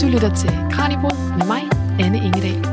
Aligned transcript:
Du 0.00 0.06
lytter 0.06 0.34
til 0.36 0.50
Kranjebrud 0.70 1.36
med 1.38 1.46
mig, 1.46 1.62
Anne 2.00 2.18
Ingedal. 2.18 2.69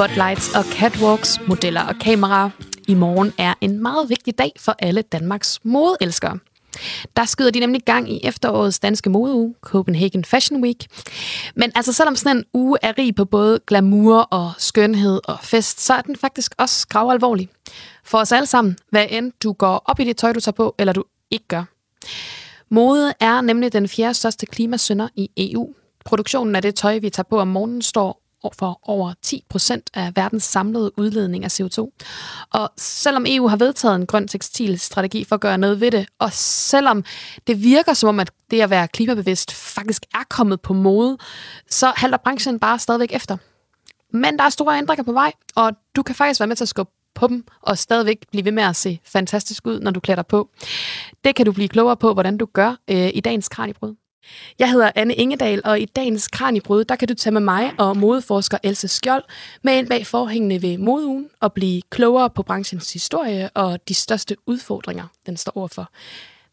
Spotlights 0.00 0.54
og 0.54 0.64
catwalks, 0.64 1.40
modeller 1.48 1.82
og 1.82 1.94
kameraer. 2.00 2.50
I 2.88 2.94
morgen 2.94 3.32
er 3.38 3.54
en 3.60 3.82
meget 3.82 4.08
vigtig 4.08 4.38
dag 4.38 4.52
for 4.58 4.74
alle 4.78 5.02
Danmarks 5.02 5.60
modeelskere. 5.64 6.38
Der 7.16 7.24
skyder 7.24 7.50
de 7.50 7.60
nemlig 7.60 7.82
gang 7.82 8.12
i 8.12 8.20
efterårets 8.24 8.78
danske 8.78 9.10
modeuge, 9.10 9.54
Copenhagen 9.60 10.24
Fashion 10.24 10.62
Week. 10.62 10.86
Men 11.54 11.72
altså 11.74 11.92
selvom 11.92 12.16
sådan 12.16 12.36
en 12.36 12.44
uge 12.54 12.78
er 12.82 12.98
rig 12.98 13.14
på 13.14 13.24
både 13.24 13.60
glamour 13.66 14.16
og 14.16 14.52
skønhed 14.58 15.20
og 15.24 15.38
fest, 15.42 15.80
så 15.80 15.94
er 15.94 16.00
den 16.00 16.16
faktisk 16.16 16.54
også 16.58 16.88
gravalvorlig. 16.88 17.48
For 18.04 18.18
os 18.18 18.32
alle 18.32 18.46
sammen, 18.46 18.76
hvad 18.90 19.06
end 19.10 19.32
du 19.42 19.52
går 19.52 19.82
op 19.84 20.00
i 20.00 20.04
det 20.04 20.16
tøj, 20.16 20.32
du 20.32 20.40
tager 20.40 20.52
på, 20.52 20.74
eller 20.78 20.92
du 20.92 21.04
ikke 21.30 21.46
gør. 21.48 21.64
Mode 22.70 23.12
er 23.20 23.40
nemlig 23.40 23.72
den 23.72 23.88
fjerde 23.88 24.14
største 24.14 24.46
klimasynder 24.46 25.08
i 25.16 25.30
EU. 25.36 25.74
Produktionen 26.04 26.56
af 26.56 26.62
det 26.62 26.74
tøj, 26.74 26.98
vi 26.98 27.10
tager 27.10 27.26
på 27.30 27.40
om 27.40 27.48
morgenen, 27.48 27.82
står 27.82 28.19
for 28.58 28.80
over 28.82 29.12
10 29.22 29.44
procent 29.48 29.90
af 29.94 30.12
verdens 30.16 30.44
samlede 30.44 30.98
udledning 30.98 31.44
af 31.44 31.60
CO2. 31.60 31.90
Og 32.52 32.70
selvom 32.76 33.24
EU 33.28 33.48
har 33.48 33.56
vedtaget 33.56 33.96
en 33.96 34.06
grøn 34.06 34.28
tekstilstrategi 34.28 35.24
for 35.24 35.34
at 35.34 35.40
gøre 35.40 35.58
noget 35.58 35.80
ved 35.80 35.90
det, 35.90 36.06
og 36.18 36.32
selvom 36.32 37.04
det 37.46 37.62
virker 37.62 37.94
som 37.94 38.08
om, 38.08 38.20
at 38.20 38.30
det 38.50 38.60
at 38.60 38.70
være 38.70 38.88
klimabevidst 38.88 39.52
faktisk 39.52 40.02
er 40.14 40.24
kommet 40.30 40.60
på 40.60 40.72
mode, 40.72 41.18
så 41.70 41.92
halter 41.96 42.18
branchen 42.18 42.58
bare 42.58 42.78
stadigvæk 42.78 43.12
efter. 43.12 43.36
Men 44.12 44.38
der 44.38 44.44
er 44.44 44.48
store 44.48 44.78
ændringer 44.78 45.04
på 45.04 45.12
vej, 45.12 45.32
og 45.56 45.72
du 45.96 46.02
kan 46.02 46.14
faktisk 46.14 46.40
være 46.40 46.46
med 46.46 46.56
til 46.56 46.64
at 46.64 46.68
skubbe 46.68 46.92
på 47.14 47.26
dem, 47.26 47.44
og 47.62 47.78
stadigvæk 47.78 48.26
blive 48.30 48.44
ved 48.44 48.52
med 48.52 48.62
at 48.62 48.76
se 48.76 49.00
fantastisk 49.04 49.66
ud, 49.66 49.80
når 49.80 49.90
du 49.90 50.00
klæder 50.00 50.22
på. 50.22 50.50
Det 51.24 51.34
kan 51.34 51.46
du 51.46 51.52
blive 51.52 51.68
klogere 51.68 51.96
på, 51.96 52.12
hvordan 52.12 52.36
du 52.36 52.46
gør 52.52 52.76
øh, 52.90 53.10
i 53.14 53.20
dagens 53.20 53.48
Kranjebrød. 53.48 53.94
Jeg 54.58 54.70
hedder 54.70 54.90
Anne 54.94 55.14
Ingedal, 55.14 55.60
og 55.64 55.80
i 55.80 55.84
dagens 55.84 56.28
Kranjebrud, 56.28 56.84
der 56.84 56.96
kan 56.96 57.08
du 57.08 57.14
tage 57.14 57.32
med 57.32 57.40
mig 57.40 57.72
og 57.78 57.96
modeforsker 57.96 58.58
Else 58.62 58.88
Skjold 58.88 59.24
med 59.62 59.78
ind 59.78 59.88
bag 59.88 60.06
forhængene 60.06 60.62
ved 60.62 60.78
modeugen 60.78 61.28
og 61.40 61.52
blive 61.52 61.82
klogere 61.90 62.30
på 62.30 62.42
branchens 62.42 62.92
historie 62.92 63.50
og 63.54 63.88
de 63.88 63.94
største 63.94 64.36
udfordringer, 64.46 65.04
den 65.26 65.36
står 65.36 65.52
overfor. 65.56 65.92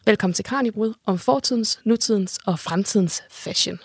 Velkommen 0.06 0.34
til 0.34 0.46
Kranjebrud 0.46 0.94
om 1.06 1.20
fortidens, 1.20 1.80
nutidens 1.84 2.40
og 2.46 2.60
fremtidens 2.60 3.24
fashion. 3.30 3.80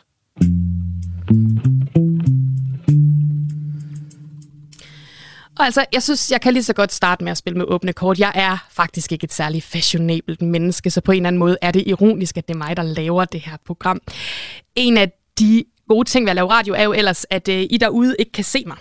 Altså, 5.65 5.85
jeg 5.93 6.03
synes, 6.03 6.31
jeg 6.31 6.41
kan 6.41 6.53
lige 6.53 6.63
så 6.63 6.73
godt 6.73 6.93
starte 6.93 7.25
med 7.25 7.31
at 7.31 7.39
spille 7.39 7.59
med 7.59 7.67
åbne 7.69 7.93
kort. 7.93 8.19
Jeg 8.19 8.33
er 8.35 8.67
faktisk 8.71 9.13
ikke 9.13 9.25
et 9.25 9.33
særligt 9.33 9.65
fashionabelt 9.65 10.43
menneske, 10.43 10.91
så 10.91 11.01
på 11.01 11.13
en 11.13 11.17
eller 11.17 11.29
anden 11.29 11.39
måde 11.39 11.57
er 11.63 11.71
det 11.71 11.83
ironisk, 11.87 12.37
at 12.37 12.49
det 12.49 12.55
er 12.55 12.59
mig, 12.59 12.77
der 12.77 12.83
laver 12.83 13.25
det 13.25 13.41
her 13.41 13.57
program. 13.67 14.01
En 14.77 14.97
af 14.97 15.13
de 15.39 15.65
gode 15.95 16.09
ting 16.09 16.25
ved 16.27 16.31
at 16.31 16.37
lave 16.37 16.51
radio 16.51 16.75
er 16.75 16.83
jo 16.83 16.93
ellers, 16.93 17.27
at 17.31 17.49
øh, 17.49 17.67
I 17.71 17.77
derude 17.77 18.17
ikke 18.19 18.33
kan 18.33 18.45
se 18.45 18.65
mig. 18.67 18.77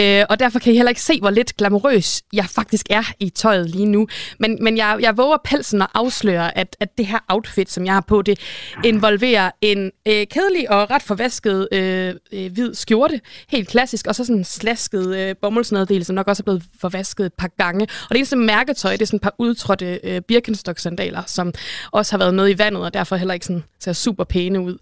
Øh, 0.00 0.24
og 0.28 0.38
derfor 0.40 0.58
kan 0.58 0.72
I 0.72 0.76
heller 0.76 0.90
ikke 0.90 1.02
se, 1.02 1.20
hvor 1.20 1.30
lidt 1.30 1.56
glamourøs 1.56 2.22
jeg 2.32 2.44
faktisk 2.44 2.86
er 2.90 3.02
i 3.20 3.30
tøjet 3.30 3.70
lige 3.70 3.86
nu. 3.86 4.08
Men, 4.38 4.58
men 4.64 4.76
jeg, 4.76 4.98
jeg 5.00 5.16
våger 5.16 5.36
pelsen 5.44 5.82
og 5.82 5.88
afslører, 5.94 6.50
at, 6.56 6.76
at 6.80 6.98
det 6.98 7.06
her 7.06 7.18
outfit, 7.28 7.70
som 7.70 7.86
jeg 7.86 7.94
har 7.94 8.04
på, 8.08 8.22
det 8.22 8.38
involverer 8.84 9.50
en 9.60 9.90
øh, 10.08 10.26
kedelig 10.26 10.70
og 10.70 10.90
ret 10.90 11.02
forvasket 11.02 11.68
øh, 11.72 12.14
øh, 12.32 12.52
hvid 12.52 12.74
skjorte, 12.74 13.20
helt 13.48 13.68
klassisk, 13.68 14.06
og 14.06 14.14
så 14.14 14.24
sådan 14.24 14.36
en 14.36 14.44
slasket 14.44 15.16
øh, 15.16 15.34
bomuldsneddel, 15.42 16.04
som 16.04 16.14
nok 16.14 16.28
også 16.28 16.40
er 16.40 16.44
blevet 16.44 16.62
forvasket 16.80 17.26
et 17.26 17.34
par 17.34 17.50
gange. 17.58 17.82
Og 17.82 18.08
det 18.10 18.16
eneste 18.16 18.36
mærketøj, 18.36 18.92
det 18.92 19.02
er 19.02 19.06
sådan 19.06 19.16
et 19.16 19.22
par 19.22 19.34
udtrådte 19.38 20.00
øh, 20.04 20.20
Birkenstock-sandaler, 20.28 21.22
som 21.26 21.52
også 21.92 22.12
har 22.12 22.18
været 22.18 22.34
med 22.34 22.50
i 22.50 22.58
vandet, 22.58 22.82
og 22.82 22.94
derfor 22.94 23.16
heller 23.16 23.34
ikke 23.34 23.46
sådan, 23.46 23.64
ser 23.80 23.92
super 23.92 24.24
pæne 24.24 24.60
ud. 24.60 24.78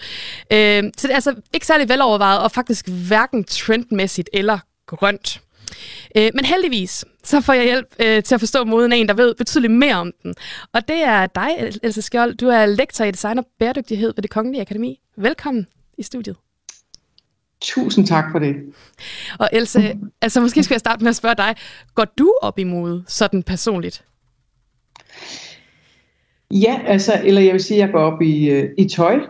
Øh, 0.52 0.82
så 0.98 1.06
det 1.06 1.10
er 1.10 1.14
altså 1.14 1.34
ikke 1.54 1.63
særlig 1.66 1.88
velovervejet, 1.88 2.40
og 2.40 2.50
faktisk 2.50 2.88
hverken 2.88 3.44
trendmæssigt 3.44 4.30
eller 4.32 4.58
grønt. 4.86 5.40
Øh, 6.16 6.30
men 6.34 6.44
heldigvis, 6.44 7.04
så 7.24 7.40
får 7.40 7.52
jeg 7.52 7.64
hjælp 7.64 7.86
øh, 7.98 8.22
til 8.22 8.34
at 8.34 8.40
forstå 8.40 8.64
moden 8.64 8.92
af 8.92 8.96
en, 8.96 9.08
der 9.08 9.14
ved 9.14 9.34
betydeligt 9.34 9.72
mere 9.72 9.94
om 9.94 10.12
den. 10.22 10.34
Og 10.72 10.88
det 10.88 11.02
er 11.02 11.26
dig, 11.26 11.72
Else 11.82 12.02
Skjold. 12.02 12.34
Du 12.34 12.48
er 12.48 12.66
lektor 12.66 13.04
i 13.04 13.10
design 13.10 13.38
og 13.38 13.46
bæredygtighed 13.58 14.12
ved 14.16 14.22
det 14.22 14.30
Kongelige 14.30 14.60
Akademi. 14.60 15.00
Velkommen 15.16 15.66
i 15.98 16.02
studiet. 16.02 16.36
Tusind 17.60 18.06
tak 18.06 18.24
for 18.32 18.38
det. 18.38 18.54
Og 19.38 19.48
Else, 19.52 19.98
altså 20.22 20.40
måske 20.40 20.62
skal 20.62 20.74
jeg 20.74 20.80
starte 20.80 21.04
med 21.04 21.10
at 21.10 21.16
spørge 21.16 21.34
dig. 21.34 21.54
Går 21.94 22.04
du 22.18 22.34
op 22.42 22.58
i 22.58 22.64
mode 22.64 23.04
sådan 23.06 23.42
personligt? 23.42 24.04
Ja, 26.50 26.80
altså, 26.86 27.20
eller 27.24 27.40
jeg 27.40 27.52
vil 27.52 27.64
sige, 27.64 27.82
at 27.82 27.86
jeg 27.86 27.92
går 27.92 28.00
op 28.00 28.22
i, 28.22 28.50
øh, 28.50 28.70
i 28.78 28.88
tøj 28.88 29.20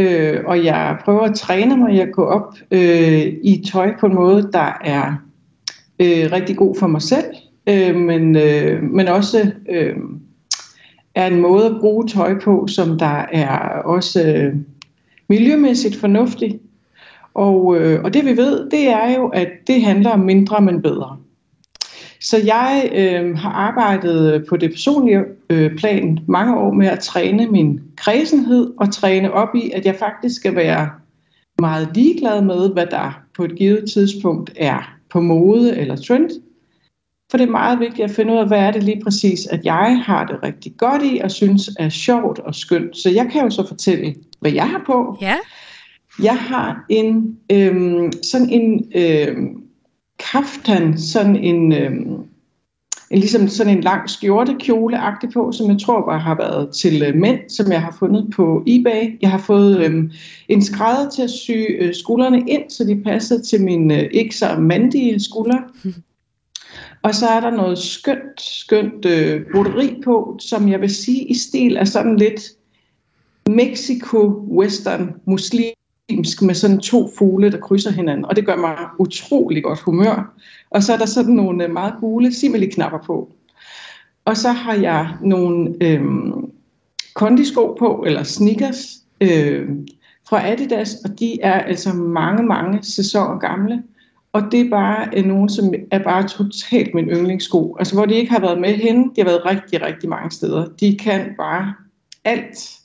øh, 0.00 0.44
og 0.46 0.64
jeg 0.64 0.96
prøver 1.04 1.20
at 1.20 1.34
træne 1.34 1.76
mig 1.76 1.94
i 1.94 2.00
at 2.00 2.12
gå 2.12 2.24
op 2.24 2.54
øh, 2.70 3.26
i 3.42 3.64
tøj 3.72 3.92
på 4.00 4.06
en 4.06 4.14
måde, 4.14 4.50
der 4.52 4.78
er 4.84 5.14
øh, 6.00 6.32
rigtig 6.32 6.56
god 6.56 6.76
for 6.78 6.86
mig 6.86 7.02
selv, 7.02 7.24
øh, 7.68 7.96
men, 7.96 8.36
øh, 8.36 8.82
men 8.82 9.08
også 9.08 9.52
øh, 9.70 9.96
er 11.14 11.26
en 11.26 11.40
måde 11.40 11.66
at 11.66 11.76
bruge 11.80 12.06
tøj 12.06 12.38
på, 12.38 12.66
som 12.66 12.98
der 12.98 13.24
er 13.32 13.58
også 13.84 14.34
øh, 14.36 14.54
miljømæssigt 15.28 15.96
fornuftig. 15.96 16.60
Og, 17.34 17.76
øh, 17.76 18.02
og 18.04 18.14
det 18.14 18.24
vi 18.24 18.36
ved, 18.36 18.70
det 18.70 18.88
er 18.88 19.14
jo, 19.16 19.28
at 19.28 19.48
det 19.66 19.82
handler 19.82 20.10
om 20.10 20.20
mindre, 20.20 20.60
men 20.60 20.82
bedre. 20.82 21.16
Så 22.20 22.36
jeg 22.44 22.90
øh, 22.94 23.36
har 23.36 23.50
arbejdet 23.50 24.46
på 24.48 24.56
det 24.56 24.70
personlige 24.70 25.20
øh, 25.50 25.76
plan 25.76 26.18
mange 26.28 26.56
år 26.56 26.72
med 26.72 26.86
at 26.86 26.98
træne 26.98 27.46
min 27.46 27.80
kredsenhed 27.96 28.72
og 28.78 28.92
træne 28.92 29.32
op 29.32 29.54
i, 29.54 29.70
at 29.70 29.86
jeg 29.86 29.96
faktisk 29.98 30.36
skal 30.36 30.56
være 30.56 30.90
meget 31.58 31.88
ligeglad 31.94 32.42
med, 32.42 32.72
hvad 32.72 32.86
der 32.86 33.22
på 33.36 33.44
et 33.44 33.56
givet 33.56 33.90
tidspunkt 33.92 34.52
er 34.56 34.96
på 35.10 35.20
mode 35.20 35.76
eller 35.76 35.96
trend. 35.96 36.30
For 37.30 37.38
det 37.38 37.46
er 37.46 37.50
meget 37.50 37.80
vigtigt 37.80 38.04
at 38.04 38.10
finde 38.10 38.32
ud 38.32 38.38
af, 38.38 38.48
hvad 38.48 38.58
er 38.58 38.70
det 38.70 38.82
lige 38.82 39.02
præcis, 39.04 39.46
at 39.46 39.64
jeg 39.64 40.02
har 40.04 40.26
det 40.26 40.42
rigtig 40.42 40.72
godt 40.76 41.02
i 41.04 41.20
og 41.24 41.30
synes 41.30 41.70
er 41.78 41.88
sjovt 41.88 42.38
og 42.38 42.54
skønt. 42.54 42.96
Så 42.96 43.10
jeg 43.10 43.28
kan 43.32 43.44
jo 43.44 43.50
så 43.50 43.66
fortælle, 43.68 44.14
hvad 44.40 44.52
jeg 44.52 44.68
har 44.70 44.82
på. 44.86 45.16
Ja. 45.20 45.36
Jeg 46.22 46.36
har 46.36 46.84
en 46.88 47.36
øh, 47.52 48.12
sådan 48.22 48.50
en 48.50 48.92
øh, 48.94 49.36
kaftan, 50.20 50.98
sådan 50.98 51.36
en, 51.36 51.72
øh, 51.72 51.92
en 53.10 53.18
ligesom 53.18 53.48
sådan 53.48 53.76
en 53.76 53.82
lang 53.82 54.10
skjortekjole 54.10 54.98
på, 55.32 55.52
som 55.52 55.70
jeg 55.70 55.80
tror 55.80 56.06
bare 56.06 56.20
har 56.20 56.34
været 56.34 56.74
til 56.74 57.02
øh, 57.02 57.14
mænd, 57.14 57.38
som 57.48 57.72
jeg 57.72 57.82
har 57.82 57.96
fundet 57.98 58.32
på 58.36 58.62
eBay. 58.66 59.18
Jeg 59.22 59.30
har 59.30 59.38
fået 59.38 59.78
øh, 59.78 60.10
en 60.48 60.64
skrædder 60.64 61.10
til 61.10 61.22
at 61.22 61.30
sy 61.30 61.50
øh, 61.78 61.94
skuldrene 61.94 62.38
ind, 62.48 62.70
så 62.70 62.84
de 62.84 63.02
passer 63.04 63.42
til 63.42 63.64
mine 63.64 64.00
øh, 64.00 64.10
ikke 64.12 64.36
så 64.36 64.56
mandige 64.58 65.20
skuldre. 65.20 65.62
Og 67.02 67.14
så 67.14 67.26
er 67.26 67.40
der 67.40 67.50
noget 67.50 67.78
skønt, 67.78 68.40
skønt 68.40 69.04
øh, 69.04 69.42
broderi 69.52 70.00
på, 70.04 70.36
som 70.40 70.68
jeg 70.68 70.80
vil 70.80 70.94
sige 70.94 71.24
i 71.24 71.34
stil 71.34 71.76
er 71.76 71.84
sådan 71.84 72.16
lidt 72.16 72.40
Mexico-western 73.50 75.20
muslim 75.24 75.79
muslimsk 76.16 76.42
med 76.42 76.54
sådan 76.54 76.78
to 76.78 77.10
fugle, 77.18 77.52
der 77.52 77.58
krydser 77.58 77.90
hinanden, 77.90 78.24
og 78.24 78.36
det 78.36 78.46
gør 78.46 78.56
mig 78.56 78.76
utrolig 78.98 79.62
godt 79.62 79.80
humør. 79.80 80.34
Og 80.70 80.82
så 80.82 80.92
er 80.92 80.96
der 80.96 81.06
sådan 81.06 81.34
nogle 81.34 81.64
øh, 81.64 81.72
meget 81.72 81.94
gule 82.00 82.32
simili-knapper 82.32 82.98
på. 83.06 83.32
Og 84.24 84.36
så 84.36 84.48
har 84.48 84.74
jeg 84.74 85.08
nogle 85.22 85.74
øhm, 85.80 86.50
kondisko 87.14 87.76
på, 87.78 88.04
eller 88.06 88.22
sneakers, 88.22 89.02
øh, 89.20 89.68
fra 90.28 90.50
Adidas, 90.50 90.94
og 91.04 91.18
de 91.18 91.40
er 91.42 91.60
altså 91.60 91.92
mange, 91.92 92.42
mange 92.42 92.78
sæsoner 92.82 93.38
gamle. 93.38 93.82
Og 94.32 94.42
det 94.52 94.60
er 94.60 94.70
bare 94.70 95.08
øh, 95.16 95.24
nogen, 95.24 95.48
som 95.48 95.74
er 95.90 96.02
bare 96.02 96.28
totalt 96.28 96.94
min 96.94 97.08
yndlingssko. 97.08 97.76
Altså 97.78 97.94
hvor 97.94 98.06
de 98.06 98.14
ikke 98.14 98.32
har 98.32 98.40
været 98.40 98.60
med 98.60 98.74
henne, 98.74 99.04
de 99.04 99.20
har 99.20 99.24
været 99.24 99.46
rigtig, 99.46 99.82
rigtig 99.82 100.08
mange 100.08 100.30
steder. 100.30 100.66
De 100.80 100.98
kan 100.98 101.34
bare 101.38 101.74
alt. 102.24 102.79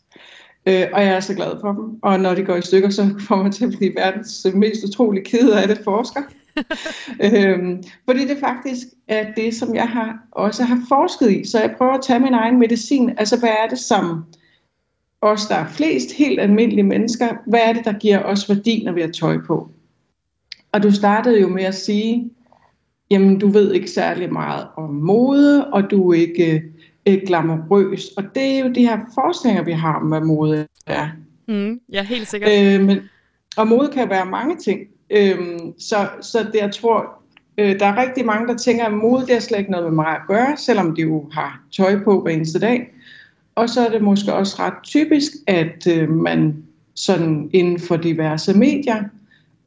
Øh, 0.67 0.87
og 0.93 1.01
jeg 1.01 1.15
er 1.15 1.19
så 1.19 1.35
glad 1.35 1.51
for 1.61 1.71
dem. 1.71 1.99
Og 2.01 2.19
når 2.19 2.35
de 2.35 2.43
går 2.43 2.55
i 2.55 2.61
stykker, 2.61 2.89
så 2.89 3.15
får 3.27 3.43
man 3.43 3.51
til 3.51 3.65
at 3.65 3.73
blive 3.77 3.95
verdens 3.95 4.47
mest 4.53 4.83
utrolig 4.83 5.25
ked 5.25 5.49
af 5.49 5.67
det 5.67 5.79
forsker. 5.83 6.21
øhm, 7.33 7.83
fordi 8.05 8.27
det 8.27 8.37
faktisk 8.39 8.87
er 9.07 9.33
det, 9.37 9.55
som 9.55 9.75
jeg 9.75 9.87
har 9.87 10.19
også 10.31 10.63
har 10.63 10.81
forsket 10.87 11.31
i. 11.31 11.45
Så 11.45 11.59
jeg 11.59 11.75
prøver 11.77 11.93
at 11.93 12.03
tage 12.03 12.19
min 12.19 12.33
egen 12.33 12.59
medicin. 12.59 13.09
Altså, 13.17 13.39
hvad 13.39 13.49
er 13.49 13.67
det, 13.69 13.79
som 13.79 14.23
os, 15.21 15.47
der 15.47 15.55
er 15.55 15.67
flest 15.67 16.11
helt 16.11 16.39
almindelige 16.39 16.83
mennesker, 16.83 17.27
hvad 17.47 17.59
er 17.63 17.73
det, 17.73 17.85
der 17.85 17.93
giver 17.99 18.23
os 18.23 18.49
værdi, 18.49 18.83
når 18.85 18.91
vi 18.91 19.01
har 19.01 19.07
tøj 19.07 19.37
på? 19.47 19.69
Og 20.71 20.83
du 20.83 20.91
startede 20.91 21.41
jo 21.41 21.47
med 21.47 21.63
at 21.63 21.75
sige, 21.75 22.31
jamen 23.11 23.39
du 23.39 23.47
ved 23.47 23.73
ikke 23.73 23.91
særlig 23.91 24.33
meget 24.33 24.67
om 24.77 24.93
mode, 24.93 25.67
og 25.67 25.91
du 25.91 26.11
er 26.11 26.13
ikke 26.13 26.63
øh, 27.07 27.21
glamourøs. 27.27 28.07
Og 28.17 28.23
det 28.35 28.43
er 28.43 28.59
jo 28.59 28.71
de 28.71 28.87
her 28.87 28.99
forestillinger, 29.13 29.63
vi 29.63 29.71
har 29.71 29.95
om, 29.95 30.07
hvad 30.07 30.21
mode 30.21 30.67
er. 30.87 31.07
Mm, 31.47 31.79
ja, 31.91 32.03
helt 32.03 32.27
sikkert. 32.27 32.51
Øh, 32.51 32.85
men, 32.85 32.99
og 33.57 33.67
mode 33.67 33.89
kan 33.93 34.09
være 34.09 34.25
mange 34.25 34.57
ting. 34.57 34.79
Øh, 35.09 35.59
så, 35.79 36.07
så 36.21 36.43
det, 36.53 36.59
jeg 36.61 36.73
tror, 36.73 37.23
øh, 37.57 37.79
der 37.79 37.85
er 37.85 38.01
rigtig 38.01 38.25
mange, 38.25 38.47
der 38.47 38.57
tænker, 38.57 38.85
at 38.85 38.93
mode 38.93 39.25
det 39.25 39.35
er 39.35 39.39
slet 39.39 39.59
ikke 39.59 39.71
noget 39.71 39.85
med 39.85 39.95
mig 39.95 40.07
at 40.07 40.21
gøre, 40.27 40.57
selvom 40.57 40.95
de 40.95 41.01
jo 41.01 41.29
har 41.31 41.61
tøj 41.71 42.03
på 42.03 42.21
hver 42.21 42.31
eneste 42.31 42.59
dag. 42.59 42.91
Og 43.55 43.69
så 43.69 43.85
er 43.85 43.91
det 43.91 44.01
måske 44.01 44.33
også 44.33 44.55
ret 44.59 44.83
typisk, 44.83 45.31
at 45.47 45.87
øh, 45.87 46.09
man 46.09 46.63
sådan 46.95 47.49
inden 47.53 47.79
for 47.79 47.97
diverse 47.97 48.57
medier 48.57 49.03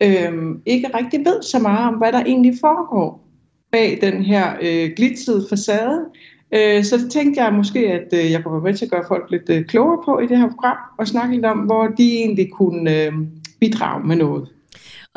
øh, 0.02 0.56
ikke 0.66 0.90
rigtig 0.94 1.20
ved 1.20 1.42
så 1.42 1.58
meget 1.58 1.88
om, 1.88 1.94
hvad 1.94 2.12
der 2.12 2.20
egentlig 2.20 2.54
foregår 2.60 3.28
bag 3.72 3.98
den 4.00 4.22
her 4.22 4.56
øh, 4.62 4.90
glitzede 4.96 5.46
facade. 5.48 6.04
Øh, 6.52 6.84
så 6.84 7.08
tænkte 7.08 7.42
jeg 7.42 7.52
måske, 7.52 7.78
at 7.78 8.08
øh, 8.12 8.30
jeg 8.32 8.44
kunne 8.44 8.54
være 8.54 8.62
med 8.62 8.74
til 8.74 8.84
at 8.84 8.90
gøre 8.90 9.04
folk 9.08 9.30
lidt 9.30 9.50
øh, 9.50 9.64
klogere 9.64 10.02
på 10.04 10.18
i 10.18 10.26
det 10.26 10.38
her 10.38 10.48
program, 10.48 10.76
og 10.98 11.08
snakke 11.08 11.34
lidt 11.34 11.46
om, 11.46 11.58
hvor 11.58 11.86
de 11.86 12.16
egentlig 12.18 12.50
kunne 12.52 13.04
øh, 13.04 13.12
bidrage 13.60 14.06
med 14.06 14.16
noget. 14.16 14.48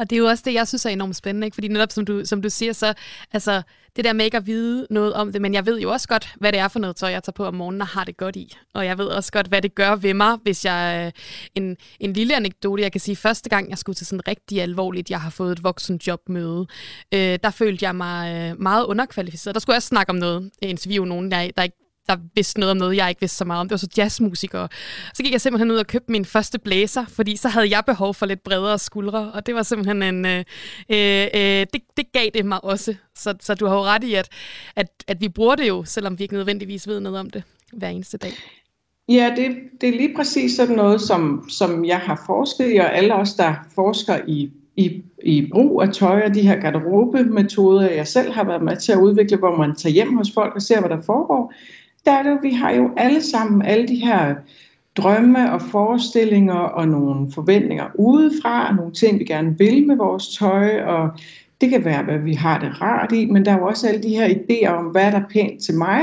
Og 0.02 0.10
det 0.10 0.16
er 0.16 0.18
jo 0.18 0.26
også 0.26 0.44
det, 0.46 0.54
jeg 0.54 0.68
synes 0.68 0.86
er 0.86 0.90
enormt 0.90 1.16
spændende, 1.16 1.48
ikke? 1.48 1.56
fordi 1.56 1.68
netop 1.68 1.92
som 1.92 2.06
du, 2.06 2.26
som 2.26 2.42
du 2.42 2.50
siger, 2.50 2.74
så 2.74 2.94
altså, 3.34 3.62
det 3.96 4.06
der 4.06 4.14
med 4.14 4.26
ikke 4.26 4.38
at 4.38 4.48
vide 4.48 4.88
noget 4.90 5.14
om 5.14 5.32
det, 5.32 5.42
men 5.42 5.54
jeg 5.54 5.66
ved 5.66 5.80
jo 5.80 5.92
også 5.92 6.08
godt, 6.08 6.34
hvad 6.38 6.52
det 6.52 6.60
er 6.60 6.68
for 6.68 6.80
noget 6.80 6.96
tøj, 6.96 7.10
jeg 7.10 7.24
tager 7.24 7.34
på 7.34 7.46
om 7.46 7.54
morgenen 7.54 7.82
og 7.82 7.88
har 7.88 8.04
det 8.04 8.18
godt 8.18 8.36
i. 8.36 8.56
Og 8.74 8.86
jeg 8.86 8.98
ved 8.98 9.06
også 9.06 9.32
godt, 9.32 9.48
hvad 9.48 9.62
det 9.62 9.76
gør 9.76 9.96
ved 9.96 10.14
mig, 10.14 10.38
hvis 10.44 10.66
jeg... 10.66 11.06
Øh, 11.06 11.12
en, 11.56 11.78
en 12.00 12.14
lille 12.14 12.36
anekdote, 12.36 12.84
jeg 12.84 12.92
kan 12.92 13.02
sige, 13.02 13.16
første 13.16 13.50
gang 13.50 13.70
jeg 13.70 13.78
skulle 13.78 13.96
til 13.96 14.08
sådan 14.08 14.28
rigtig 14.28 14.62
alvorligt, 14.62 15.10
jeg 15.10 15.22
har 15.22 15.30
fået 15.30 15.52
et 15.52 15.64
voksenjobmøde, 15.64 16.68
øh, 17.14 17.40
der 17.44 17.50
følte 17.50 17.86
jeg 17.86 17.96
mig 17.96 18.52
øh, 18.52 18.62
meget 18.62 18.86
underkvalificeret. 18.86 19.56
Der 19.56 19.60
skulle 19.60 19.74
jeg 19.74 19.78
også 19.78 19.88
snakke 19.88 20.10
om 20.10 20.16
noget, 20.16 20.52
interview 20.62 21.06
nogen, 21.06 21.32
der, 21.32 21.50
der 21.58 21.64
ikke 21.64 21.81
der 22.08 22.18
vidste 22.36 22.60
noget 22.60 22.72
om 22.72 22.78
noget, 22.78 22.98
jeg 22.98 23.10
ikke 23.10 23.22
vidste 23.22 23.38
så 23.38 23.46
meget 23.46 23.60
om. 23.60 23.68
Det 23.68 23.72
var 23.72 23.78
så 23.78 23.88
jazzmusikere. 23.98 24.68
Så 25.14 25.24
gik 25.24 25.32
jeg 25.32 25.42
simpelthen 25.42 25.72
ud 25.72 25.78
og 25.78 25.88
købte 25.88 26.12
min 26.12 26.26
første 26.26 26.60
blæser, 26.60 27.06
fordi 27.06 27.36
så 27.36 27.50
havde 27.50 27.70
jeg 27.70 27.84
behov 27.86 28.14
for 28.14 28.26
lidt 28.26 28.44
bredere 28.44 28.80
skuldre, 28.80 29.32
og 29.32 29.46
det 29.46 29.56
var 29.56 29.64
simpelthen 29.64 30.04
en... 30.04 30.26
Øh, 30.26 30.44
øh, 30.90 31.28
øh, 31.36 31.66
det, 31.74 31.82
det 31.98 32.12
gav 32.14 32.30
det 32.34 32.46
mig 32.46 32.64
også. 32.64 32.96
Så, 33.16 33.34
så 33.40 33.56
du 33.56 33.66
har 33.66 33.76
jo 33.76 33.84
ret 33.84 34.04
i, 34.04 34.14
at, 34.14 34.30
at, 34.76 34.88
at 35.08 35.22
vi 35.22 35.30
bruger 35.30 35.56
det 35.56 35.68
jo, 35.68 35.84
selvom 35.84 36.20
vi 36.20 36.24
ikke 36.24 36.34
nødvendigvis 36.34 36.88
ved 36.88 37.00
noget 37.00 37.20
om 37.20 37.30
det 37.30 37.44
hver 37.74 37.90
eneste 37.90 38.18
dag. 38.18 38.34
Ja, 39.10 39.34
det, 39.36 39.58
det 39.82 39.90
er 39.90 39.98
lige 39.98 40.16
præcis 40.16 40.56
sådan 40.56 40.76
noget, 40.76 41.02
som, 41.02 41.50
som 41.50 41.86
jeg 41.86 41.98
har 42.00 42.24
forsket 42.26 42.74
i, 42.74 42.78
og 42.78 42.98
alle 42.98 43.16
os, 43.16 43.34
der 43.34 43.54
forsker 43.76 44.20
i, 44.28 44.52
i, 44.76 45.02
i 45.24 45.50
brug 45.52 45.82
af 45.82 45.94
tøj 45.94 46.22
og 46.26 46.34
de 46.34 46.42
her 46.42 46.60
garderobemetoder, 46.60 47.90
jeg 47.90 48.08
selv 48.08 48.32
har 48.32 48.44
været 48.44 48.64
med 48.64 48.78
til 48.78 48.92
at 48.92 49.00
udvikle, 49.00 49.38
hvor 49.38 49.58
man 49.58 49.76
tager 49.76 49.94
hjem 49.94 50.18
hos 50.18 50.32
folk 50.34 50.56
og 50.56 50.62
ser, 50.62 50.80
hvad 50.80 50.90
der 50.90 51.02
foregår, 51.02 51.54
der 52.06 52.12
er 52.12 52.24
det, 52.24 52.40
vi 52.44 52.52
har 52.52 52.72
jo 52.72 52.92
alle 52.98 53.22
sammen 53.22 53.62
alle 53.62 53.88
de 53.88 53.96
her 53.96 54.36
drømme 54.98 55.52
og 55.52 55.62
forestillinger 55.62 56.54
og 56.54 56.88
nogle 56.88 57.32
forventninger 57.32 57.86
udefra, 57.96 58.70
og 58.70 58.76
nogle 58.76 58.94
ting, 58.94 59.20
vi 59.20 59.26
gerne 59.26 59.58
vil 59.58 59.88
med 59.88 59.96
vores 59.96 60.38
tøj, 60.38 60.82
og 60.84 61.10
det 61.62 61.70
kan 61.70 61.86
være, 61.86 62.04
hvad 62.04 62.18
vi 62.18 62.34
har 62.34 62.60
det 62.60 62.82
rart 62.82 63.12
i, 63.12 63.26
men 63.26 63.46
der 63.46 63.52
er 63.52 63.58
jo 63.58 63.68
også 63.68 63.88
alle 63.88 64.04
de 64.04 64.16
her 64.16 64.28
idéer 64.28 64.70
om, 64.70 64.86
hvad 64.86 65.12
der 65.12 65.20
er 65.20 65.30
pænt 65.30 65.64
til 65.64 65.76
mig, 65.76 66.02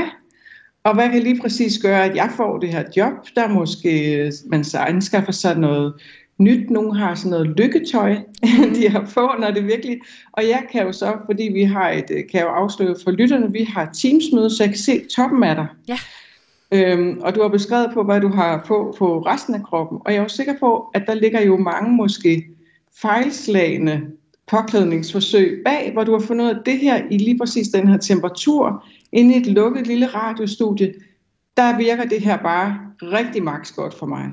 og 0.83 0.93
hvad 0.93 1.09
kan 1.09 1.23
lige 1.23 1.41
præcis 1.41 1.79
gøre, 1.79 2.05
at 2.05 2.15
jeg 2.15 2.29
får 2.35 2.57
det 2.57 2.69
her 2.69 2.83
job, 2.97 3.13
der 3.35 3.47
måske 3.47 4.31
man 4.47 4.63
så 4.63 4.77
anskaffer 4.77 5.31
sig 5.31 5.57
noget 5.57 5.93
nyt. 6.39 6.69
Nogle 6.69 6.97
har 6.97 7.15
sådan 7.15 7.29
noget 7.29 7.47
lykketøj, 7.47 8.15
de 8.75 8.89
har 8.89 9.11
på, 9.13 9.29
når 9.39 9.51
det 9.51 9.65
virkelig... 9.65 9.99
Og 10.31 10.43
jeg 10.43 10.63
kan 10.71 10.85
jo 10.85 10.91
så, 10.91 11.17
fordi 11.25 11.43
vi 11.43 11.63
har 11.63 11.89
et, 11.89 12.05
kan 12.07 12.39
jeg 12.39 12.43
jo 12.43 12.49
afsløre 12.49 12.95
for 13.03 13.11
lytterne, 13.11 13.51
vi 13.51 13.63
har 13.63 13.89
Teams-møde, 13.93 14.49
så 14.49 14.63
jeg 14.63 14.69
kan 14.69 14.77
se 14.77 15.05
toppen 15.15 15.43
af 15.43 15.55
dig. 15.55 15.67
Ja. 15.87 15.97
Øhm, 16.71 17.19
og 17.21 17.35
du 17.35 17.41
har 17.41 17.49
beskrevet 17.49 17.91
på, 17.93 18.03
hvad 18.03 18.21
du 18.21 18.27
har 18.27 18.63
på 18.67 18.95
på 18.97 19.19
resten 19.19 19.55
af 19.55 19.63
kroppen. 19.63 19.97
Og 20.05 20.11
jeg 20.11 20.19
er 20.19 20.23
jo 20.23 20.29
sikker 20.29 20.53
på, 20.59 20.91
at 20.93 21.03
der 21.07 21.13
ligger 21.13 21.41
jo 21.41 21.57
mange 21.57 21.91
måske 21.95 22.47
fejlslagende 23.01 24.01
påklædningsforsøg 24.47 25.61
bag, 25.65 25.91
hvor 25.93 26.03
du 26.03 26.11
har 26.11 26.19
fundet 26.19 26.45
ud 26.45 26.49
af, 26.49 26.53
at 26.53 26.65
det 26.65 26.79
her 26.79 27.01
i 27.11 27.17
lige 27.17 27.37
præcis 27.37 27.67
den 27.67 27.87
her 27.87 27.97
temperatur, 27.97 28.85
inde 29.11 29.35
i 29.35 29.37
et 29.37 29.47
lukket 29.47 29.87
lille 29.87 30.07
radiostudie, 30.07 30.93
der 31.57 31.77
virker 31.77 32.05
det 32.05 32.21
her 32.21 32.37
bare 32.37 32.79
rigtig 33.01 33.43
maks 33.43 33.71
godt 33.71 33.93
for 33.93 34.05
mig. 34.05 34.31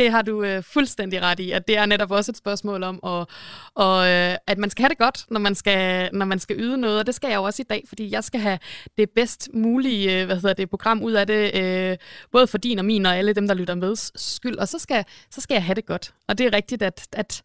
Det 0.00 0.10
har 0.10 0.22
du 0.22 0.42
øh, 0.42 0.62
fuldstændig 0.62 1.22
ret 1.22 1.40
i, 1.40 1.50
at 1.50 1.68
det 1.68 1.76
er 1.76 1.86
netop 1.86 2.10
også 2.10 2.32
et 2.32 2.36
spørgsmål 2.36 2.82
om, 2.82 3.00
og, 3.02 3.26
og, 3.74 4.08
øh, 4.08 4.36
at 4.46 4.58
man 4.58 4.70
skal 4.70 4.82
have 4.82 4.88
det 4.88 4.98
godt, 4.98 5.26
når 5.30 5.40
man 5.40 5.54
skal, 5.54 6.10
når 6.12 6.26
man 6.26 6.38
skal 6.38 6.56
yde 6.60 6.78
noget, 6.78 6.98
og 6.98 7.06
det 7.06 7.14
skal 7.14 7.28
jeg 7.28 7.36
jo 7.36 7.42
også 7.42 7.62
i 7.62 7.68
dag, 7.70 7.84
fordi 7.88 8.10
jeg 8.10 8.24
skal 8.24 8.40
have 8.40 8.58
det 8.98 9.10
bedst 9.10 9.48
mulige 9.54 10.20
øh, 10.20 10.26
hvad 10.26 10.36
hedder 10.36 10.54
det, 10.54 10.70
program 10.70 11.02
ud 11.02 11.12
af 11.12 11.26
det, 11.26 11.54
øh, 11.54 11.96
både 12.32 12.46
for 12.46 12.58
din 12.58 12.78
og 12.78 12.84
min 12.84 13.06
og 13.06 13.16
alle 13.16 13.32
dem, 13.32 13.48
der 13.48 13.54
lytter 13.54 13.74
med 13.74 13.96
skyld, 14.16 14.56
og 14.58 14.68
så 14.68 14.78
skal, 14.78 15.04
så 15.30 15.40
skal 15.40 15.54
jeg 15.54 15.64
have 15.64 15.74
det 15.74 15.86
godt. 15.86 16.14
Og 16.28 16.38
det 16.38 16.46
er 16.46 16.52
rigtigt, 16.52 16.82
at, 16.82 17.08
at 17.12 17.42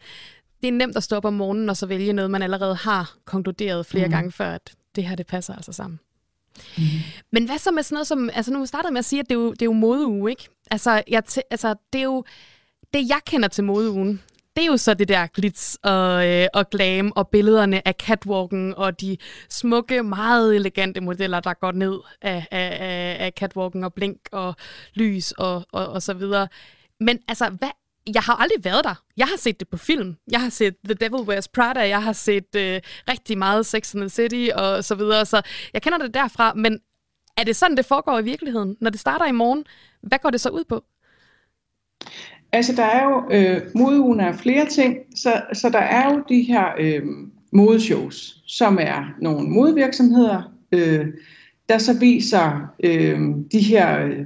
det 0.62 0.68
er 0.68 0.72
nemt 0.72 0.98
at 0.98 1.04
stå 1.04 1.16
op 1.16 1.26
om 1.26 1.34
morgenen 1.34 1.70
og 1.70 1.78
så 1.78 1.86
vælge 1.86 2.14
noget, 2.14 2.32
man 2.32 2.42
allerede 2.42 2.76
har 2.76 3.16
konkluderet 3.26 3.86
flere 3.86 4.06
mm. 4.06 4.12
gange 4.12 4.32
før, 4.32 4.52
at 4.52 4.76
det 4.96 5.04
her 5.04 5.16
det 5.16 5.28
passer 5.28 5.56
altså 5.56 5.72
sammen. 5.72 6.00
Mm. 6.78 6.84
Men 7.32 7.46
hvad 7.46 7.58
så 7.58 7.72
med 7.72 7.84
sådan 7.84 7.96
noget 7.96 8.08
som, 8.08 8.30
altså 8.34 8.54
nu 8.54 8.66
startede 8.66 8.94
med 8.94 9.00
at 9.00 9.06
sige, 9.06 9.20
at 9.20 9.30
det 9.30 9.36
er 9.36 9.40
jo, 9.40 9.52
det 9.52 9.62
er 9.62 9.66
jo 9.66 9.74
modeuge, 9.74 10.30
ikke? 10.30 10.50
Altså, 10.72 11.04
jeg 11.08 11.24
altså, 11.52 11.76
det 11.94 12.00
er 12.00 12.04
jo, 12.04 12.24
det 12.94 13.10
jeg 13.10 13.20
kender 13.26 13.48
til 13.48 13.64
modeugen, 13.64 14.22
det 14.56 14.62
er 14.62 14.66
jo 14.66 14.78
så 14.78 14.94
det 14.94 15.08
der 15.08 15.28
glitz 15.28 15.76
og, 15.84 16.28
øh, 16.28 16.48
og 16.54 16.70
glam 16.70 17.12
og 17.16 17.28
billederne 17.28 17.88
af 17.88 17.94
catwalken 17.94 18.74
og 18.78 19.02
de 19.02 19.18
smukke, 19.50 20.04
meget 20.04 20.56
elegante 20.56 21.02
modeller, 21.02 21.40
der 21.40 21.54
går 21.54 21.72
ned 21.72 22.00
af, 22.22 22.48
af, 22.52 22.78
af, 22.80 23.26
af 23.26 23.32
catwalken 23.40 23.84
og 23.84 23.94
blink 23.94 24.18
og 24.32 24.56
lys 24.94 25.32
og, 25.32 25.66
og, 25.72 25.88
og 25.88 26.02
så 26.02 26.14
videre. 26.14 26.48
Men 27.00 27.20
altså, 27.28 27.50
hvad 27.50 27.70
jeg 28.14 28.22
har 28.22 28.36
aldrig 28.36 28.64
været 28.64 28.84
der. 28.84 29.04
Jeg 29.18 29.28
har 29.28 29.38
set 29.38 29.60
det 29.60 29.68
på 29.68 29.78
film. 29.78 30.16
Jeg 30.32 30.42
har 30.42 30.50
set 30.50 30.76
The 30.86 30.94
Devil 30.94 31.30
Wears 31.30 31.48
Prada. 31.48 31.88
Jeg 31.88 32.04
har 32.04 32.14
set 32.14 32.56
øh, 32.56 32.82
rigtig 33.10 33.38
meget 33.38 33.66
Sex 33.66 33.96
and 33.96 34.02
the 34.02 34.10
City 34.10 34.50
og 34.56 34.84
så 34.84 34.96
videre. 34.96 35.26
Så 35.26 35.42
jeg 35.74 35.82
kender 35.82 35.98
det 35.98 36.14
derfra. 36.14 36.54
Men 36.54 36.80
er 37.38 37.44
det 37.44 37.56
sådan, 37.56 37.78
det 37.78 37.86
foregår 37.86 38.20
i 38.20 38.24
virkeligheden? 38.24 38.78
Når 38.82 38.90
det 38.90 39.00
starter 39.00 39.26
i 39.26 39.32
morgen, 39.32 39.66
hvad 40.02 40.20
går 40.20 40.30
det 40.30 40.42
så 40.42 40.50
ud 40.50 40.64
på? 40.70 40.84
Altså, 42.52 42.76
der 42.76 42.84
er 42.84 43.04
jo 43.04 43.24
øh, 43.32 43.62
modeugen 43.76 44.20
af 44.20 44.36
flere 44.36 44.66
ting. 44.66 44.98
Så, 45.16 45.42
så 45.54 45.70
der 45.70 45.80
er 45.80 46.14
jo 46.14 46.24
de 46.30 46.42
her 46.42 46.66
øh, 46.80 47.04
modeshows, 47.52 48.44
som 48.48 48.78
er 48.82 49.16
nogle 49.22 49.50
modevirksomheder, 49.50 50.42
øh, 50.72 51.08
der 51.70 51.78
så 51.78 52.00
viser 52.00 52.74
øh, 52.84 53.20
de 53.52 53.60
her 53.60 54.06
øh, 54.06 54.26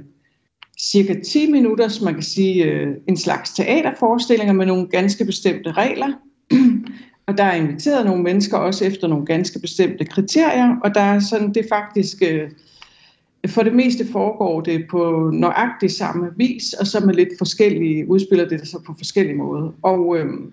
cirka 0.82 1.14
10 1.26 1.50
minutter, 1.50 1.88
som 1.88 2.04
man 2.04 2.14
kan 2.14 2.22
sige, 2.22 2.64
øh, 2.64 2.88
en 3.08 3.16
slags 3.16 3.50
teaterforestillinger 3.50 4.52
med 4.52 4.66
nogle 4.66 4.86
ganske 4.86 5.24
bestemte 5.24 5.72
regler. 5.72 6.12
og 7.26 7.38
der 7.38 7.44
er 7.44 7.54
inviteret 7.54 8.06
nogle 8.06 8.22
mennesker 8.22 8.58
også 8.58 8.84
efter 8.84 9.08
nogle 9.08 9.26
ganske 9.26 9.58
bestemte 9.58 10.04
kriterier, 10.04 10.76
og 10.84 10.94
der 10.94 11.00
er 11.00 11.20
sådan, 11.20 11.54
det 11.54 11.66
faktisk, 11.68 12.22
øh, 12.30 12.50
for 13.48 13.62
det 13.62 13.74
meste 13.74 14.06
foregår 14.12 14.60
det 14.60 14.86
på 14.90 15.30
nøjagtig 15.32 15.90
samme 15.90 16.30
vis, 16.36 16.72
og 16.72 16.86
så 16.86 17.00
med 17.06 17.14
lidt 17.14 17.28
forskellige, 17.38 18.10
udspiller 18.10 18.48
det 18.48 18.68
sig 18.68 18.80
på 18.86 18.94
forskellige 18.98 19.36
måder. 19.36 19.72
Og, 19.82 20.18
øhm, 20.18 20.52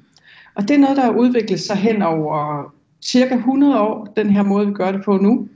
og 0.55 0.67
det 0.67 0.71
er 0.71 0.79
noget, 0.79 0.97
der 0.97 1.03
har 1.03 1.11
udviklet 1.11 1.59
sig 1.59 1.75
hen 1.75 2.01
over 2.01 2.63
cirka 3.01 3.35
100 3.35 3.79
år, 3.79 4.13
den 4.15 4.29
her 4.29 4.43
måde, 4.43 4.67
vi 4.67 4.73
gør 4.73 4.91
det 4.91 5.03
på 5.05 5.17
nu. 5.17 5.47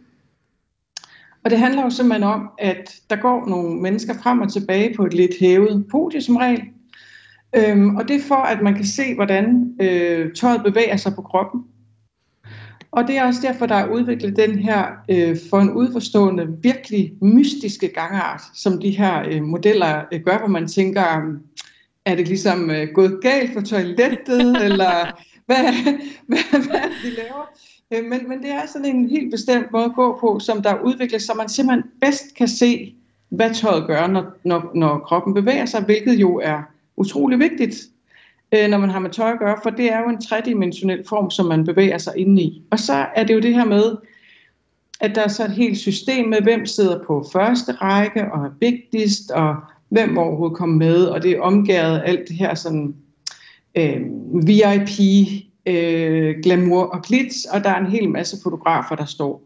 Og 1.44 1.52
det 1.52 1.60
handler 1.60 1.84
jo 1.84 1.90
simpelthen 1.90 2.24
om, 2.24 2.50
at 2.58 2.96
der 3.10 3.16
går 3.16 3.50
nogle 3.50 3.82
mennesker 3.82 4.14
frem 4.24 4.42
og 4.42 4.54
tilbage 4.54 4.96
på 4.96 5.06
et 5.06 5.14
lidt 5.14 5.32
hævet 5.40 5.86
podie 5.92 6.22
som 6.22 6.36
regel. 6.36 6.62
Øhm, 7.56 7.96
og 7.96 8.08
det 8.08 8.16
er 8.16 8.22
for, 8.28 8.36
at 8.36 8.62
man 8.62 8.76
kan 8.76 8.86
se, 8.86 9.16
hvordan 9.16 9.76
øh, 9.82 10.34
tøjet 10.34 10.64
bevæger 10.64 10.98
sig 10.98 11.14
på 11.16 11.22
kroppen. 11.22 11.62
Og 12.92 13.08
det 13.08 13.18
er 13.18 13.26
også 13.26 13.40
derfor, 13.44 13.66
der 13.66 13.76
er 13.76 13.88
udviklet 13.88 14.38
den 14.38 14.60
her 14.60 14.86
øh, 15.10 15.38
for 15.50 15.60
en 15.60 15.72
udforstående, 15.72 16.48
virkelig 16.62 17.14
mystiske 17.22 17.88
gangart, 17.88 18.42
som 18.56 18.82
de 18.82 18.90
her 18.90 19.24
øh, 19.32 19.44
modeller 19.44 20.04
øh, 20.12 20.22
gør, 20.22 20.38
hvor 20.38 20.48
man 20.48 20.68
tænker, 20.68 21.02
er 22.06 22.16
det 22.16 22.28
ligesom 22.28 22.72
øh, 22.72 22.88
gået 22.94 23.20
galt 23.22 23.54
for 23.54 23.62
toilettet, 23.62 24.58
eller 24.68 25.22
hvad, 25.46 25.74
hvad, 26.28 26.68
hvad 26.68 26.90
de 27.04 27.10
laver. 27.18 27.52
Øh, 27.92 28.04
men, 28.06 28.30
men 28.30 28.42
det 28.42 28.52
er 28.52 28.66
sådan 28.68 28.96
en 28.96 29.10
helt 29.10 29.32
bestemt 29.32 29.72
måde 29.72 29.86
at 29.86 29.96
gå 29.96 30.18
på, 30.22 30.40
som 30.40 30.62
der 30.62 30.82
udvikles, 30.82 31.24
så 31.24 31.34
man 31.38 31.50
simpelthen 31.50 31.92
bedst 32.02 32.36
kan 32.36 32.48
se, 32.48 32.96
hvad 33.30 33.54
tøjet 33.54 33.88
gør, 33.88 34.08
når, 34.08 34.26
når, 34.44 34.72
når 34.76 35.00
kroppen 35.00 35.34
bevæger 35.34 35.66
sig, 35.66 35.82
hvilket 35.82 36.14
jo 36.14 36.40
er 36.44 36.62
utrolig 36.98 37.40
vigtigt, 37.40 37.76
øh, 38.52 38.70
når 38.70 38.78
man 38.78 38.90
har 38.90 39.00
med 39.00 39.10
tøj 39.10 39.32
at 39.32 39.40
gøre, 39.40 39.58
for 39.64 39.70
det 39.70 39.92
er 39.92 40.00
jo 40.00 40.10
en 40.10 40.22
tredimensionel 40.22 41.04
form, 41.08 41.30
som 41.30 41.46
man 41.46 41.66
bevæger 41.66 41.98
sig 41.98 42.14
inde 42.18 42.42
i. 42.42 42.64
Og 42.72 42.80
så 42.80 43.06
er 43.16 43.24
det 43.24 43.34
jo 43.34 43.40
det 43.40 43.54
her 43.54 43.66
med, 43.66 43.96
at 45.00 45.16
der 45.16 45.22
er 45.22 45.28
så 45.28 45.46
et 45.46 45.52
helt 45.52 45.78
system 45.78 46.30
med, 46.30 46.42
hvem 46.42 46.66
sidder 46.66 47.04
på 47.04 47.26
første 47.34 47.72
række 47.72 48.32
og 48.32 48.46
er 48.46 48.52
vigtigst, 48.60 49.32
og 49.32 49.56
hvem 49.90 50.18
overhovedet 50.18 50.58
kommer 50.58 50.78
med, 50.78 51.06
og 51.06 51.24
det 51.24 51.32
er 51.32 51.42
omgæret 51.42 52.02
alt 52.06 52.28
det 52.28 52.36
her 52.36 52.56
sådan 52.56 52.96
øh, 53.76 54.02
VIP, 54.34 55.00
øh, 55.66 56.36
glamour 56.44 56.84
og 56.84 57.02
glitz, 57.02 57.46
og 57.46 57.64
der 57.64 57.70
er 57.70 57.80
en 57.80 57.92
hel 57.92 58.10
masse 58.10 58.38
fotografer, 58.44 58.96
der 58.96 59.06
står. 59.06 59.44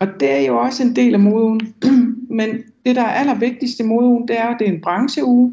Og 0.00 0.08
det 0.20 0.30
er 0.30 0.40
jo 0.40 0.58
også 0.58 0.82
en 0.82 0.96
del 0.96 1.14
af 1.14 1.20
modeugen. 1.20 1.74
Men 2.38 2.48
det, 2.86 2.96
der 2.96 3.02
er 3.02 3.14
allervigtigst 3.14 3.80
i 3.80 3.82
modeugen, 3.82 4.28
det 4.28 4.38
er, 4.38 4.44
at 4.46 4.56
det 4.58 4.68
er 4.68 4.72
en 4.72 4.80
brancheuge. 4.80 5.52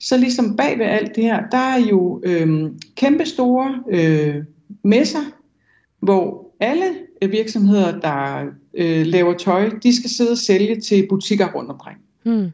Så 0.00 0.16
ligesom 0.16 0.56
bag 0.56 0.78
ved 0.78 0.86
alt 0.86 1.16
det 1.16 1.24
her, 1.24 1.42
der 1.50 1.58
er 1.58 1.78
jo 1.78 2.20
øh, 2.24 2.70
kæmpe 2.96 3.26
store 3.26 3.82
øh, 3.90 4.36
messer, 4.82 5.20
hvor 6.00 6.54
alle 6.60 6.84
virksomheder, 7.30 8.00
der 8.00 8.44
øh, 8.74 9.06
laver 9.06 9.34
tøj, 9.34 9.70
de 9.82 9.96
skal 9.96 10.10
sidde 10.10 10.30
og 10.30 10.38
sælge 10.38 10.80
til 10.80 11.06
butikker 11.08 11.52
rundt 11.52 11.70
omkring. 11.70 11.98
Hmm. 12.22 12.50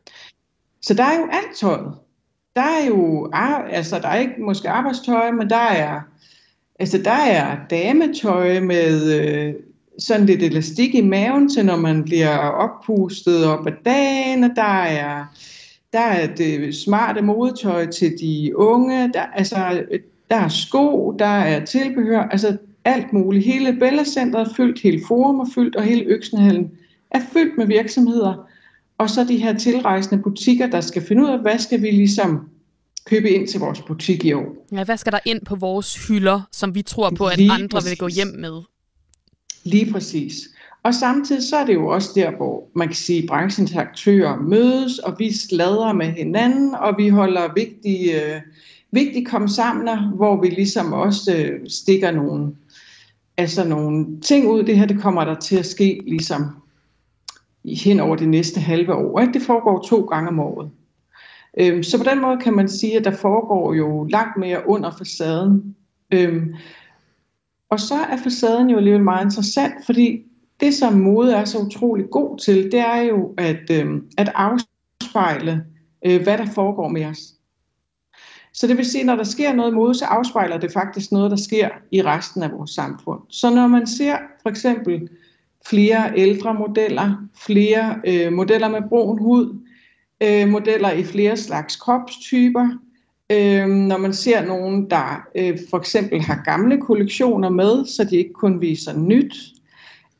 Så 0.82 0.94
der 0.94 1.04
er 1.04 1.18
jo 1.18 1.28
alt 1.32 1.56
tøjet. 1.56 1.94
Der 2.56 2.62
er 2.62 2.86
jo, 2.88 3.30
altså 3.70 3.98
der 3.98 4.08
er 4.08 4.18
ikke 4.18 4.34
måske 4.38 4.70
arbejdstøj, 4.70 5.30
men 5.30 5.50
der 5.50 5.56
er, 5.56 6.00
altså 6.80 6.98
der 6.98 7.10
er 7.10 7.56
dametøj 7.70 8.60
med 8.60 9.20
øh, 9.20 9.54
sådan 9.98 10.26
lidt 10.26 10.42
elastik 10.42 10.94
i 10.94 11.00
maven 11.00 11.48
til, 11.48 11.64
når 11.66 11.76
man 11.76 12.04
bliver 12.04 12.36
oppustet 12.36 13.44
op 13.44 13.66
ad 13.66 13.72
dagen, 13.84 14.44
og 14.44 14.50
der 14.56 14.82
er, 14.82 15.24
der 15.92 16.00
er 16.00 16.34
det 16.34 16.74
smarte 16.74 17.22
modetøj 17.22 17.86
til 17.86 18.12
de 18.20 18.52
unge, 18.56 19.12
der, 19.12 19.22
altså, 19.22 19.56
der 20.30 20.36
er 20.36 20.48
sko, 20.48 21.16
der 21.18 21.24
er 21.26 21.64
tilbehør, 21.64 22.22
altså 22.22 22.56
alt 22.84 23.12
muligt. 23.12 23.44
Hele 23.44 23.72
Bella 23.72 24.02
er 24.02 24.52
fyldt, 24.56 24.80
hele 24.80 25.00
Forum 25.08 25.40
er 25.40 25.50
fyldt, 25.54 25.76
og 25.76 25.82
hele 25.82 26.04
Øksenhallen 26.04 26.70
er 27.10 27.20
fyldt 27.32 27.58
med 27.58 27.66
virksomheder, 27.66 28.46
og 28.98 29.10
så 29.10 29.24
de 29.24 29.36
her 29.36 29.58
tilrejsende 29.58 30.22
butikker, 30.22 30.66
der 30.66 30.80
skal 30.80 31.02
finde 31.02 31.22
ud 31.22 31.28
af, 31.28 31.38
hvad 31.38 31.58
skal 31.58 31.82
vi 31.82 31.90
ligesom 31.90 32.49
købe 33.06 33.30
ind 33.30 33.48
til 33.48 33.60
vores 33.60 33.80
butik 33.80 34.24
i 34.24 34.32
år. 34.32 34.66
Ja, 34.72 34.84
hvad 34.84 34.96
skal 34.96 35.12
der 35.12 35.18
ind 35.24 35.40
på 35.46 35.56
vores 35.56 36.06
hylder, 36.06 36.40
som 36.52 36.74
vi 36.74 36.82
tror 36.82 37.10
på, 37.10 37.26
at 37.26 37.38
Lige 37.38 37.52
andre 37.52 37.68
præcis. 37.68 37.90
vil 37.90 37.98
gå 37.98 38.08
hjem 38.08 38.34
med? 38.38 38.62
Lige 39.64 39.92
præcis. 39.92 40.34
Og 40.82 40.94
samtidig 40.94 41.42
så 41.42 41.56
er 41.56 41.66
det 41.66 41.74
jo 41.74 41.86
også 41.86 42.10
der, 42.14 42.30
hvor 42.36 42.68
man 42.74 42.88
kan 42.88 42.96
sige, 42.96 43.22
at 43.22 43.28
branchens 43.28 43.76
aktører 43.76 44.36
mødes, 44.36 44.98
og 44.98 45.14
vi 45.18 45.32
sladrer 45.32 45.92
med 45.92 46.06
hinanden, 46.06 46.74
og 46.74 46.94
vi 46.98 47.08
holder 47.08 47.52
vigtige, 47.54 48.34
øh, 48.34 48.40
vigtige 48.90 49.24
kom 49.24 49.48
sammen, 49.48 49.88
hvor 50.14 50.40
vi 50.40 50.48
ligesom 50.48 50.92
også 50.92 51.36
øh, 51.36 51.68
stikker 51.68 52.10
nogle, 52.10 52.54
altså 53.36 53.64
nogle 53.64 54.20
ting 54.20 54.48
ud. 54.48 54.62
Det 54.62 54.78
her, 54.78 54.86
det 54.86 55.00
kommer 55.00 55.24
der 55.24 55.34
til 55.34 55.56
at 55.56 55.66
ske 55.66 56.02
ligesom 56.06 56.42
hen 57.64 58.00
over 58.00 58.16
det 58.16 58.28
næste 58.28 58.60
halve 58.60 58.94
år. 58.94 59.20
Ikke? 59.20 59.32
Det 59.32 59.42
foregår 59.42 59.82
to 59.88 60.00
gange 60.00 60.28
om 60.28 60.40
året. 60.40 60.70
Øhm, 61.58 61.82
så 61.82 61.98
på 61.98 62.04
den 62.04 62.20
måde 62.20 62.38
kan 62.38 62.52
man 62.52 62.68
sige, 62.68 62.96
at 62.96 63.04
der 63.04 63.16
foregår 63.16 63.74
jo 63.74 64.04
langt 64.04 64.36
mere 64.36 64.68
under 64.68 64.90
facaden. 64.90 65.76
Øhm, 66.12 66.54
og 67.70 67.80
så 67.80 67.94
er 67.94 68.16
facaden 68.16 68.70
jo 68.70 68.76
alligevel 68.76 69.02
meget 69.02 69.24
interessant, 69.24 69.74
fordi 69.86 70.22
det, 70.60 70.74
som 70.74 70.92
mode 70.92 71.34
er 71.34 71.44
så 71.44 71.58
utrolig 71.58 72.10
god 72.10 72.38
til, 72.38 72.72
det 72.72 72.80
er 72.80 73.00
jo 73.00 73.34
at, 73.38 73.70
øhm, 73.70 74.06
at 74.18 74.32
afspejle, 74.34 75.64
øh, 76.06 76.22
hvad 76.22 76.38
der 76.38 76.46
foregår 76.46 76.88
med 76.88 77.04
os. 77.04 77.18
Så 78.52 78.66
det 78.66 78.76
vil 78.76 78.86
sige, 78.86 79.04
når 79.04 79.16
der 79.16 79.24
sker 79.24 79.52
noget 79.52 79.74
mode, 79.74 79.94
så 79.94 80.04
afspejler 80.04 80.58
det 80.58 80.72
faktisk 80.72 81.12
noget, 81.12 81.30
der 81.30 81.36
sker 81.36 81.68
i 81.90 82.02
resten 82.02 82.42
af 82.42 82.52
vores 82.52 82.70
samfund. 82.70 83.20
Så 83.28 83.54
når 83.54 83.66
man 83.66 83.86
ser 83.86 84.16
for 84.42 84.50
eksempel 84.50 85.08
flere 85.66 86.12
ældre 86.16 86.54
modeller, 86.54 87.28
flere 87.46 88.00
øh, 88.06 88.32
modeller 88.32 88.68
med 88.68 88.88
brun 88.88 89.18
hud, 89.18 89.58
øh, 90.22 90.48
modeller 90.48 90.90
i 90.92 91.04
flere 91.04 91.36
slags 91.36 91.76
kropstyper. 91.76 92.68
Øh, 93.32 93.68
når 93.68 93.98
man 93.98 94.12
ser 94.12 94.46
nogen, 94.46 94.90
der 94.90 95.26
øh, 95.34 95.58
for 95.70 95.78
eksempel 95.78 96.20
har 96.20 96.42
gamle 96.44 96.80
kollektioner 96.80 97.48
med, 97.48 97.84
så 97.86 98.04
de 98.04 98.16
ikke 98.16 98.32
kun 98.32 98.60
viser 98.60 98.98
nyt, 98.98 99.34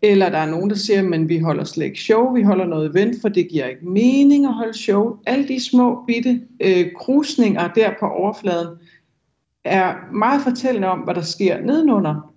eller 0.02 0.28
der 0.28 0.38
er 0.38 0.50
nogen, 0.50 0.70
der 0.70 0.76
siger, 0.76 1.14
at 1.14 1.28
vi 1.28 1.38
holder 1.38 1.64
slet 1.64 1.86
ikke 1.86 2.00
show, 2.00 2.34
vi 2.34 2.42
holder 2.42 2.66
noget 2.66 2.90
event, 2.90 3.20
for 3.20 3.28
det 3.28 3.48
giver 3.48 3.66
ikke 3.66 3.88
mening 3.88 4.44
at 4.44 4.54
holde 4.54 4.78
show. 4.78 5.16
Alle 5.26 5.48
de 5.48 5.64
små 5.70 6.04
bitte 6.06 6.40
øh, 6.60 6.86
krusninger 6.96 7.68
der 7.68 7.90
på 8.00 8.06
overfladen 8.06 8.68
er 9.64 9.94
meget 10.12 10.42
fortællende 10.42 10.88
om, 10.88 10.98
hvad 10.98 11.14
der 11.14 11.22
sker 11.22 11.60
nedenunder 11.60 12.34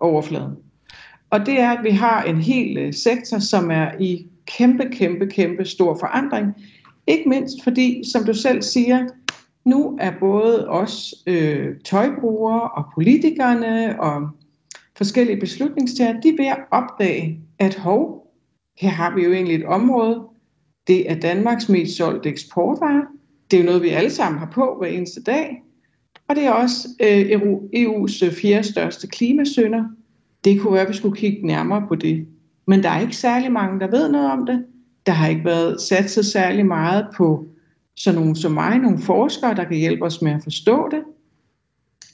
overfladen. 0.00 0.56
Og 1.30 1.46
det 1.46 1.60
er, 1.60 1.70
at 1.70 1.84
vi 1.84 1.90
har 1.90 2.22
en 2.22 2.40
hel 2.40 2.78
øh, 2.78 2.94
sektor, 2.94 3.38
som 3.38 3.70
er 3.70 3.90
i 4.00 4.26
kæmpe, 4.46 4.88
kæmpe, 4.92 5.26
kæmpe 5.26 5.64
stor 5.64 5.96
forandring. 6.00 6.46
Ikke 7.08 7.28
mindst 7.28 7.62
fordi, 7.64 8.02
som 8.12 8.24
du 8.24 8.34
selv 8.34 8.62
siger, 8.62 9.06
nu 9.64 9.98
er 10.00 10.12
både 10.20 10.68
os 10.68 11.14
øh, 11.26 11.68
tøjbrugere 11.84 12.70
og 12.70 12.84
politikerne 12.94 14.00
og 14.00 14.28
forskellige 14.96 15.40
beslutningstager, 15.40 16.20
de 16.20 16.28
er 16.28 16.36
ved 16.38 16.46
at 16.46 16.58
opdage, 16.70 17.40
at 17.58 17.74
hov, 17.74 18.32
her 18.78 18.88
har 18.88 19.14
vi 19.14 19.24
jo 19.24 19.32
egentlig 19.32 19.54
et 19.54 19.64
område, 19.64 20.22
det 20.86 21.10
er 21.10 21.20
Danmarks 21.20 21.68
mest 21.68 21.96
solgte 21.96 22.28
eksportvare. 22.28 23.06
Det 23.50 23.56
er 23.56 23.60
jo 23.60 23.66
noget, 23.66 23.82
vi 23.82 23.88
alle 23.88 24.10
sammen 24.10 24.38
har 24.38 24.50
på 24.52 24.76
hver 24.78 24.88
eneste 24.88 25.22
dag. 25.22 25.62
Og 26.28 26.36
det 26.36 26.44
er 26.44 26.50
også 26.50 26.88
øh, 27.02 27.40
EU's 27.74 28.26
øh, 28.26 28.32
fjerde 28.32 28.68
største 28.68 29.06
klimasønder. 29.06 29.84
Det 30.44 30.60
kunne 30.60 30.72
være, 30.72 30.82
at 30.82 30.88
vi 30.88 30.94
skulle 30.94 31.16
kigge 31.16 31.46
nærmere 31.46 31.84
på 31.88 31.94
det. 31.94 32.26
Men 32.66 32.82
der 32.82 32.88
er 32.88 33.00
ikke 33.00 33.16
særlig 33.16 33.52
mange, 33.52 33.80
der 33.80 33.90
ved 33.90 34.12
noget 34.12 34.30
om 34.30 34.46
det. 34.46 34.64
Der 35.08 35.14
har 35.14 35.28
ikke 35.28 35.44
været 35.44 35.80
sat 35.80 36.10
så 36.10 36.22
særlig 36.22 36.66
meget 36.66 37.06
på 37.16 37.46
sådan 37.96 38.20
nogle 38.20 38.36
som 38.36 38.52
mig, 38.52 38.78
nogle 38.78 38.98
forskere, 38.98 39.54
der 39.54 39.64
kan 39.64 39.76
hjælpe 39.76 40.04
os 40.04 40.22
med 40.22 40.32
at 40.32 40.42
forstå 40.42 40.88
det, 40.90 41.02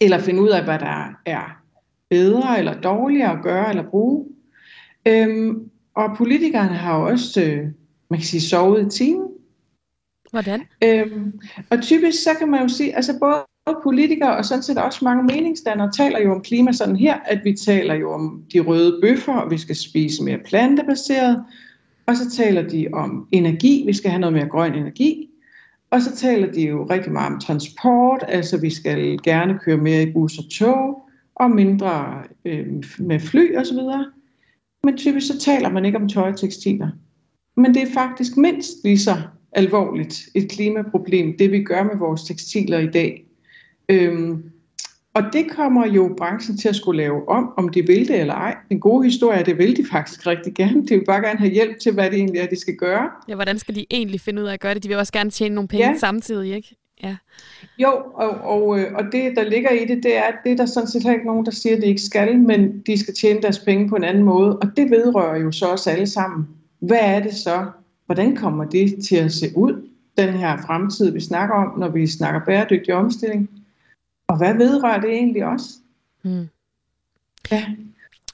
eller 0.01 0.19
finde 0.19 0.43
ud 0.43 0.49
af, 0.49 0.65
hvad 0.65 0.79
der 0.79 1.21
er 1.27 1.63
bedre 2.11 2.59
eller 2.59 2.81
dårligere 2.81 3.33
at 3.33 3.43
gøre 3.43 3.69
eller 3.69 3.91
bruge. 3.91 4.27
Øhm, 5.09 5.71
og 5.95 6.17
politikerne 6.17 6.75
har 6.75 6.99
jo 6.99 7.07
også, 7.07 7.43
øh, 7.43 7.67
man 8.11 8.19
kan 8.19 8.27
sige, 8.27 8.41
sovet 8.41 8.87
i 8.87 8.99
timen. 8.99 9.29
Hvordan? 10.31 10.63
Øhm, 10.85 11.41
og 11.71 11.83
typisk 11.83 12.23
så 12.23 12.31
kan 12.39 12.49
man 12.49 12.63
jo 12.63 12.69
sige, 12.69 12.97
altså 12.97 13.19
både 13.21 13.79
politikere 13.83 14.37
og 14.37 14.45
sådan 14.45 14.63
set 14.63 14.79
også 14.79 15.05
mange 15.05 15.23
meningsdannere 15.23 15.93
taler 15.97 16.21
jo 16.21 16.35
om 16.35 16.43
klima 16.43 16.73
sådan 16.73 16.97
her, 16.97 17.15
at 17.25 17.41
vi 17.45 17.53
taler 17.53 17.95
jo 17.95 18.13
om 18.13 18.43
de 18.53 18.61
røde 18.61 18.99
bøffer, 19.03 19.35
og 19.35 19.51
vi 19.51 19.59
skal 19.59 19.77
spise 19.77 20.25
mere 20.25 20.39
plantebaseret, 20.39 21.45
og 22.07 22.17
så 22.17 22.31
taler 22.31 22.69
de 22.69 22.89
om 22.93 23.29
energi, 23.33 23.85
vi 23.87 23.93
skal 23.93 24.11
have 24.11 24.21
noget 24.21 24.35
mere 24.35 24.49
grøn 24.49 24.75
energi, 24.75 25.31
og 25.91 26.03
så 26.03 26.17
taler 26.17 26.53
de 26.53 26.63
jo 26.63 26.87
rigtig 26.91 27.13
meget 27.13 27.33
om 27.33 27.41
transport, 27.41 28.25
altså 28.29 28.61
vi 28.61 28.71
skal 28.71 29.19
gerne 29.23 29.59
køre 29.59 29.77
mere 29.77 30.03
i 30.03 30.13
bus 30.13 30.39
og 30.39 30.45
tog, 30.51 31.09
og 31.35 31.51
mindre 31.51 32.23
øh, 32.45 32.67
med 32.99 33.21
fly 33.21 33.57
osv. 33.57 33.79
Men 34.85 34.97
typisk 34.97 35.27
så 35.27 35.39
taler 35.39 35.71
man 35.71 35.85
ikke 35.85 35.99
om 35.99 36.09
tøj 36.09 36.29
og 36.29 36.39
tekstiler. 36.39 36.91
Men 37.57 37.75
det 37.75 37.83
er 37.83 37.93
faktisk 37.95 38.37
mindst 38.37 38.85
lige 38.85 38.99
så 38.99 39.17
alvorligt 39.53 40.29
et 40.35 40.51
klimaproblem, 40.51 41.37
det 41.39 41.53
vi 41.53 41.63
gør 41.63 41.83
med 41.83 41.97
vores 41.97 42.25
tekstiler 42.25 42.79
i 42.79 42.91
dag. 42.91 43.27
Øhm, 43.89 44.51
og 45.15 45.23
det 45.33 45.51
kommer 45.51 45.87
jo 45.87 46.15
branchen 46.19 46.57
til 46.57 46.69
at 46.69 46.77
skulle 46.77 46.97
lave 47.03 47.29
om, 47.29 47.53
om 47.57 47.69
de 47.69 47.87
vil 47.87 48.09
det 48.09 48.21
eller 48.21 48.35
ej. 48.35 48.57
En 48.71 48.81
god 48.81 49.05
historie 49.05 49.39
er, 49.39 49.45
det 49.45 49.59
vil 49.59 49.77
de 49.77 49.85
faktisk 49.93 50.27
rigtig 50.27 50.55
gerne. 50.55 50.87
De 50.87 50.95
vil 50.95 51.05
bare 51.05 51.21
gerne 51.21 51.39
have 51.39 51.51
hjælp 51.51 51.79
til, 51.79 51.93
hvad 51.93 52.11
det 52.11 52.15
egentlig 52.15 52.41
er, 52.41 52.47
de 52.47 52.61
skal 52.61 52.77
gøre. 52.77 53.09
Ja, 53.29 53.35
hvordan 53.35 53.59
skal 53.59 53.75
de 53.75 53.87
egentlig 53.91 54.21
finde 54.21 54.43
ud 54.43 54.47
af 54.47 54.53
at 54.53 54.61
gøre 54.61 54.75
det? 54.75 54.83
De 54.83 54.89
vil 54.89 54.97
også 54.97 55.13
gerne 55.13 55.31
tjene 55.31 55.55
nogle 55.55 55.69
penge 55.69 55.89
ja. 55.89 55.99
samtidig, 55.99 56.55
ikke? 56.55 56.77
Ja. 57.03 57.17
Jo, 57.79 57.93
og, 58.15 58.31
og, 58.31 58.79
øh, 58.79 58.93
og 58.95 59.05
det, 59.13 59.33
der 59.37 59.45
ligger 59.45 59.71
i 59.71 59.85
det, 59.85 60.03
det 60.03 60.17
er, 60.17 60.23
at 60.23 60.35
det 60.45 60.53
er 60.53 60.57
der 60.57 60.67
sådan 60.67 60.89
set 60.89 61.13
ikke 61.13 61.27
nogen, 61.27 61.45
der 61.45 61.51
siger, 61.51 61.77
at 61.77 61.83
de 61.83 61.87
ikke 61.87 62.03
skal, 62.03 62.39
men 62.39 62.83
de 62.87 62.99
skal 62.99 63.15
tjene 63.15 63.43
deres 63.43 63.59
penge 63.59 63.89
på 63.89 63.97
en 63.97 64.05
anden 64.05 64.25
måde. 64.25 64.59
Og 64.59 64.77
det 64.77 64.91
vedrører 64.91 65.39
jo 65.39 65.53
så 65.53 65.67
os 65.67 65.87
alle 65.87 66.07
sammen. 66.07 66.49
Hvad 66.81 67.01
er 67.01 67.21
det 67.21 67.35
så? 67.35 67.67
Hvordan 68.07 68.37
kommer 68.37 68.65
det 68.65 69.05
til 69.05 69.17
at 69.17 69.33
se 69.33 69.47
ud, 69.57 69.89
den 70.19 70.29
her 70.29 70.57
fremtid, 70.67 71.13
vi 71.13 71.21
snakker 71.21 71.55
om, 71.55 71.79
når 71.79 71.89
vi 71.89 72.07
snakker 72.07 72.41
bæredygtig 72.47 72.95
omstilling? 72.95 73.51
Og 74.35 74.39
hvad 74.39 74.55
vedrører 74.55 75.01
det 75.01 75.11
egentlig 75.11 75.45
også? 75.45 75.69
Mm. 76.23 76.49
Ja. 77.51 77.65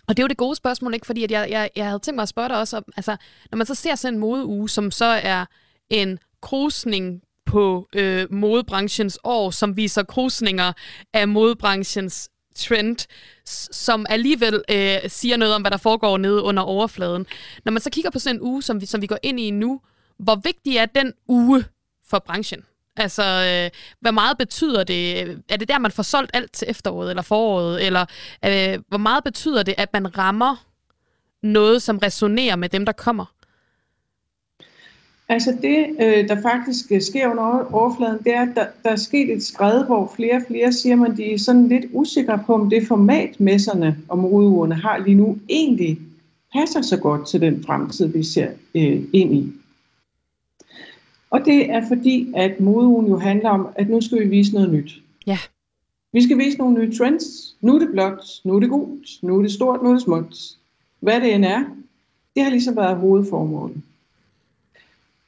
Og 0.07 0.17
det 0.17 0.19
er 0.19 0.25
jo 0.25 0.29
det 0.29 0.37
gode 0.37 0.57
spørgsmål, 0.57 0.95
ikke? 0.95 1.07
Fordi 1.07 1.25
at 1.25 1.31
jeg, 1.31 1.51
jeg, 1.51 1.71
jeg 1.77 1.87
havde 1.87 1.99
tænkt 1.99 2.15
mig 2.15 2.23
at 2.23 2.29
spørge 2.29 2.49
dig 2.49 2.59
også 2.59 2.77
om, 2.77 2.85
altså, 2.97 3.17
når 3.51 3.57
man 3.57 3.67
så 3.67 3.75
ser 3.75 3.95
sådan 3.95 4.15
en 4.15 4.21
modeuge, 4.21 4.69
som 4.69 4.91
så 4.91 5.05
er 5.05 5.45
en 5.91 6.19
krusning 6.41 7.23
på 7.47 7.89
øh, 7.95 8.33
modebranchens 8.33 9.19
år, 9.25 9.51
som 9.51 9.77
viser 9.77 10.03
krusninger 10.03 10.73
af 11.13 11.29
modebranchens 11.29 12.31
trend, 12.57 13.07
som 13.73 14.07
alligevel 14.09 14.63
øh, 14.71 15.11
siger 15.11 15.37
noget 15.37 15.55
om, 15.55 15.63
hvad 15.63 15.71
der 15.71 15.77
foregår 15.77 16.19
nede 16.19 16.43
under 16.43 16.63
overfladen. 16.63 17.27
Når 17.65 17.73
man 17.73 17.83
så 17.83 17.91
kigger 17.91 18.11
på 18.11 18.19
sådan 18.19 18.37
en 18.37 18.43
uge, 18.43 18.63
som 18.63 18.81
vi, 18.81 18.87
som 18.87 19.03
vi 19.03 19.07
går 19.07 19.19
ind 19.23 19.41
i 19.41 19.51
nu, 19.51 19.81
hvor 20.19 20.37
vigtig 20.45 20.77
er 20.77 20.87
den 20.87 21.13
uge 21.29 21.65
for 22.11 22.19
branchen? 22.19 22.65
Altså, 23.01 23.23
øh, 23.23 23.71
hvor 24.01 24.11
meget 24.11 24.39
betyder 24.39 24.85
det? 24.85 25.21
Er 25.49 25.57
det 25.57 25.69
der, 25.69 25.79
man 25.79 25.91
får 25.91 26.03
solgt 26.03 26.31
alt 26.35 26.53
til 26.53 26.71
efteråret 26.71 27.11
eller 27.11 27.23
foråret? 27.23 27.87
Eller 27.87 28.05
øh, 28.45 28.79
hvor 28.89 28.99
meget 28.99 29.25
betyder 29.25 29.63
det, 29.63 29.75
at 29.79 29.93
man 29.93 30.19
rammer 30.19 30.67
noget, 31.43 31.83
som 31.83 31.99
resonerer 31.99 32.57
med 32.57 32.69
dem, 32.69 32.85
der 32.85 32.93
kommer? 32.93 33.25
Altså 35.29 35.57
det, 35.63 35.87
øh, 36.01 36.29
der 36.29 36.43
faktisk 36.43 36.93
øh, 36.93 37.03
sker 37.03 37.29
under 37.29 37.75
overfladen, 37.75 38.19
det 38.25 38.35
er, 38.35 38.43
at 38.43 38.49
der, 38.55 38.67
der 38.83 38.91
er 38.91 38.97
sket 38.97 39.33
et 39.33 39.43
skred, 39.43 39.85
hvor 39.85 40.13
flere 40.17 40.37
og 40.37 40.43
flere 40.49 40.73
siger, 40.73 40.97
man 40.97 41.17
de 41.17 41.33
er 41.33 41.39
sådan 41.39 41.69
lidt 41.69 41.85
usikre 41.93 42.43
på, 42.47 42.55
om 42.55 42.71
det 42.71 42.87
format, 42.89 43.41
messerne 43.41 43.97
og 44.09 44.19
modeugerne 44.19 44.75
har 44.75 44.99
lige 44.99 45.15
nu, 45.15 45.39
egentlig 45.49 45.99
passer 46.53 46.83
så 46.83 46.97
godt 46.97 47.29
til 47.29 47.41
den 47.41 47.65
fremtid, 47.67 48.07
vi 48.07 48.23
ser 48.23 48.49
øh, 48.75 49.03
ind 49.13 49.35
i. 49.35 49.53
Og 51.31 51.45
det 51.45 51.71
er 51.71 51.89
fordi, 51.89 52.33
at 52.37 52.61
modeugen 52.61 53.09
jo 53.09 53.19
handler 53.19 53.51
om, 53.51 53.69
at 53.75 53.89
nu 53.89 54.01
skal 54.01 54.21
vi 54.21 54.29
vise 54.29 54.55
noget 54.55 54.73
nyt. 54.73 55.03
Ja. 55.27 55.39
Vi 56.13 56.23
skal 56.23 56.39
vise 56.39 56.59
nogle 56.59 56.79
nye 56.79 56.97
trends. 56.97 57.57
Nu 57.61 57.75
er 57.75 57.79
det 57.79 57.89
blåt, 57.93 58.41
nu 58.45 58.57
er 58.57 58.61
det 58.61 58.71
gult, 58.71 59.09
nu 59.23 59.39
er 59.39 59.43
det 59.43 59.53
stort, 59.53 59.83
nu 59.83 59.89
er 59.89 59.93
det 59.93 60.03
smukt. 60.03 60.37
Hvad 61.01 61.21
det 61.21 61.35
end 61.35 61.45
er, 61.45 61.65
det 62.35 62.43
har 62.43 62.51
ligesom 62.51 62.77
været 62.77 62.97
hovedformålet. 62.97 63.83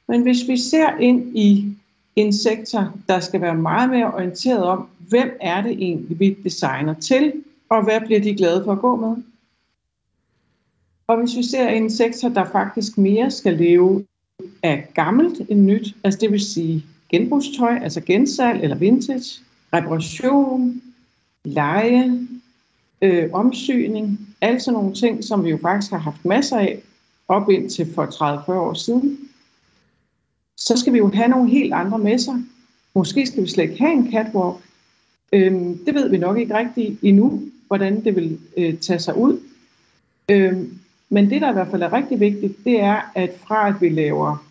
Men 0.07 0.21
hvis 0.21 0.47
vi 0.47 0.57
ser 0.57 0.97
ind 0.97 1.37
i 1.37 1.75
en 2.15 2.33
sektor, 2.33 2.93
der 3.07 3.19
skal 3.19 3.41
være 3.41 3.55
meget 3.55 3.89
mere 3.89 4.13
orienteret 4.13 4.63
om, 4.63 4.87
hvem 5.09 5.37
er 5.41 5.61
det 5.61 5.71
egentlig, 5.71 6.19
vi 6.19 6.37
designer 6.43 6.93
til, 6.93 7.33
og 7.69 7.83
hvad 7.83 8.01
bliver 8.05 8.19
de 8.19 8.35
glade 8.35 8.63
for 8.63 8.71
at 8.71 8.79
gå 8.79 8.95
med? 8.95 9.23
Og 11.07 11.17
hvis 11.17 11.37
vi 11.37 11.43
ser 11.43 11.69
en 11.69 11.89
sektor, 11.89 12.29
der 12.29 12.45
faktisk 12.51 12.97
mere 12.97 13.31
skal 13.31 13.53
leve 13.53 14.05
af 14.63 14.87
gammelt 14.93 15.41
end 15.49 15.65
nyt, 15.65 15.95
altså 16.03 16.19
det 16.19 16.31
vil 16.31 16.39
sige 16.39 16.85
genbrugstøj, 17.09 17.79
altså 17.81 18.01
gensalg 18.01 18.63
eller 18.63 18.75
vintage, 18.75 19.41
reparation, 19.73 20.81
leje, 21.45 22.27
øh, 23.01 23.29
omsyning, 23.33 24.19
alt 24.41 24.61
sådan 24.61 24.73
nogle 24.73 24.95
ting, 24.95 25.23
som 25.23 25.43
vi 25.43 25.49
jo 25.49 25.57
faktisk 25.61 25.91
har 25.91 25.99
haft 25.99 26.25
masser 26.25 26.57
af 26.57 26.81
op 27.27 27.49
indtil 27.49 27.93
for 27.93 28.05
30-40 28.05 28.51
år 28.51 28.73
siden, 28.73 29.19
så 30.57 30.77
skal 30.77 30.93
vi 30.93 30.97
jo 30.97 31.11
have 31.13 31.27
nogle 31.27 31.49
helt 31.49 31.73
andre 31.73 31.99
messer. 31.99 32.41
Måske 32.95 33.25
skal 33.25 33.43
vi 33.43 33.49
slet 33.49 33.63
ikke 33.63 33.83
have 33.83 33.93
en 33.93 34.11
catwalk. 34.11 34.57
Øhm, 35.33 35.77
det 35.85 35.95
ved 35.95 36.09
vi 36.09 36.17
nok 36.17 36.37
ikke 36.37 36.57
rigtigt 36.57 36.99
endnu, 37.01 37.41
hvordan 37.67 38.03
det 38.03 38.15
vil 38.15 38.39
øh, 38.57 38.77
tage 38.77 38.99
sig 38.99 39.17
ud. 39.17 39.39
Øhm, 40.29 40.79
men 41.13 41.29
det, 41.29 41.41
der 41.41 41.49
i 41.49 41.53
hvert 41.53 41.67
fald 41.71 41.83
er 41.83 41.93
rigtig 41.93 42.19
vigtigt, 42.19 42.63
det 42.63 42.81
er, 42.81 43.11
at 43.15 43.31
fra 43.47 43.67
at 43.67 43.75
vi 43.81 43.89
laver 43.89 44.45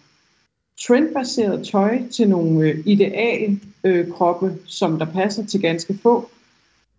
trendbaseret 0.87 1.67
tøj 1.67 1.99
til 2.11 2.29
nogle 2.29 2.69
øh, 2.69 2.83
ideal 2.87 3.61
øh, 3.85 4.11
kroppe, 4.11 4.59
som 4.67 4.99
der 4.99 5.07
passer 5.07 5.47
til 5.47 5.61
ganske 5.61 5.99
få, 6.03 6.31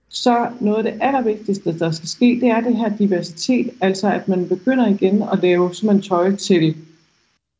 så 0.10 0.50
noget 0.60 0.78
af 0.78 0.84
det 0.84 1.02
allervigtigste, 1.02 1.80
der 1.80 1.92
skal 1.92 2.10
ske, 2.10 2.40
det 2.42 2.50
er 2.50 2.62
det 2.62 2.78
her 2.78 2.98
diversitet, 2.98 3.70
altså 3.82 4.12
at 4.12 4.28
man 4.28 4.48
begynder 4.48 4.88
igen 4.88 5.24
at 5.32 5.40
lave 5.42 5.76
simpelthen 5.76 6.10
tøj 6.10 6.36
til 6.36 6.78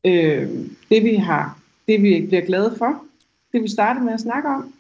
øh, 0.04 0.50
det, 0.90 1.04
vi 1.04 1.16
har, 1.16 1.60
det 1.88 2.04
vi 2.04 2.26
bliver 2.28 2.46
glade 2.46 2.76
for, 2.78 3.04
det 3.52 3.64
vi 3.64 3.68
startede 3.68 4.06
med 4.06 4.14
at 4.14 4.22
snakke 4.22 4.50
om, 4.50 4.74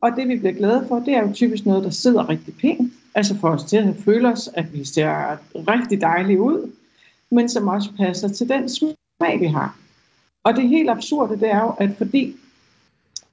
og 0.00 0.10
det 0.16 0.28
vi 0.28 0.36
bliver 0.36 0.54
glade 0.54 0.84
for, 0.88 0.98
det 0.98 1.14
er 1.14 1.22
jo 1.22 1.32
typisk 1.32 1.66
noget, 1.66 1.84
der 1.84 1.90
sidder 1.90 2.28
rigtig 2.28 2.54
pænt, 2.60 2.92
altså 3.14 3.36
for 3.36 3.48
os 3.48 3.64
til 3.64 3.76
at 3.76 3.96
føle 4.04 4.28
os, 4.28 4.50
at 4.54 4.72
vi 4.72 4.84
ser 4.84 5.38
rigtig 5.54 6.00
dejlige 6.00 6.40
ud, 6.40 6.72
men 7.30 7.48
som 7.48 7.68
også 7.68 7.90
passer 7.96 8.28
til 8.28 8.48
den 8.48 8.68
smag, 8.68 9.40
vi 9.40 9.46
har. 9.46 9.76
Og 10.44 10.56
det 10.56 10.68
helt 10.68 10.90
absurde, 10.90 11.40
det 11.40 11.50
er 11.50 11.60
jo, 11.60 11.70
at 11.70 11.90
fordi 11.98 12.36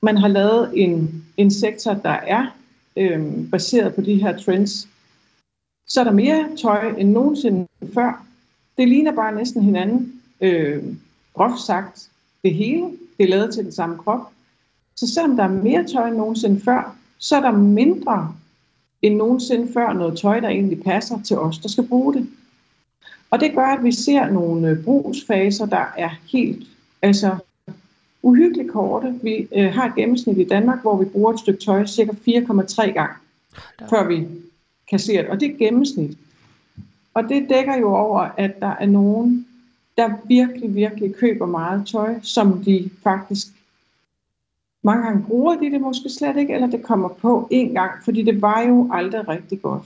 man 0.01 0.17
har 0.17 0.27
lavet 0.27 0.71
en, 0.73 1.25
en 1.37 1.51
sektor, 1.51 1.93
der 1.93 2.09
er 2.09 2.45
øh, 2.97 3.49
baseret 3.51 3.95
på 3.95 4.01
de 4.01 4.15
her 4.15 4.37
trends, 4.37 4.87
så 5.87 5.99
er 5.99 6.03
der 6.03 6.11
mere 6.11 6.49
tøj 6.61 6.89
end 6.97 7.11
nogensinde 7.11 7.67
før. 7.93 8.25
Det 8.77 8.87
ligner 8.87 9.11
bare 9.11 9.35
næsten 9.35 9.61
hinanden. 9.61 10.21
Øh, 10.41 10.83
groft 11.33 11.61
sagt, 11.61 12.09
det 12.43 12.53
hele, 12.53 12.83
det 13.17 13.23
er 13.23 13.27
lavet 13.27 13.53
til 13.53 13.63
den 13.63 13.71
samme 13.71 13.97
krop. 13.97 14.31
Så 14.95 15.13
selvom 15.13 15.35
der 15.35 15.43
er 15.43 15.47
mere 15.63 15.87
tøj 15.87 16.07
end 16.07 16.17
nogensinde 16.17 16.61
før, 16.61 16.95
så 17.17 17.35
er 17.35 17.41
der 17.41 17.51
mindre 17.51 18.35
end 19.05 19.15
nogensinde 19.15 19.73
før 19.73 19.93
noget 19.93 20.17
tøj, 20.17 20.39
der 20.39 20.49
egentlig 20.49 20.83
passer 20.83 21.21
til 21.21 21.37
os, 21.37 21.57
der 21.57 21.69
skal 21.69 21.87
bruge 21.87 22.13
det. 22.13 22.27
Og 23.31 23.39
det 23.39 23.55
gør, 23.55 23.65
at 23.65 23.83
vi 23.83 23.91
ser 23.91 24.29
nogle 24.29 24.69
øh, 24.69 24.83
brugsfaser, 24.83 25.65
der 25.65 25.85
er 25.97 26.09
helt 26.31 26.67
altså, 27.01 27.35
uhyggeligt 28.21 28.71
korte. 28.71 29.19
Vi 29.23 29.47
øh, 29.55 29.73
har 29.73 29.87
et 29.87 29.95
gennemsnit 29.95 30.37
i 30.37 30.43
Danmark, 30.43 30.81
hvor 30.81 30.97
vi 30.97 31.05
bruger 31.05 31.33
et 31.33 31.39
stykke 31.39 31.59
tøj 31.59 31.85
cirka 31.85 32.11
4,3 32.11 32.91
gange, 32.91 33.15
før 33.89 34.07
vi 34.07 34.27
kan 34.89 34.99
se 34.99 35.13
det. 35.13 35.27
Og 35.27 35.39
det 35.39 35.51
er 35.51 35.57
gennemsnit. 35.57 36.17
Og 37.13 37.23
det 37.23 37.49
dækker 37.49 37.77
jo 37.77 37.95
over, 37.95 38.19
at 38.37 38.59
der 38.59 38.75
er 38.79 38.85
nogen, 38.85 39.47
der 39.97 40.09
virkelig, 40.27 40.75
virkelig 40.75 41.15
køber 41.15 41.45
meget 41.45 41.87
tøj, 41.87 42.15
som 42.21 42.63
de 42.63 42.89
faktisk 43.03 43.47
mange 44.85 45.03
gange 45.03 45.23
bruger 45.27 45.55
de 45.55 45.71
det 45.71 45.81
måske 45.81 46.09
slet 46.09 46.37
ikke, 46.37 46.53
eller 46.53 46.67
det 46.67 46.83
kommer 46.83 47.09
på 47.09 47.47
en 47.51 47.73
gang, 47.73 47.91
fordi 48.03 48.23
det 48.23 48.41
var 48.41 48.61
jo 48.61 48.89
aldrig 48.93 49.27
rigtig 49.27 49.61
godt. 49.61 49.83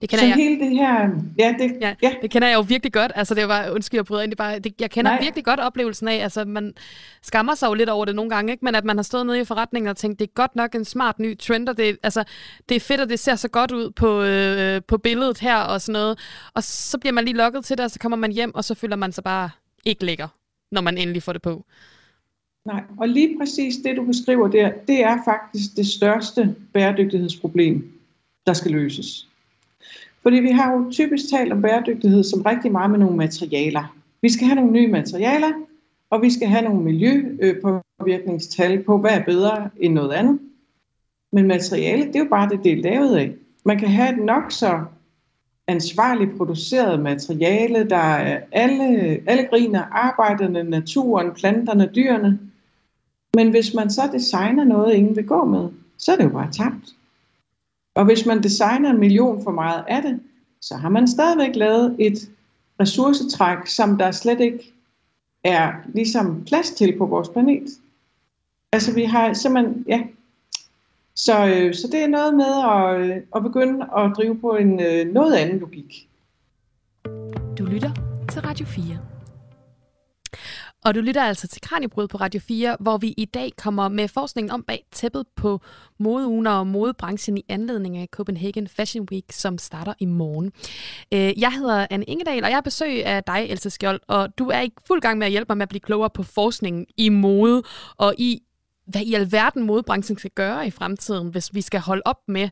Det 0.00 0.08
kender 0.08 0.22
så 0.22 0.26
jeg. 0.26 0.36
hele 0.36 0.60
det 0.60 0.70
her... 0.70 1.10
Ja 1.38 1.54
det, 1.58 1.76
ja, 1.80 1.94
ja, 2.02 2.14
det 2.22 2.30
kender 2.30 2.48
jeg 2.48 2.56
jo 2.56 2.60
virkelig 2.60 2.92
godt. 2.92 3.12
Altså, 3.14 3.34
det 3.34 3.48
var, 3.48 3.70
undskyld, 3.70 3.98
jeg 3.98 4.04
bryder 4.04 4.22
ind, 4.22 4.30
det 4.30 4.38
bare, 4.38 4.58
det, 4.58 4.80
jeg 4.80 4.90
kender 4.90 5.10
Nej. 5.10 5.22
virkelig 5.22 5.44
godt 5.44 5.60
oplevelsen 5.60 6.08
af, 6.08 6.22
altså, 6.22 6.44
man 6.44 6.74
skammer 7.22 7.54
sig 7.54 7.68
jo 7.68 7.74
lidt 7.74 7.88
over 7.88 8.04
det 8.04 8.14
nogle 8.14 8.30
gange, 8.30 8.52
ikke? 8.52 8.64
men 8.64 8.74
at 8.74 8.84
man 8.84 8.96
har 8.96 9.02
stået 9.02 9.26
nede 9.26 9.40
i 9.40 9.44
forretningen 9.44 9.88
og 9.88 9.96
tænkt, 9.96 10.18
det 10.18 10.26
er 10.26 10.32
godt 10.34 10.56
nok 10.56 10.74
en 10.74 10.84
smart 10.84 11.18
ny 11.18 11.38
trend, 11.38 11.68
og 11.68 11.76
det, 11.76 11.96
altså, 12.02 12.24
det 12.68 12.74
er 12.74 12.80
fedt, 12.80 13.00
og 13.00 13.08
det 13.08 13.18
ser 13.18 13.34
så 13.34 13.48
godt 13.48 13.72
ud 13.72 13.90
på, 13.90 14.22
øh, 14.22 14.82
på 14.88 14.98
billedet 14.98 15.38
her 15.38 15.56
og 15.56 15.80
sådan 15.80 15.92
noget. 15.92 16.18
Og 16.54 16.62
så 16.62 16.98
bliver 16.98 17.12
man 17.12 17.24
lige 17.24 17.36
lukket 17.36 17.64
til 17.64 17.78
det, 17.78 17.84
og 17.84 17.90
så 17.90 17.98
kommer 17.98 18.16
man 18.16 18.32
hjem, 18.32 18.54
og 18.54 18.64
så 18.64 18.74
føler 18.74 18.96
man 18.96 19.12
sig 19.12 19.24
bare 19.24 19.50
ikke 19.84 20.04
lækker, 20.04 20.28
når 20.72 20.80
man 20.80 20.98
endelig 20.98 21.22
får 21.22 21.32
det 21.32 21.42
på. 21.42 21.64
Nej, 22.66 22.82
og 22.98 23.08
lige 23.08 23.38
præcis 23.38 23.76
det, 23.76 23.96
du 23.96 24.04
beskriver 24.04 24.48
der, 24.48 24.72
det 24.88 25.02
er 25.02 25.18
faktisk 25.24 25.76
det 25.76 25.86
største 25.86 26.54
bæredygtighedsproblem, 26.72 27.92
der 28.46 28.52
skal 28.52 28.70
løses. 28.70 29.28
Fordi 30.22 30.36
vi 30.36 30.50
har 30.50 30.72
jo 30.72 30.90
typisk 30.90 31.30
talt 31.30 31.52
om 31.52 31.62
bæredygtighed 31.62 32.22
som 32.22 32.42
rigtig 32.42 32.72
meget 32.72 32.90
med 32.90 32.98
nogle 32.98 33.16
materialer. 33.16 33.96
Vi 34.22 34.28
skal 34.28 34.46
have 34.46 34.54
nogle 34.54 34.72
nye 34.72 34.88
materialer, 34.88 35.52
og 36.10 36.22
vi 36.22 36.30
skal 36.30 36.48
have 36.48 36.62
nogle 36.62 36.82
miljøpåvirkningstal 36.82 38.82
på, 38.82 38.98
hvad 38.98 39.10
er 39.10 39.24
bedre 39.24 39.70
end 39.80 39.94
noget 39.94 40.12
andet. 40.12 40.38
Men 41.32 41.46
materiale, 41.46 42.06
det 42.06 42.16
er 42.16 42.20
jo 42.20 42.28
bare 42.30 42.48
det, 42.48 42.64
det 42.64 42.72
er 42.72 42.82
lavet 42.82 43.16
af. 43.16 43.34
Man 43.64 43.78
kan 43.78 43.88
have 43.88 44.12
et 44.12 44.24
nok 44.24 44.52
så 44.52 44.80
ansvarligt 45.66 46.36
produceret 46.36 47.00
materiale, 47.00 47.88
der 47.88 47.96
er 47.96 48.40
alle, 48.52 48.84
alle 49.26 49.46
griner, 49.50 49.82
arbejderne, 49.82 50.62
naturen, 50.62 51.32
planterne, 51.32 51.90
dyrene. 51.94 52.38
Men 53.36 53.50
hvis 53.50 53.74
man 53.74 53.90
så 53.90 54.02
designer 54.12 54.64
noget, 54.64 54.94
ingen 54.94 55.16
vil 55.16 55.26
gå 55.26 55.44
med, 55.44 55.68
så 55.98 56.12
er 56.12 56.16
det 56.16 56.24
jo 56.24 56.28
bare 56.28 56.52
tabt. 56.52 56.94
Og 57.94 58.04
hvis 58.04 58.26
man 58.26 58.42
designer 58.42 58.90
en 58.90 59.00
million 59.00 59.44
for 59.44 59.50
meget 59.50 59.84
af 59.88 60.02
det, 60.02 60.20
så 60.60 60.76
har 60.76 60.88
man 60.88 61.08
stadigvæk 61.08 61.56
lavet 61.56 61.96
et 61.98 62.30
ressourcetræk, 62.80 63.66
som 63.66 63.98
der 63.98 64.10
slet 64.10 64.40
ikke 64.40 64.74
er 65.44 65.72
ligesom 65.94 66.44
plads 66.44 66.70
til 66.70 66.98
på 66.98 67.06
vores 67.06 67.28
planet. 67.28 67.68
Altså 68.72 68.94
vi 68.94 69.04
har 69.04 69.32
simpelthen, 69.32 69.84
ja. 69.88 70.02
Så, 71.14 71.46
øh, 71.46 71.74
så 71.74 71.88
det 71.92 72.00
er 72.02 72.06
noget 72.08 72.34
med 72.34 72.52
at, 72.74 73.16
øh, 73.16 73.22
at 73.36 73.42
begynde 73.42 73.86
at 73.96 74.12
drive 74.16 74.38
på 74.38 74.56
en 74.56 74.80
øh, 74.80 75.12
noget 75.12 75.34
anden 75.34 75.58
logik. 75.58 76.08
Du 77.58 77.64
lytter 77.64 77.92
til 78.32 78.42
Radio 78.42 78.66
4. 78.66 78.98
Og 80.86 80.94
du 80.94 81.00
lytter 81.00 81.22
altså 81.22 81.48
til 81.48 81.62
Kranjebrud 81.62 82.08
på 82.08 82.16
Radio 82.16 82.40
4, 82.40 82.76
hvor 82.80 82.96
vi 82.96 83.14
i 83.16 83.24
dag 83.24 83.52
kommer 83.58 83.88
med 83.88 84.08
forskningen 84.08 84.50
om 84.50 84.62
bag 84.62 84.84
tæppet 84.92 85.26
på 85.36 85.60
modeugen 85.98 86.46
og 86.46 86.66
modebranchen 86.66 87.38
i 87.38 87.44
anledning 87.48 87.96
af 87.96 88.08
Copenhagen 88.10 88.68
Fashion 88.68 89.08
Week, 89.12 89.24
som 89.32 89.58
starter 89.58 89.94
i 89.98 90.04
morgen. 90.04 90.52
Øh, 91.12 91.40
jeg 91.40 91.52
hedder 91.52 91.86
Anne 91.90 92.04
Ingedal, 92.04 92.44
og 92.44 92.50
jeg 92.50 92.56
er 92.56 92.60
besøg 92.60 93.06
af 93.06 93.24
dig, 93.24 93.46
Else 93.50 93.70
Skjold, 93.70 94.00
og 94.08 94.38
du 94.38 94.48
er 94.48 94.60
i 94.60 94.72
fuld 94.86 95.00
gang 95.00 95.18
med 95.18 95.26
at 95.26 95.30
hjælpe 95.30 95.48
mig 95.50 95.56
med 95.56 95.62
at 95.62 95.68
blive 95.68 95.80
klogere 95.80 96.10
på 96.10 96.22
forskningen 96.22 96.86
i 96.96 97.08
mode 97.08 97.62
og 97.96 98.14
i 98.18 98.42
hvad 98.86 99.02
i 99.02 99.14
alverden 99.14 99.62
modebranchen 99.62 100.18
skal 100.18 100.30
gøre 100.30 100.66
i 100.66 100.70
fremtiden, 100.70 101.28
hvis 101.28 101.54
vi 101.54 101.60
skal 101.60 101.80
holde 101.80 102.02
op 102.04 102.18
med 102.28 102.48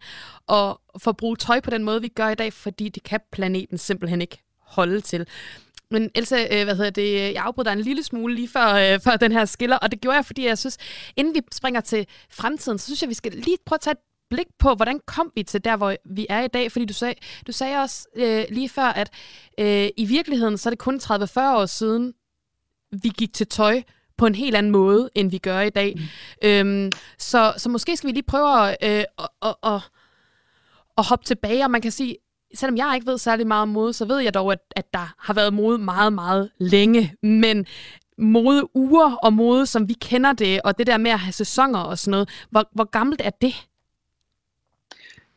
at 0.48 0.76
forbruge 0.98 1.36
tøj 1.36 1.60
på 1.60 1.70
den 1.70 1.84
måde, 1.84 2.00
vi 2.00 2.08
gør 2.08 2.28
i 2.28 2.34
dag, 2.34 2.52
fordi 2.52 2.88
det 2.88 3.02
kan 3.02 3.20
planeten 3.32 3.78
simpelthen 3.78 4.20
ikke 4.20 4.42
holde 4.60 5.00
til. 5.00 5.26
Men 5.90 6.10
Elsa, 6.14 6.46
øh, 6.50 6.64
hvad 6.64 6.76
hedder 6.76 6.90
det, 6.90 7.12
jeg 7.34 7.42
afbryder 7.42 7.70
dig 7.70 7.78
en 7.78 7.84
lille 7.84 8.02
smule 8.02 8.34
lige 8.34 8.48
før, 8.48 8.74
øh, 8.74 9.00
for 9.04 9.10
den 9.10 9.32
her 9.32 9.44
skiller, 9.44 9.76
og 9.76 9.90
det 9.90 10.00
gjorde 10.00 10.16
jeg, 10.16 10.24
fordi 10.24 10.46
jeg 10.46 10.58
synes, 10.58 10.78
inden 11.16 11.34
vi 11.34 11.40
springer 11.52 11.80
til 11.80 12.06
fremtiden, 12.30 12.78
så 12.78 12.84
synes 12.84 13.02
jeg, 13.02 13.08
vi 13.08 13.14
skal 13.14 13.32
lige 13.32 13.56
prøve 13.66 13.76
at 13.76 13.80
tage 13.80 13.92
et 13.92 13.98
blik 14.30 14.46
på, 14.58 14.74
hvordan 14.74 15.00
kom 15.06 15.32
vi 15.34 15.42
til 15.42 15.64
der, 15.64 15.76
hvor 15.76 15.96
vi 16.04 16.26
er 16.28 16.40
i 16.40 16.48
dag? 16.48 16.72
Fordi 16.72 16.84
du 16.84 16.92
sagde, 16.92 17.14
du 17.46 17.52
sagde 17.52 17.78
også 17.78 18.08
øh, 18.16 18.44
lige 18.50 18.68
før, 18.68 18.86
at 18.86 19.10
øh, 19.58 19.88
i 19.96 20.04
virkeligheden, 20.04 20.58
så 20.58 20.68
er 20.68 20.70
det 20.70 20.78
kun 20.78 21.00
30-40 21.02 21.14
år 21.38 21.66
siden, 21.66 22.14
vi 23.02 23.08
gik 23.08 23.32
til 23.32 23.46
tøj 23.46 23.82
på 24.16 24.26
en 24.26 24.34
helt 24.34 24.56
anden 24.56 24.72
måde, 24.72 25.10
end 25.14 25.30
vi 25.30 25.38
gør 25.38 25.60
i 25.60 25.70
dag. 25.70 25.94
Mm. 25.96 26.48
Øhm, 26.48 26.92
så, 27.18 27.54
så 27.56 27.68
måske 27.68 27.96
skal 27.96 28.08
vi 28.08 28.12
lige 28.12 28.22
prøve 28.22 28.68
at, 28.68 28.76
øh, 28.82 29.04
at, 29.18 29.28
at, 29.42 29.54
at, 29.62 29.80
at 30.98 31.04
hoppe 31.04 31.24
tilbage, 31.24 31.64
og 31.64 31.70
man 31.70 31.80
kan 31.80 31.90
sige, 31.90 32.16
selvom 32.54 32.76
jeg 32.76 32.92
ikke 32.94 33.06
ved 33.06 33.18
særlig 33.18 33.46
meget 33.46 33.62
om 33.62 33.68
mode, 33.68 33.92
så 33.92 34.04
ved 34.04 34.18
jeg 34.18 34.34
dog, 34.34 34.52
at, 34.52 34.58
at 34.76 34.94
der 34.94 35.14
har 35.18 35.34
været 35.34 35.54
mode 35.54 35.78
meget, 35.78 36.12
meget 36.12 36.50
længe. 36.58 37.14
Men 37.22 37.66
mode 38.18 38.76
uger 38.76 39.14
og 39.14 39.32
mode, 39.32 39.66
som 39.66 39.88
vi 39.88 39.92
kender 39.92 40.32
det, 40.32 40.60
og 40.64 40.78
det 40.78 40.86
der 40.86 40.98
med 40.98 41.10
at 41.10 41.18
have 41.18 41.32
sæsoner 41.32 41.78
og 41.78 41.98
sådan 41.98 42.10
noget, 42.10 42.28
hvor, 42.50 42.68
hvor 42.72 42.84
gammelt 42.84 43.20
er 43.24 43.30
det? 43.30 43.54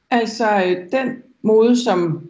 Altså, 0.09 0.63
øh, 0.65 0.91
den 0.91 1.17
mode, 1.41 1.83
som 1.83 2.29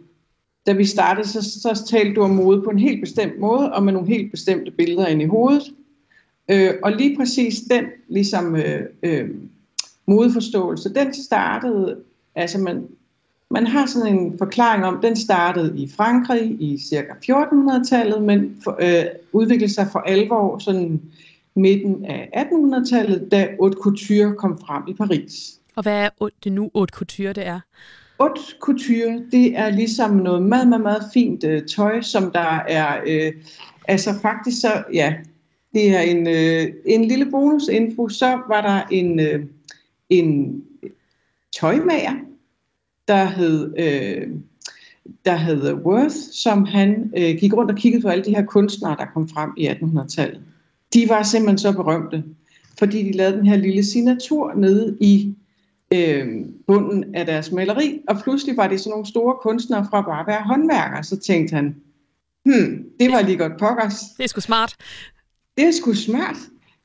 da 0.66 0.72
vi 0.72 0.84
startede, 0.84 1.28
så, 1.28 1.42
så 1.42 1.84
talte 1.88 2.14
du 2.14 2.22
om 2.22 2.30
mode 2.30 2.62
på 2.62 2.70
en 2.70 2.78
helt 2.78 3.00
bestemt 3.00 3.38
måde, 3.38 3.72
og 3.72 3.82
med 3.82 3.92
nogle 3.92 4.08
helt 4.08 4.30
bestemte 4.30 4.70
billeder 4.70 5.06
ind 5.06 5.22
i 5.22 5.26
hovedet. 5.26 5.74
Øh, 6.50 6.74
og 6.82 6.92
lige 6.92 7.16
præcis 7.16 7.60
den 7.60 7.84
ligesom, 8.08 8.56
øh, 8.56 8.82
øh, 9.02 9.30
modeforståelse, 10.06 10.94
den 10.94 11.14
startede, 11.14 11.96
altså 12.34 12.58
man, 12.58 12.88
man 13.50 13.66
har 13.66 13.86
sådan 13.86 14.16
en 14.16 14.38
forklaring 14.38 14.84
om, 14.84 15.00
den 15.02 15.16
startede 15.16 15.82
i 15.82 15.90
Frankrig 15.96 16.56
i 16.60 16.78
cirka 16.78 17.12
1400-tallet, 17.30 18.22
men 18.22 18.60
for, 18.64 18.76
øh, 18.80 19.04
udviklede 19.32 19.72
sig 19.72 19.88
for 19.92 19.98
alvor 19.98 20.58
sådan 20.58 21.02
midten 21.56 22.04
af 22.04 22.30
1800-tallet, 22.36 23.28
da 23.30 23.48
haute 23.60 23.76
couture 23.80 24.34
kom 24.36 24.58
frem 24.58 24.82
i 24.88 24.94
Paris. 24.94 25.60
Og 25.76 25.82
hvad 25.82 26.04
er 26.04 26.28
det 26.44 26.52
nu 26.52 26.70
haute 26.74 26.92
couture, 26.92 27.32
det 27.32 27.46
er? 27.46 27.60
Haute 28.20 28.40
couture, 28.60 29.22
det 29.32 29.58
er 29.58 29.70
ligesom 29.70 30.10
noget 30.10 30.42
meget, 30.42 30.68
meget, 30.68 30.82
meget 30.82 31.02
fint 31.12 31.44
øh, 31.44 31.62
tøj, 31.66 32.02
som 32.02 32.30
der 32.30 32.60
er, 32.68 33.00
øh, 33.06 33.32
altså 33.88 34.10
faktisk 34.22 34.60
så, 34.60 34.82
ja, 34.92 35.14
det 35.72 35.96
er 35.96 36.00
en, 36.00 36.28
øh, 36.28 36.74
en 36.86 37.04
lille 37.04 37.30
bonusinfo, 37.30 38.08
så 38.08 38.40
var 38.48 38.60
der 38.60 38.82
en, 38.90 39.20
øh, 39.20 39.44
en 40.10 40.62
tøjmager, 41.60 42.14
der 43.08 43.24
hed, 43.24 43.74
øh, 43.78 44.28
der 45.24 45.36
hed 45.36 45.72
Worth, 45.72 46.16
som 46.32 46.64
han 46.64 47.12
øh, 47.16 47.36
gik 47.36 47.54
rundt 47.54 47.70
og 47.70 47.76
kiggede 47.76 48.02
på 48.02 48.08
alle 48.08 48.24
de 48.24 48.34
her 48.34 48.44
kunstnere, 48.44 48.96
der 48.98 49.06
kom 49.14 49.28
frem 49.28 49.50
i 49.56 49.68
1800-tallet. 49.68 50.40
De 50.94 51.08
var 51.08 51.22
simpelthen 51.22 51.58
så 51.58 51.72
berømte, 51.72 52.24
fordi 52.78 53.02
de 53.02 53.12
lavede 53.12 53.36
den 53.36 53.46
her 53.46 53.56
lille 53.56 53.84
signatur 53.84 54.54
nede 54.54 54.96
i 55.00 55.34
øh, 55.94 56.26
bunden 56.66 57.14
af 57.14 57.26
deres 57.26 57.52
maleri, 57.52 58.00
og 58.08 58.16
pludselig 58.22 58.56
var 58.56 58.68
det 58.68 58.80
sådan 58.80 58.90
nogle 58.90 59.06
store 59.06 59.36
kunstnere 59.42 59.86
fra 59.90 60.00
bare 60.00 60.20
at 60.20 60.26
være 60.26 60.42
håndværkere, 60.42 61.04
så 61.04 61.16
tænkte 61.16 61.54
han, 61.54 61.76
hmm, 62.44 62.84
det 63.00 63.12
var 63.12 63.22
lige 63.22 63.38
godt 63.38 63.58
pokkers. 63.58 64.00
Det 64.18 64.24
er 64.24 64.28
sgu 64.28 64.40
smart. 64.40 64.76
Det 65.56 65.66
er 65.66 65.72
sgu 65.72 65.94
smart. 65.94 66.36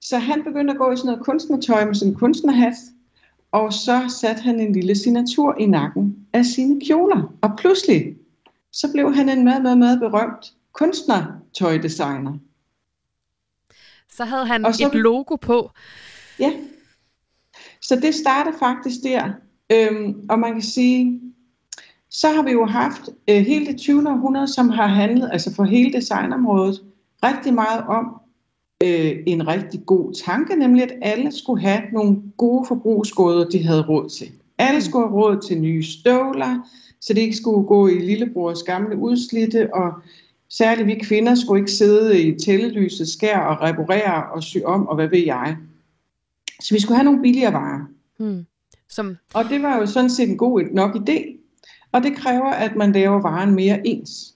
Så 0.01 0.17
han 0.17 0.43
begyndte 0.43 0.71
at 0.71 0.77
gå 0.77 0.91
i 0.91 0.97
sådan 0.97 1.07
noget 1.07 1.25
kunstnertøj 1.25 1.85
med 1.85 1.95
sin 1.95 2.15
kunstnerhat, 2.15 2.73
og 3.53 3.73
så 3.73 4.15
satte 4.21 4.41
han 4.41 4.59
en 4.59 4.73
lille 4.73 4.95
signatur 4.95 5.55
i 5.59 5.65
nakken 5.65 6.27
af 6.33 6.45
sine 6.45 6.81
kjoler. 6.85 7.33
Og 7.41 7.49
pludselig, 7.57 8.15
så 8.71 8.91
blev 8.91 9.13
han 9.15 9.29
en 9.29 9.43
meget, 9.43 9.61
meget, 9.61 9.77
meget 9.77 9.99
berømt 9.99 10.53
kunstnertøjdesigner. 10.71 12.33
Så 14.09 14.25
havde 14.25 14.45
han 14.45 14.65
og 14.65 14.75
så, 14.75 14.87
et 14.87 14.95
logo 14.95 15.35
på. 15.35 15.71
Ja. 16.39 16.53
Så 17.81 17.95
det 17.95 18.15
startede 18.15 18.55
faktisk 18.59 19.03
der. 19.03 19.31
Øhm, 19.71 20.25
og 20.29 20.39
man 20.39 20.53
kan 20.53 20.61
sige, 20.61 21.21
så 22.09 22.29
har 22.29 22.43
vi 22.43 22.51
jo 22.51 22.65
haft 22.65 23.09
øh, 23.27 23.41
hele 23.41 23.65
det 23.65 23.79
20. 23.79 24.09
århundrede, 24.09 24.47
som 24.47 24.69
har 24.69 24.87
handlet, 24.87 25.29
altså 25.31 25.55
for 25.55 25.63
hele 25.63 25.93
designområdet, 25.93 26.83
rigtig 27.23 27.53
meget 27.53 27.83
om 27.87 28.21
øh, 28.83 29.23
en 29.25 29.47
rigtig 29.47 29.85
god 29.85 30.13
tanke, 30.13 30.55
nemlig 30.55 30.83
at 30.83 30.93
alle 31.01 31.31
skulle 31.31 31.61
have 31.61 31.81
nogle 31.93 32.17
gode 32.37 32.65
forbrugsgoder, 32.67 33.49
de 33.49 33.63
havde 33.63 33.81
råd 33.81 34.09
til. 34.09 34.31
Alle 34.57 34.77
mm. 34.77 34.81
skulle 34.81 35.07
have 35.07 35.15
råd 35.15 35.41
til 35.47 35.57
nye 35.57 35.83
støvler, 35.83 36.69
så 37.01 37.13
de 37.13 37.21
ikke 37.21 37.35
skulle 37.35 37.67
gå 37.67 37.87
i 37.87 37.99
lillebrors 37.99 38.63
gamle 38.63 38.97
udslidte, 38.97 39.73
og 39.73 39.91
særligt 40.49 40.87
vi 40.87 40.95
kvinder 40.95 41.35
skulle 41.35 41.61
ikke 41.61 41.71
sidde 41.71 42.21
i 42.21 42.39
tællelyset 42.39 43.07
skær 43.07 43.39
og 43.39 43.61
reparere 43.61 44.31
og 44.35 44.43
sy 44.43 44.57
om, 44.65 44.87
og 44.87 44.95
hvad 44.95 45.07
ved 45.07 45.25
jeg. 45.25 45.57
Så 46.61 46.75
vi 46.75 46.81
skulle 46.81 46.97
have 46.97 47.05
nogle 47.05 47.21
billigere 47.21 47.53
varer. 47.53 47.85
Hmm. 48.19 48.45
Som... 48.89 49.15
Og 49.33 49.43
det 49.49 49.61
var 49.61 49.77
jo 49.77 49.85
sådan 49.85 50.09
set 50.09 50.29
en 50.29 50.37
god 50.37 50.61
nok 50.71 50.95
idé, 50.95 51.37
og 51.91 52.03
det 52.03 52.15
kræver, 52.15 52.49
at 52.49 52.75
man 52.75 52.91
laver 52.91 53.21
varen 53.21 53.55
mere 53.55 53.87
ens. 53.87 54.33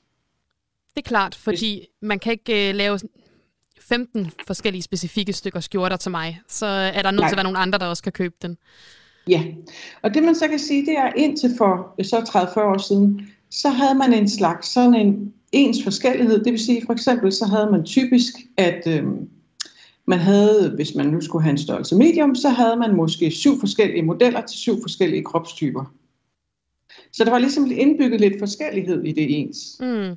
Det 0.95 1.03
er 1.05 1.07
klart, 1.07 1.35
fordi 1.35 1.87
man 2.01 2.19
kan 2.19 2.31
ikke 2.31 2.69
uh, 2.69 2.75
lave 2.75 2.99
15 3.81 4.31
forskellige 4.47 4.81
specifikke 4.81 5.33
stykker 5.33 5.59
skjorter 5.59 5.97
til 5.97 6.11
mig, 6.11 6.41
så 6.47 6.65
er 6.65 7.01
der 7.01 7.11
nødt 7.11 7.19
Nej. 7.19 7.29
til 7.29 7.33
at 7.33 7.37
være 7.37 7.43
nogle 7.43 7.57
andre, 7.57 7.79
der 7.79 7.85
også 7.85 8.03
kan 8.03 8.11
købe 8.11 8.35
den. 8.41 8.57
Ja, 9.27 9.43
og 10.01 10.13
det 10.13 10.23
man 10.23 10.35
så 10.35 10.47
kan 10.47 10.59
sige, 10.59 10.85
det 10.85 10.97
er 10.97 11.13
indtil 11.15 11.49
for 11.57 12.03
så 12.03 12.17
30-40 12.17 12.61
år 12.61 12.77
siden, 12.77 13.29
så 13.51 13.69
havde 13.69 13.95
man 13.95 14.13
en 14.13 14.29
slags 14.29 14.67
sådan 14.67 14.95
en 14.95 15.33
ens 15.51 15.83
forskellighed. 15.83 16.43
Det 16.43 16.51
vil 16.51 16.59
sige 16.59 16.81
for 16.85 16.93
eksempel, 16.93 17.31
så 17.31 17.45
havde 17.45 17.71
man 17.71 17.83
typisk, 17.85 18.33
at 18.57 18.87
øh, 18.87 19.03
man 20.07 20.19
havde, 20.19 20.71
hvis 20.75 20.95
man 20.95 21.05
nu 21.05 21.21
skulle 21.21 21.43
have 21.43 21.51
en 21.51 21.57
størrelse 21.57 21.95
medium, 21.95 22.35
så 22.35 22.49
havde 22.49 22.75
man 22.75 22.95
måske 22.95 23.31
syv 23.31 23.59
forskellige 23.59 24.03
modeller 24.03 24.41
til 24.41 24.57
syv 24.57 24.81
forskellige 24.81 25.23
kropstyper. 25.23 25.93
Så 27.13 27.23
der 27.23 27.31
var 27.31 27.39
ligesom 27.39 27.71
indbygget 27.71 28.21
lidt 28.21 28.39
forskellighed 28.39 29.03
i 29.03 29.11
det 29.11 29.39
ens. 29.39 29.57
Mm. 29.79 30.15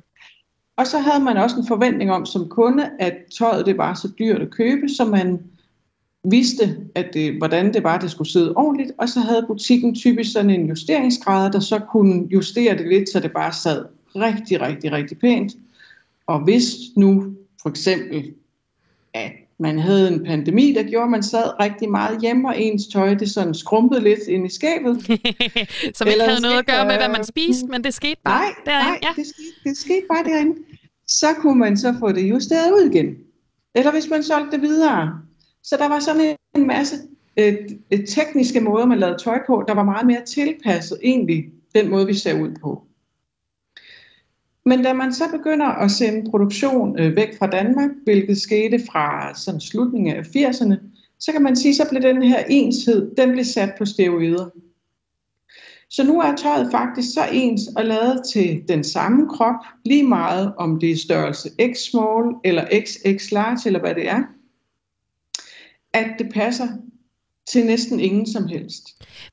Og 0.81 0.87
så 0.87 0.99
havde 0.99 1.23
man 1.23 1.37
også 1.37 1.55
en 1.55 1.67
forventning 1.67 2.11
om 2.11 2.25
som 2.25 2.49
kunde, 2.49 2.89
at 2.99 3.13
tøjet 3.37 3.65
det 3.65 3.77
var 3.77 3.93
så 3.93 4.09
dyrt 4.19 4.41
at 4.41 4.49
købe, 4.49 4.89
så 4.89 5.05
man 5.05 5.39
vidste, 6.23 6.77
at 6.95 7.05
det, 7.13 7.37
hvordan 7.37 7.73
det 7.73 7.83
var, 7.83 7.99
det 7.99 8.11
skulle 8.11 8.31
sidde 8.31 8.53
ordentligt, 8.55 8.91
og 8.97 9.09
så 9.09 9.19
havde 9.19 9.45
butikken 9.47 9.95
typisk 9.95 10.31
sådan 10.31 10.49
en 10.49 10.65
justeringsgrad, 10.65 11.51
der 11.51 11.59
så 11.59 11.79
kunne 11.79 12.27
justere 12.31 12.77
det 12.77 12.87
lidt, 12.87 13.09
så 13.09 13.19
det 13.19 13.31
bare 13.31 13.53
sad 13.53 13.85
rigtig, 14.15 14.61
rigtig, 14.61 14.91
rigtig 14.91 15.19
pænt. 15.19 15.53
Og 16.27 16.39
hvis 16.39 16.73
nu 16.95 17.35
for 17.61 17.69
eksempel, 17.69 18.33
at 19.13 19.31
man 19.61 19.79
havde 19.79 20.13
en 20.13 20.25
pandemi, 20.25 20.73
der 20.73 20.83
gjorde, 20.83 21.03
at 21.03 21.09
man 21.09 21.23
sad 21.23 21.59
rigtig 21.59 21.89
meget 21.91 22.21
hjemme, 22.21 22.47
og 22.47 22.61
ens 22.61 22.87
tøj 22.87 23.13
det 23.13 23.31
sådan 23.31 23.53
skrumpede 23.53 24.01
lidt 24.01 24.19
ind 24.27 24.45
i 24.45 24.49
skabet. 24.49 25.03
Som 25.97 26.07
ikke 26.07 26.23
havde 26.23 26.41
noget 26.41 26.57
at 26.59 26.65
gøre 26.65 26.85
med, 26.85 26.97
hvad 26.97 27.09
man 27.09 27.23
spiste, 27.23 27.67
men 27.67 27.83
det 27.83 27.93
skete 27.93 28.21
bare 28.23 28.41
nej, 28.41 28.53
derinde. 28.65 28.89
Nej, 28.89 28.99
ja. 29.01 29.21
det, 29.21 29.27
skete, 29.27 29.69
det 29.69 29.77
skete 29.77 30.05
bare 30.09 30.23
derinde. 30.23 30.55
Så 31.19 31.27
kunne 31.37 31.59
man 31.59 31.77
så 31.77 31.95
få 31.99 32.11
det 32.11 32.29
justeret 32.29 32.71
ud 32.71 32.89
igen. 32.91 33.15
Eller 33.75 33.91
hvis 33.91 34.09
man 34.09 34.23
solgte 34.23 34.51
det 34.51 34.61
videre. 34.61 35.21
Så 35.63 35.77
der 35.77 35.87
var 35.87 35.99
sådan 35.99 36.35
en 36.55 36.67
masse 36.67 36.95
øh, 37.37 37.53
øh, 37.91 38.07
tekniske 38.07 38.59
måder, 38.59 38.85
man 38.85 38.99
lavede 38.99 39.17
tøj 39.23 39.39
på, 39.47 39.63
der 39.67 39.73
var 39.73 39.83
meget 39.83 40.07
mere 40.07 40.25
tilpasset 40.25 40.97
egentlig 41.03 41.45
den 41.75 41.89
måde, 41.89 42.05
vi 42.07 42.13
ser 42.13 42.41
ud 42.41 42.49
på. 42.61 42.83
Men 44.65 44.83
da 44.83 44.93
man 44.93 45.13
så 45.13 45.23
begynder 45.31 45.65
at 45.65 45.91
sende 45.91 46.31
produktion 46.31 46.99
øh, 46.99 47.15
væk 47.15 47.37
fra 47.37 47.47
Danmark, 47.47 47.89
hvilket 48.03 48.37
skete 48.41 48.79
fra 48.91 49.35
sådan 49.35 49.61
slutningen 49.61 50.15
af 50.15 50.21
80'erne, 50.21 50.75
så 51.19 51.31
kan 51.31 51.43
man 51.43 51.55
sige, 51.55 51.75
så 51.75 51.87
blev 51.89 52.01
den 52.01 52.23
her 52.23 52.43
enshed, 52.49 53.15
den 53.15 53.31
blev 53.31 53.45
sat 53.45 53.73
på 53.77 53.85
steroider. 53.85 54.49
Så 55.91 56.03
nu 56.03 56.19
er 56.19 56.35
tøjet 56.35 56.71
faktisk 56.71 57.13
så 57.13 57.27
ens 57.31 57.61
og 57.77 57.85
lavet 57.85 58.21
til 58.33 58.63
den 58.67 58.83
samme 58.83 59.29
krop, 59.29 59.55
lige 59.85 60.07
meget 60.07 60.53
om 60.57 60.79
det 60.79 60.91
er 60.91 60.97
størrelse 60.97 61.49
X 61.73 61.77
small 61.77 62.35
eller 62.43 62.65
XX 62.85 63.31
large 63.31 63.59
eller 63.65 63.79
hvad 63.79 63.95
det 63.95 64.09
er, 64.09 64.23
at 65.93 66.15
det 66.19 66.33
passer 66.33 66.67
til 67.47 67.65
næsten 67.65 67.99
ingen 67.99 68.27
som 68.27 68.47
helst. 68.47 68.83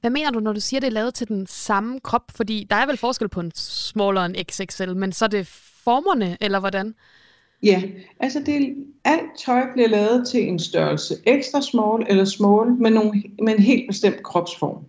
Hvad 0.00 0.10
mener 0.10 0.30
du, 0.30 0.40
når 0.40 0.52
du 0.52 0.60
siger, 0.60 0.80
det 0.80 0.86
er 0.86 0.92
lavet 0.92 1.14
til 1.14 1.28
den 1.28 1.46
samme 1.46 2.00
krop? 2.00 2.30
Fordi 2.34 2.66
der 2.70 2.76
er 2.76 2.86
vel 2.86 2.96
forskel 2.96 3.28
på 3.28 3.40
en 3.40 3.52
small 3.54 4.16
og 4.16 4.26
en 4.26 4.36
XXL, 4.50 4.94
men 4.96 5.12
så 5.12 5.24
er 5.24 5.28
det 5.28 5.46
formerne, 5.84 6.36
eller 6.40 6.60
hvordan? 6.60 6.94
Ja, 7.62 7.82
altså 8.20 8.42
det, 8.46 8.74
alt 9.04 9.38
tøj 9.44 9.62
bliver 9.72 9.88
lavet 9.88 10.28
til 10.28 10.48
en 10.48 10.58
størrelse 10.58 11.14
ekstra 11.26 11.62
small 11.62 12.06
eller 12.08 12.24
small 12.24 12.74
med, 12.74 12.90
nogle, 12.90 13.22
med 13.42 13.54
en 13.54 13.62
helt 13.62 13.88
bestemt 13.88 14.22
kropsform. 14.22 14.84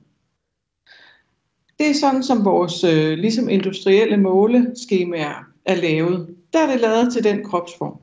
Det 1.79 1.89
er 1.89 1.93
sådan, 1.93 2.23
som 2.23 2.45
vores 2.45 2.83
øh, 2.83 3.17
ligesom 3.17 3.49
industrielle 3.49 4.17
måleskemaer 4.17 5.45
er 5.65 5.75
lavet. 5.75 6.35
Der 6.53 6.59
er 6.59 6.71
det 6.71 6.81
lavet 6.81 7.13
til 7.13 7.23
den 7.23 7.43
kropsform. 7.43 7.97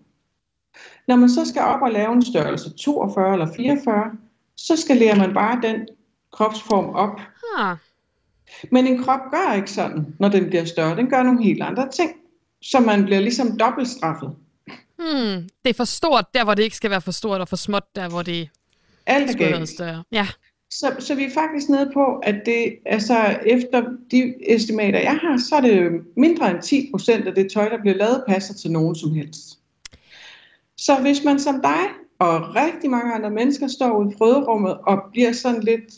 Når 1.09 1.17
man 1.17 1.29
så 1.31 1.45
skal 1.45 1.63
op 1.63 1.83
og 1.83 1.91
lave 1.91 2.13
en 2.13 2.25
størrelse 2.25 2.71
42 2.71 3.33
eller 3.33 3.49
44, 3.57 4.11
så 4.57 4.77
skalerer 4.77 5.17
man 5.17 5.35
bare 5.35 5.61
den 5.63 5.89
kropsform 6.33 6.85
op. 6.95 7.21
Ah. 7.59 7.77
Men 8.73 8.87
en 8.87 9.03
krop 9.05 9.21
gør 9.31 9.55
ikke 9.55 9.71
sådan, 9.71 10.15
når 10.19 10.29
den 10.29 10.47
bliver 10.47 10.65
større. 10.65 10.97
Den 10.97 11.11
gør 11.11 11.23
nogle 11.23 11.43
helt 11.45 11.63
andre 11.63 11.91
ting, 11.91 12.11
så 12.63 12.81
man 12.81 13.05
bliver 13.05 13.21
ligesom 13.21 13.59
dobbelt 13.59 13.89
straffet. 13.89 14.31
Hmm, 14.99 15.49
det 15.65 15.71
er 15.71 15.75
for 15.75 15.85
stort 15.85 16.25
der, 16.35 16.45
hvor 16.45 16.55
det 16.55 16.63
ikke 16.63 16.77
skal 16.77 16.91
være 16.91 17.01
for 17.01 17.11
stort, 17.11 17.41
og 17.41 17.49
for 17.49 17.57
småt 17.57 17.97
der, 17.97 18.09
hvor 18.09 18.23
det 18.23 18.49
Alt 19.07 19.31
er 19.31 19.35
galt. 19.35 19.69
større. 19.69 20.05
Ja. 20.13 20.27
Så, 20.71 20.97
så 20.99 21.15
vi 21.15 21.25
er 21.25 21.31
faktisk 21.31 21.69
nede 21.69 21.91
på, 21.95 22.17
at 22.23 22.43
det, 22.47 22.79
altså 22.87 23.39
efter 23.47 23.85
de 24.11 24.35
estimater, 24.55 24.99
jeg 24.99 25.19
har, 25.23 25.37
så 25.37 25.55
er 25.57 25.61
det 25.61 25.93
mindre 26.17 26.51
end 26.51 26.63
10 26.63 26.89
procent 26.91 27.27
af 27.27 27.35
det 27.35 27.53
tøj, 27.53 27.69
der 27.69 27.81
bliver 27.81 27.97
lavet, 27.97 28.25
passer 28.29 28.55
til 28.55 28.71
nogen 28.71 28.95
som 28.95 29.13
helst. 29.13 29.59
Så 30.77 31.01
hvis 31.01 31.25
man 31.25 31.39
som 31.39 31.61
dig 31.63 31.87
og 32.19 32.57
rigtig 32.57 32.91
mange 32.91 33.15
andre 33.15 33.31
mennesker 33.31 33.67
står 33.67 33.99
ude 33.99 34.11
i 34.13 34.15
frøderummet 34.19 34.79
og 34.87 35.03
bliver 35.13 35.33
sådan 35.33 35.61
lidt 35.61 35.95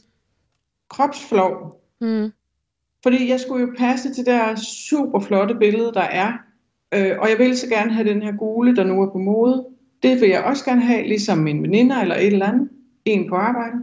kropsflov, 0.91 1.83
mm. 2.01 2.31
fordi 3.03 3.31
jeg 3.31 3.41
skulle 3.41 3.67
jo 3.67 3.73
passe 3.79 4.15
til 4.15 4.17
det 4.17 4.27
der 4.27 4.57
super 4.57 5.21
flotte 5.21 5.55
billede, 5.55 5.93
der 5.95 6.01
er, 6.01 6.33
øh, 6.95 7.19
og 7.19 7.31
jeg 7.31 7.39
vil 7.39 7.59
så 7.59 7.69
gerne 7.69 7.93
have 7.93 8.09
den 8.09 8.23
her 8.23 8.33
gule, 8.33 8.77
der 8.77 8.85
nu 8.85 9.03
er 9.03 9.11
på 9.11 9.19
mode. 9.19 9.67
Det 10.03 10.21
vil 10.21 10.29
jeg 10.29 10.45
også 10.45 10.65
gerne 10.65 10.81
have, 10.81 11.09
ligesom 11.09 11.39
min 11.39 11.63
veninder 11.63 12.01
eller 12.01 12.15
et 12.15 12.27
eller 12.27 12.47
andet, 12.47 12.69
en 13.05 13.29
på 13.29 13.35
arbejde. 13.35 13.77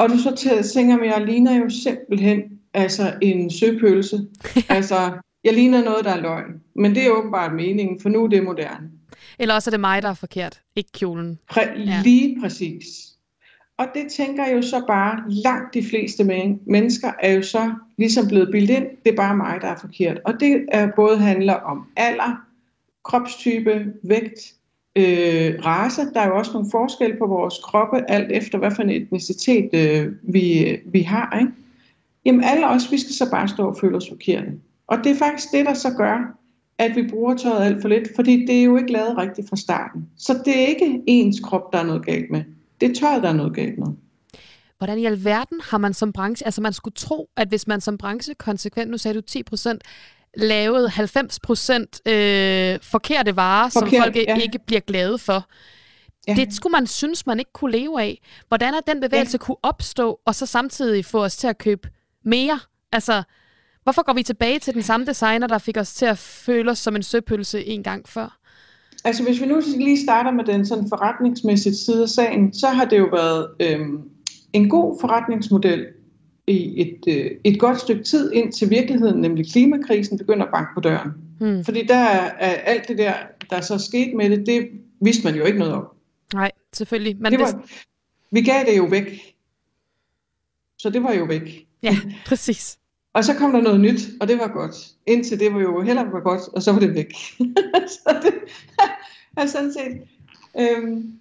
Og 0.00 0.08
du 0.08 0.18
så 0.18 0.60
tænker 0.74 0.96
mig, 0.96 1.06
jeg 1.06 1.24
ligner 1.26 1.56
jo 1.56 1.68
simpelthen 1.70 2.42
altså 2.74 3.14
en 3.22 3.50
søpølse. 3.50 4.20
altså, 4.68 5.10
jeg 5.44 5.54
ligner 5.54 5.84
noget, 5.84 6.04
der 6.04 6.10
er 6.10 6.20
løgn. 6.20 6.60
Men 6.74 6.94
det 6.94 7.06
er 7.06 7.10
åbenbart 7.10 7.54
meningen, 7.54 8.00
for 8.00 8.08
nu 8.08 8.24
er 8.24 8.28
det 8.28 8.44
moderne. 8.44 8.90
Eller 9.38 9.54
også 9.54 9.70
er 9.70 9.72
det 9.72 9.80
mig, 9.80 10.02
der 10.02 10.08
er 10.08 10.14
forkert, 10.14 10.60
ikke 10.76 10.92
kjolen. 10.92 11.38
Præ- 11.52 11.78
ja. 11.78 12.00
Lige 12.04 12.40
præcis. 12.40 12.84
Og 13.78 13.86
det 13.94 14.12
tænker 14.12 14.46
jeg 14.46 14.56
jo 14.56 14.62
så 14.62 14.84
bare, 14.86 15.22
langt 15.28 15.74
de 15.74 15.84
fleste 15.84 16.24
men- 16.24 16.60
mennesker 16.66 17.12
er 17.22 17.32
jo 17.32 17.42
så 17.42 17.72
ligesom 17.98 18.28
blevet 18.28 18.48
bildet 18.52 18.74
ind, 18.76 18.86
det 19.04 19.12
er 19.12 19.16
bare 19.16 19.36
mig, 19.36 19.58
der 19.60 19.68
er 19.68 19.76
forkert. 19.80 20.18
Og 20.24 20.40
det 20.40 20.64
er 20.72 20.88
både 20.96 21.18
handler 21.18 21.54
om 21.54 21.86
alder, 21.96 22.40
kropstype, 23.04 23.92
vægt, 24.04 24.54
øh, 25.00 25.64
race. 25.66 26.02
Der 26.14 26.20
er 26.20 26.26
jo 26.26 26.38
også 26.38 26.52
nogle 26.52 26.70
forskelle 26.70 27.16
på 27.18 27.26
vores 27.26 27.54
kroppe, 27.64 28.10
alt 28.10 28.32
efter 28.32 28.58
hvad 28.58 28.70
for 28.70 28.82
en 28.82 28.90
etnicitet 28.90 29.70
øh, 29.72 30.12
vi, 30.22 30.68
øh, 30.68 30.78
vi 30.84 31.02
har. 31.02 31.38
Ikke? 31.40 31.52
Jamen 32.24 32.44
alle 32.44 32.68
os, 32.68 32.92
vi 32.92 32.98
skal 32.98 33.14
så 33.14 33.30
bare 33.30 33.48
stå 33.48 33.68
og 33.68 33.76
føle 33.80 33.96
os 33.96 34.08
forkerte. 34.08 34.52
Og 34.86 34.98
det 35.04 35.12
er 35.12 35.16
faktisk 35.16 35.52
det, 35.52 35.66
der 35.66 35.74
så 35.74 35.90
gør, 35.96 36.36
at 36.78 36.96
vi 36.96 37.08
bruger 37.08 37.36
tøjet 37.36 37.64
alt 37.64 37.82
for 37.82 37.88
lidt, 37.88 38.08
fordi 38.16 38.46
det 38.46 38.58
er 38.58 38.62
jo 38.62 38.76
ikke 38.76 38.92
lavet 38.92 39.18
rigtigt 39.18 39.48
fra 39.48 39.56
starten. 39.56 40.08
Så 40.16 40.42
det 40.44 40.62
er 40.62 40.66
ikke 40.66 41.02
ens 41.06 41.40
krop, 41.40 41.72
der 41.72 41.78
er 41.78 41.84
noget 41.84 42.06
galt 42.06 42.30
med. 42.30 42.42
Det 42.80 42.90
er 42.90 42.94
tøjet, 42.94 43.22
der 43.22 43.28
er 43.28 43.32
noget 43.32 43.54
galt 43.54 43.78
med. 43.78 43.86
Hvordan 44.78 44.98
i 44.98 45.04
alverden 45.04 45.60
har 45.70 45.78
man 45.78 45.94
som 45.94 46.12
branche, 46.12 46.46
altså 46.46 46.60
man 46.60 46.72
skulle 46.72 46.94
tro, 46.94 47.28
at 47.36 47.48
hvis 47.48 47.66
man 47.66 47.80
som 47.80 47.98
branche 47.98 48.34
konsekvent, 48.34 48.90
nu 48.90 48.98
sagde 48.98 49.14
du 49.14 49.20
10 49.20 49.42
procent, 49.42 49.82
lavede 50.36 50.88
90 50.88 51.40
procent 51.40 52.08
øh, 52.08 52.78
forkerte 52.82 53.36
varer, 53.36 53.70
Forkert, 53.70 53.90
som 53.90 54.02
folk 54.02 54.16
ja. 54.16 54.36
ikke 54.36 54.58
bliver 54.66 54.80
glade 54.80 55.18
for. 55.18 55.48
Ja. 56.28 56.34
Det 56.34 56.54
skulle 56.54 56.72
man 56.72 56.86
synes, 56.86 57.26
man 57.26 57.38
ikke 57.38 57.52
kunne 57.52 57.72
leve 57.72 58.02
af. 58.02 58.20
Hvordan 58.48 58.74
er 58.74 58.80
den 58.80 59.00
bevægelse 59.00 59.34
ja. 59.34 59.38
kunne 59.38 59.56
opstå, 59.62 60.20
og 60.26 60.34
så 60.34 60.46
samtidig 60.46 61.04
få 61.04 61.24
os 61.24 61.36
til 61.36 61.46
at 61.46 61.58
købe 61.58 61.88
mere? 62.24 62.60
Altså, 62.92 63.22
hvorfor 63.82 64.02
går 64.02 64.12
vi 64.12 64.22
tilbage 64.22 64.58
til 64.58 64.74
den 64.74 64.82
samme 64.82 65.06
designer, 65.06 65.46
der 65.46 65.58
fik 65.58 65.76
os 65.76 65.94
til 65.94 66.06
at 66.06 66.18
føle 66.18 66.70
os 66.70 66.78
som 66.78 66.96
en 66.96 67.02
søpølse 67.02 67.66
en 67.66 67.82
gang 67.82 68.08
før? 68.08 68.38
Altså, 69.04 69.22
hvis 69.22 69.40
vi 69.40 69.46
nu 69.46 69.62
lige 69.76 70.02
starter 70.02 70.30
med 70.30 70.44
den 70.44 70.66
sådan 70.66 70.88
forretningsmæssige 70.88 71.74
side 71.74 72.02
af 72.02 72.08
sagen, 72.08 72.52
så 72.52 72.68
har 72.68 72.84
det 72.84 72.98
jo 72.98 73.08
været 73.12 73.48
øhm, 73.60 74.02
en 74.52 74.68
god 74.68 75.00
forretningsmodel 75.00 75.86
i 76.50 76.80
et, 76.80 77.16
øh, 77.16 77.30
et 77.44 77.60
godt 77.60 77.80
stykke 77.80 78.02
tid 78.02 78.32
ind 78.32 78.52
til 78.52 78.70
virkeligheden, 78.70 79.20
nemlig 79.20 79.52
klimakrisen, 79.52 80.18
begynder 80.18 80.44
at 80.46 80.52
banke 80.52 80.70
på 80.74 80.80
døren. 80.80 81.10
Hmm. 81.40 81.64
Fordi 81.64 81.86
der 81.86 81.94
er 81.94 82.54
alt 82.54 82.88
det 82.88 82.98
der, 82.98 83.14
der 83.50 83.60
så 83.60 83.78
sket 83.78 84.16
med 84.16 84.30
det, 84.30 84.46
det 84.46 84.68
vidste 85.00 85.24
man 85.24 85.34
jo 85.34 85.44
ikke 85.44 85.58
noget 85.58 85.74
om. 85.74 85.86
Nej, 86.34 86.50
selvfølgelig. 86.72 87.16
Men 87.20 87.32
det 87.32 87.40
var, 87.40 87.50
det... 87.50 87.84
Vi 88.30 88.42
gav 88.42 88.64
det 88.66 88.76
jo 88.76 88.84
væk. 88.84 89.34
Så 90.78 90.90
det 90.90 91.02
var 91.02 91.12
jo 91.12 91.24
væk. 91.24 91.66
Ja, 91.82 91.96
præcis. 92.26 92.78
og 93.12 93.24
så 93.24 93.34
kom 93.34 93.52
der 93.52 93.60
noget 93.60 93.80
nyt, 93.80 94.00
og 94.20 94.28
det 94.28 94.38
var 94.38 94.48
godt. 94.48 94.88
Indtil 95.06 95.40
det 95.40 95.54
var 95.54 95.60
jo 95.60 95.82
heller 95.82 96.10
var 96.10 96.20
godt, 96.20 96.40
og 96.52 96.62
så 96.62 96.72
var 96.72 96.80
det 96.80 96.94
væk. 96.94 97.12
så 97.96 98.20
det 98.22 98.34
er 99.42 99.46
sådan 99.46 99.72
set... 99.72 100.00
Øhm, 100.58 101.12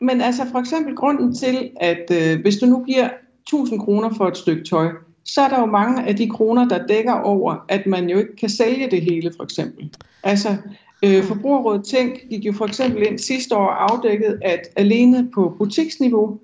men 0.00 0.20
altså 0.20 0.42
for 0.52 0.58
eksempel 0.58 0.96
grunden 0.96 1.34
til, 1.34 1.70
at 1.80 2.10
øh, 2.10 2.40
hvis 2.40 2.56
du 2.56 2.66
nu 2.66 2.84
giver 2.84 3.08
1000 3.48 3.80
kroner 3.80 4.14
for 4.16 4.28
et 4.28 4.36
stykke 4.36 4.64
tøj, 4.64 4.88
så 5.24 5.40
er 5.40 5.48
der 5.48 5.60
jo 5.60 5.66
mange 5.66 6.06
af 6.06 6.16
de 6.16 6.28
kroner, 6.28 6.68
der 6.68 6.86
dækker 6.86 7.12
over, 7.12 7.64
at 7.68 7.86
man 7.86 8.10
jo 8.10 8.18
ikke 8.18 8.36
kan 8.36 8.48
sælge 8.48 8.90
det 8.90 9.02
hele, 9.02 9.32
for 9.36 9.44
eksempel. 9.44 9.90
Altså, 10.22 10.56
øh, 11.04 11.24
Forbrugerrådet 11.24 11.84
Tænk 11.84 12.28
gik 12.30 12.44
jo 12.44 12.52
for 12.52 12.66
eksempel 12.66 13.06
ind 13.06 13.18
sidste 13.18 13.56
år 13.56 13.70
afdækket, 13.70 14.38
at 14.42 14.60
alene 14.76 15.30
på 15.34 15.54
butiksniveau, 15.58 16.40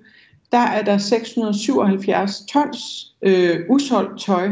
der 0.51 0.57
er 0.57 0.83
der 0.83 0.97
677 0.97 2.45
tons 2.45 3.13
øh, 3.21 3.59
usolgt 3.69 4.21
tøj, 4.21 4.49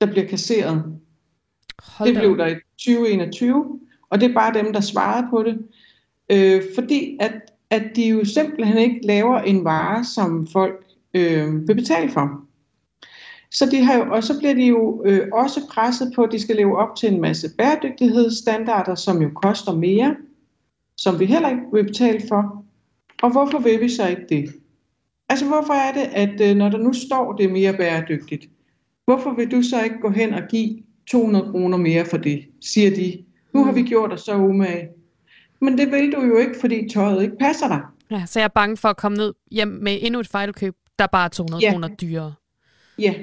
der 0.00 0.06
bliver 0.06 0.26
kasseret. 0.26 0.84
Hold 1.82 2.08
det 2.08 2.18
blev 2.18 2.38
der 2.38 2.46
i 2.46 2.54
2021, 2.78 3.80
og 4.10 4.20
det 4.20 4.30
er 4.30 4.34
bare 4.34 4.54
dem, 4.54 4.72
der 4.72 4.80
svarede 4.80 5.26
på 5.30 5.42
det. 5.42 5.58
Øh, 6.30 6.62
fordi 6.74 7.16
at, 7.20 7.32
at 7.70 7.82
de 7.96 8.08
jo 8.08 8.24
simpelthen 8.24 8.78
ikke 8.78 9.06
laver 9.06 9.38
en 9.38 9.64
vare, 9.64 10.04
som 10.04 10.46
folk 10.46 10.83
øh, 11.14 11.68
vil 11.68 11.74
betale 11.74 12.10
for. 12.10 12.44
Så 13.50 13.66
de 13.70 13.84
har 13.84 13.94
jo, 13.94 14.12
og 14.12 14.24
så 14.24 14.38
bliver 14.38 14.54
de 14.54 14.66
jo 14.66 15.02
øh, 15.06 15.28
også 15.32 15.60
presset 15.70 16.12
på, 16.14 16.22
at 16.22 16.32
de 16.32 16.40
skal 16.40 16.56
leve 16.56 16.78
op 16.78 16.96
til 16.96 17.12
en 17.12 17.20
masse 17.20 17.48
bæredygtighedsstandarder, 17.58 18.94
som 18.94 19.22
jo 19.22 19.30
koster 19.34 19.74
mere, 19.74 20.16
som 20.96 21.20
vi 21.20 21.26
heller 21.26 21.48
ikke 21.48 21.62
vil 21.72 21.84
betale 21.84 22.20
for. 22.28 22.64
Og 23.22 23.32
hvorfor 23.32 23.58
vil 23.58 23.80
vi 23.80 23.88
så 23.88 24.08
ikke 24.08 24.26
det? 24.28 24.54
Altså 25.28 25.46
hvorfor 25.46 25.72
er 25.72 25.92
det, 25.92 26.10
at 26.12 26.50
øh, 26.50 26.56
når 26.56 26.68
der 26.68 26.78
nu 26.78 26.92
står, 26.92 27.32
det 27.32 27.46
er 27.46 27.52
mere 27.52 27.72
bæredygtigt, 27.72 28.48
hvorfor 29.04 29.34
vil 29.34 29.50
du 29.50 29.62
så 29.62 29.82
ikke 29.82 30.00
gå 30.00 30.10
hen 30.10 30.34
og 30.34 30.42
give 30.50 30.82
200 31.10 31.50
kroner 31.50 31.76
mere 31.76 32.04
for 32.04 32.16
det, 32.16 32.44
siger 32.60 32.90
de. 32.90 33.24
Nu 33.52 33.64
har 33.64 33.72
vi 33.72 33.80
mm. 33.80 33.86
gjort 33.86 34.12
os 34.12 34.20
så 34.20 34.36
umage. 34.36 34.88
Men 35.60 35.78
det 35.78 35.90
vil 35.90 36.12
du 36.12 36.20
jo 36.20 36.36
ikke, 36.36 36.54
fordi 36.60 36.88
tøjet 36.88 37.22
ikke 37.22 37.36
passer 37.40 37.68
dig. 37.68 37.80
Ja, 38.10 38.26
så 38.26 38.38
jeg 38.38 38.44
er 38.44 38.48
bange 38.48 38.76
for 38.76 38.88
at 38.88 38.96
komme 38.96 39.16
ned 39.16 39.34
hjem 39.50 39.68
med 39.68 39.98
endnu 40.00 40.20
et 40.20 40.28
fejlkøb, 40.28 40.74
der 40.98 41.06
bare 41.06 41.24
er 41.24 41.28
200 41.28 41.64
ja. 41.64 41.70
kroner 41.70 41.88
dyrere. 41.88 42.34
Ja, 42.98 43.14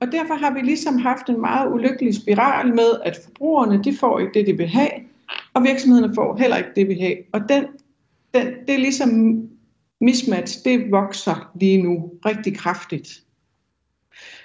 og 0.00 0.12
derfor 0.12 0.34
har 0.34 0.54
vi 0.54 0.60
ligesom 0.60 0.98
haft 0.98 1.28
en 1.28 1.40
meget 1.40 1.72
ulykkelig 1.72 2.14
spiral 2.14 2.74
med, 2.74 3.00
at 3.04 3.18
forbrugerne 3.24 3.84
de 3.84 3.96
får 3.96 4.18
ikke 4.18 4.38
det, 4.38 4.46
de 4.46 4.56
vil 4.56 4.68
have, 4.68 4.90
og 5.54 5.62
virksomhederne 5.62 6.14
får 6.14 6.36
heller 6.36 6.56
ikke 6.56 6.70
det, 6.76 6.88
vi 6.88 6.94
vil 6.94 7.02
have. 7.02 7.16
Og 7.32 7.40
den, 7.48 7.64
den, 8.34 8.46
det 8.66 8.74
er 8.74 8.78
ligesom 8.78 9.42
mismatch, 10.00 10.64
det 10.64 10.90
vokser 10.90 11.50
lige 11.60 11.82
nu 11.82 12.12
rigtig 12.26 12.56
kraftigt. 12.56 13.22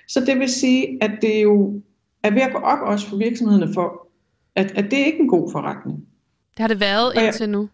Så 0.08 0.26
det 0.26 0.40
vil 0.40 0.50
sige, 0.50 0.98
at 1.02 1.12
det 1.22 1.44
jo 1.44 1.82
er 2.24 2.32
ved 2.32 2.42
at 2.42 2.52
gå 2.52 2.58
op 2.58 2.80
også 2.80 3.08
for 3.08 3.18
virksomhederne 3.18 3.74
for, 3.74 4.08
at, 4.56 4.72
at 4.72 4.92
det 4.92 5.02
er 5.02 5.06
ikke 5.06 5.20
en 5.20 5.28
god 5.28 5.52
forretning. 5.52 5.98
Det 6.52 6.60
har 6.60 6.68
det 6.68 6.80
været 6.80 7.14
indtil 7.16 7.50
nu. 7.50 7.70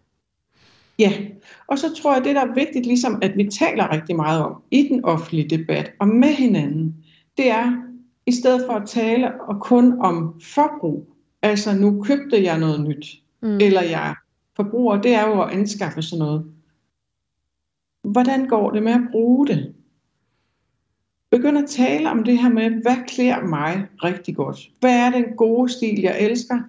Ja, 0.98 1.12
og 1.66 1.78
så 1.78 1.94
tror 1.94 2.14
jeg, 2.14 2.24
det 2.24 2.34
der 2.34 2.40
er 2.40 2.54
vigtigt, 2.54 2.86
ligesom 2.86 3.18
at 3.22 3.36
vi 3.36 3.50
taler 3.50 3.92
rigtig 3.92 4.16
meget 4.16 4.44
om 4.44 4.62
i 4.70 4.88
den 4.88 5.04
offentlige 5.04 5.58
debat 5.58 5.92
og 6.00 6.08
med 6.08 6.28
hinanden, 6.28 6.96
det 7.36 7.50
er 7.50 7.82
i 8.26 8.32
stedet 8.32 8.66
for 8.66 8.72
at 8.72 8.88
tale 8.88 9.40
og 9.40 9.60
kun 9.60 10.00
om 10.00 10.40
forbrug, 10.54 11.12
altså 11.42 11.74
nu 11.74 12.02
købte 12.02 12.42
jeg 12.42 12.58
noget 12.58 12.80
nyt, 12.88 13.06
mm. 13.42 13.58
eller 13.60 13.82
jeg 13.82 14.14
forbruger, 14.56 15.02
det 15.02 15.14
er 15.14 15.28
jo 15.28 15.42
at 15.42 15.50
anskaffe 15.50 16.02
sådan 16.02 16.18
noget. 16.18 16.52
Hvordan 18.02 18.46
går 18.46 18.70
det 18.70 18.82
med 18.82 18.92
at 18.92 19.08
bruge 19.12 19.46
det? 19.46 19.74
Begynd 21.30 21.58
at 21.58 21.68
tale 21.68 22.10
om 22.10 22.24
det 22.24 22.38
her 22.38 22.48
med, 22.48 22.70
hvad 22.82 22.96
klæder 23.08 23.44
mig 23.44 23.86
rigtig 24.04 24.36
godt? 24.36 24.70
Hvad 24.80 24.98
er 24.98 25.10
den 25.10 25.24
gode 25.36 25.72
stil, 25.72 26.00
jeg 26.00 26.20
elsker? 26.20 26.60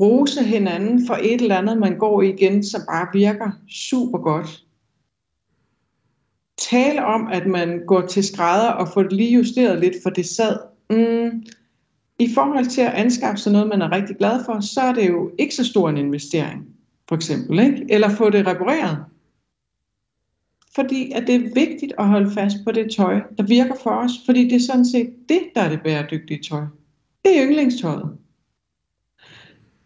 Rose 0.00 0.44
hinanden 0.44 1.06
for 1.06 1.14
et 1.14 1.40
eller 1.40 1.56
andet, 1.56 1.78
man 1.78 1.98
går 1.98 2.22
igen, 2.22 2.64
som 2.64 2.80
bare 2.90 3.08
virker 3.12 3.50
super 3.68 4.18
godt. 4.18 4.64
Tale 6.58 7.04
om, 7.04 7.26
at 7.26 7.46
man 7.46 7.80
går 7.86 8.00
til 8.06 8.24
skrædder 8.24 8.70
og 8.70 8.88
får 8.88 9.02
det 9.02 9.12
lige 9.12 9.34
justeret 9.34 9.80
lidt, 9.80 9.94
for 10.02 10.10
det 10.10 10.26
sad. 10.26 10.58
Mm. 10.90 11.44
I 12.18 12.34
forhold 12.34 12.66
til 12.66 12.80
at 12.80 12.92
anskaffe 12.92 13.42
sig 13.42 13.52
noget, 13.52 13.68
man 13.68 13.82
er 13.82 13.92
rigtig 13.92 14.16
glad 14.16 14.44
for, 14.44 14.60
så 14.60 14.80
er 14.80 14.92
det 14.92 15.08
jo 15.08 15.30
ikke 15.38 15.54
så 15.54 15.64
stor 15.64 15.88
en 15.88 15.96
investering, 15.96 16.66
for 17.08 17.16
eksempel. 17.16 17.58
Ikke? 17.58 17.86
Eller 17.88 18.08
få 18.08 18.30
det 18.30 18.46
repareret. 18.46 19.04
Fordi 20.74 21.12
at 21.12 21.26
det 21.26 21.34
er 21.34 21.54
vigtigt 21.54 21.92
at 21.98 22.08
holde 22.08 22.30
fast 22.30 22.56
på 22.64 22.72
det 22.72 22.94
tøj, 22.96 23.20
der 23.38 23.42
virker 23.42 23.74
for 23.82 23.90
os. 23.90 24.10
Fordi 24.26 24.44
det 24.44 24.52
er 24.52 24.66
sådan 24.66 24.84
set 24.84 25.14
det, 25.28 25.40
der 25.54 25.60
er 25.60 25.68
det 25.68 25.82
bæredygtige 25.84 26.42
tøj. 26.42 26.64
Det 27.24 27.38
er 27.38 27.46
yndlingstøjet. 27.46 28.18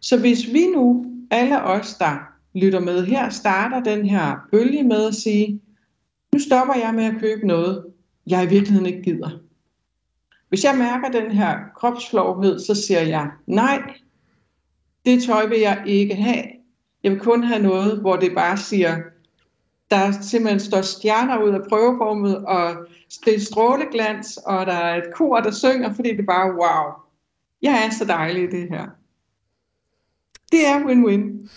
Så 0.01 0.19
hvis 0.19 0.53
vi 0.53 0.67
nu, 0.75 1.05
alle 1.31 1.63
os, 1.63 1.95
der 1.95 2.17
lytter 2.53 2.79
med 2.79 3.05
her, 3.05 3.29
starter 3.29 3.79
den 3.79 4.05
her 4.05 4.35
bølge 4.51 4.83
med 4.83 5.07
at 5.07 5.15
sige, 5.15 5.61
nu 6.33 6.39
stopper 6.39 6.75
jeg 6.75 6.93
med 6.93 7.03
at 7.03 7.19
købe 7.19 7.47
noget, 7.47 7.85
jeg 8.27 8.43
i 8.43 8.49
virkeligheden 8.49 8.85
ikke 8.85 9.01
gider. 9.01 9.29
Hvis 10.49 10.63
jeg 10.63 10.77
mærker 10.77 11.21
den 11.21 11.31
her 11.31 11.57
kropsflovhed, 11.75 12.59
så 12.59 12.75
siger 12.75 13.01
jeg, 13.01 13.29
nej, 13.47 13.93
det 15.05 15.23
tøj 15.23 15.45
vil 15.45 15.59
jeg 15.59 15.83
ikke 15.85 16.15
have. 16.15 16.43
Jeg 17.03 17.11
vil 17.11 17.19
kun 17.19 17.43
have 17.43 17.63
noget, 17.63 17.99
hvor 17.99 18.15
det 18.15 18.31
bare 18.35 18.57
siger, 18.57 18.97
der 19.91 20.11
simpelthen 20.11 20.59
står 20.59 20.81
stjerner 20.81 21.43
ud 21.43 21.49
af 21.49 21.61
prøveformet, 21.69 22.37
og 22.37 22.87
det 23.25 23.35
er 23.35 23.39
stråleglans, 23.39 24.37
og 24.37 24.65
der 24.65 24.73
er 24.73 24.95
et 24.95 25.13
kor, 25.15 25.39
der 25.39 25.51
synger, 25.51 25.93
fordi 25.93 26.09
det 26.09 26.19
er 26.19 26.25
bare, 26.25 26.51
wow, 26.51 26.93
jeg 27.61 27.85
er 27.85 27.89
så 27.89 28.05
dejlig 28.05 28.43
i 28.43 28.47
det 28.47 28.69
her. 28.69 28.87
Det 30.51 30.67
er 30.67 30.79
win-win. 30.79 31.49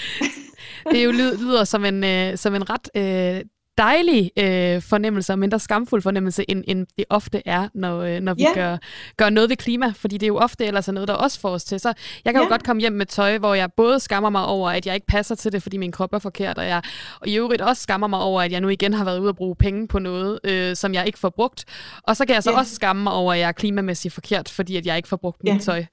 det 0.90 0.98
er 1.00 1.04
jo 1.04 1.10
lyder 1.10 1.64
som 1.64 1.84
en, 1.84 2.04
øh, 2.04 2.38
som 2.38 2.54
en 2.54 2.70
ret 2.70 2.88
øh, 2.96 3.44
dejlig 3.78 4.30
øh, 4.38 4.82
fornemmelse, 4.82 5.32
og 5.32 5.38
mindre 5.38 5.58
skamfuld 5.58 6.02
fornemmelse, 6.02 6.44
end, 6.48 6.64
end 6.66 6.86
det 6.96 7.04
ofte 7.10 7.42
er, 7.44 7.68
når, 7.74 8.00
øh, 8.00 8.20
når 8.20 8.34
vi 8.34 8.42
yeah. 8.42 8.54
gør, 8.54 8.76
gør 9.16 9.30
noget 9.30 9.48
ved 9.48 9.56
klima, 9.56 9.92
fordi 9.96 10.18
det 10.18 10.22
er 10.22 10.28
jo 10.28 10.36
ofte 10.36 10.64
ellers 10.64 10.88
er 10.88 10.92
noget, 10.92 11.08
der 11.08 11.14
også 11.14 11.40
får 11.40 11.50
os 11.50 11.64
til. 11.64 11.80
Så 11.80 11.88
jeg 12.24 12.34
kan 12.34 12.40
yeah. 12.40 12.44
jo 12.44 12.48
godt 12.48 12.64
komme 12.64 12.80
hjem 12.80 12.92
med 12.92 13.06
tøj, 13.06 13.38
hvor 13.38 13.54
jeg 13.54 13.72
både 13.76 14.00
skammer 14.00 14.30
mig 14.30 14.44
over, 14.44 14.70
at 14.70 14.86
jeg 14.86 14.94
ikke 14.94 15.06
passer 15.06 15.34
til 15.34 15.52
det, 15.52 15.62
fordi 15.62 15.76
min 15.76 15.92
krop 15.92 16.14
er 16.14 16.18
forkert, 16.18 16.58
og 16.58 16.66
jeg 16.66 16.82
og 17.20 17.28
i 17.28 17.36
øvrigt 17.36 17.62
også 17.62 17.82
skammer 17.82 18.06
mig 18.06 18.20
over, 18.20 18.42
at 18.42 18.52
jeg 18.52 18.60
nu 18.60 18.68
igen 18.68 18.94
har 18.94 19.04
været 19.04 19.18
ude 19.18 19.28
at 19.28 19.36
bruge 19.36 19.56
penge 19.56 19.88
på 19.88 19.98
noget, 19.98 20.40
øh, 20.44 20.76
som 20.76 20.94
jeg 20.94 21.06
ikke 21.06 21.18
får 21.18 21.30
brugt. 21.30 21.64
Og 22.02 22.16
så 22.16 22.26
kan 22.26 22.34
jeg 22.34 22.42
så 22.42 22.50
yeah. 22.50 22.60
også 22.60 22.74
skamme 22.74 23.02
mig 23.02 23.12
over, 23.12 23.32
at 23.32 23.38
jeg 23.38 23.48
er 23.48 23.52
klimamæssigt 23.52 24.14
forkert, 24.14 24.48
fordi 24.48 24.76
at 24.76 24.86
jeg 24.86 24.96
ikke 24.96 25.08
får 25.08 25.16
brugt 25.16 25.40
yeah. 25.46 25.54
mit 25.54 25.64
tøj. 25.64 25.84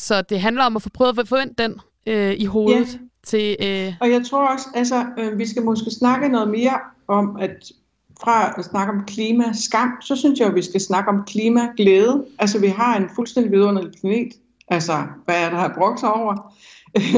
Så 0.00 0.22
det 0.22 0.40
handler 0.40 0.64
om 0.64 0.76
at 0.76 0.82
få 0.82 0.88
prøvet 0.88 1.18
at 1.18 1.28
forvente 1.28 1.62
den 1.62 1.80
øh, 2.06 2.34
i 2.38 2.44
hovedet. 2.44 2.88
Yeah. 2.88 3.00
Til, 3.26 3.56
øh... 3.60 3.94
Og 4.00 4.10
jeg 4.10 4.26
tror 4.26 4.46
også, 4.46 4.66
altså, 4.74 5.06
øh, 5.18 5.38
vi 5.38 5.46
skal 5.46 5.62
måske 5.62 5.90
snakke 5.90 6.28
noget 6.28 6.50
mere 6.50 6.80
om, 7.08 7.36
at 7.36 7.72
fra 8.22 8.54
at 8.58 8.64
snakke 8.64 8.92
om 8.92 9.04
klima 9.06 9.44
skam, 9.52 9.92
så 10.00 10.16
synes 10.16 10.40
jeg, 10.40 10.48
at 10.48 10.54
vi 10.54 10.62
skal 10.62 10.80
snakke 10.80 11.10
om 11.10 11.24
klima 11.26 11.60
glæde. 11.76 12.24
Altså, 12.38 12.58
vi 12.58 12.66
har 12.66 12.96
en 12.96 13.08
fuldstændig 13.14 13.52
vidunderlig 13.52 13.92
planet. 14.00 14.32
Altså, 14.68 14.92
hvad 15.24 15.44
er 15.44 15.50
der 15.50 15.56
har 15.56 15.74
brugt 15.78 16.00
sig 16.00 16.12
over? 16.12 16.54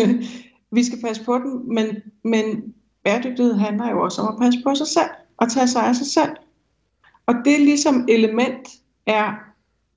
vi 0.77 0.85
skal 0.85 1.01
passe 1.01 1.25
på 1.25 1.38
den, 1.38 1.75
men, 1.75 1.87
men 2.25 2.75
bæredygtighed 3.05 3.55
handler 3.55 3.90
jo 3.90 4.03
også 4.03 4.23
om 4.23 4.35
at 4.35 4.40
passe 4.40 4.61
på 4.64 4.75
sig 4.75 4.87
selv 4.87 5.11
og 5.37 5.51
tage 5.51 5.68
sig 5.68 5.83
af 5.83 5.97
sig 5.97 6.07
selv. 6.07 6.31
Og 7.27 7.35
det 7.45 7.61
ligesom 7.61 8.07
element 8.09 8.68
er, 9.07 9.35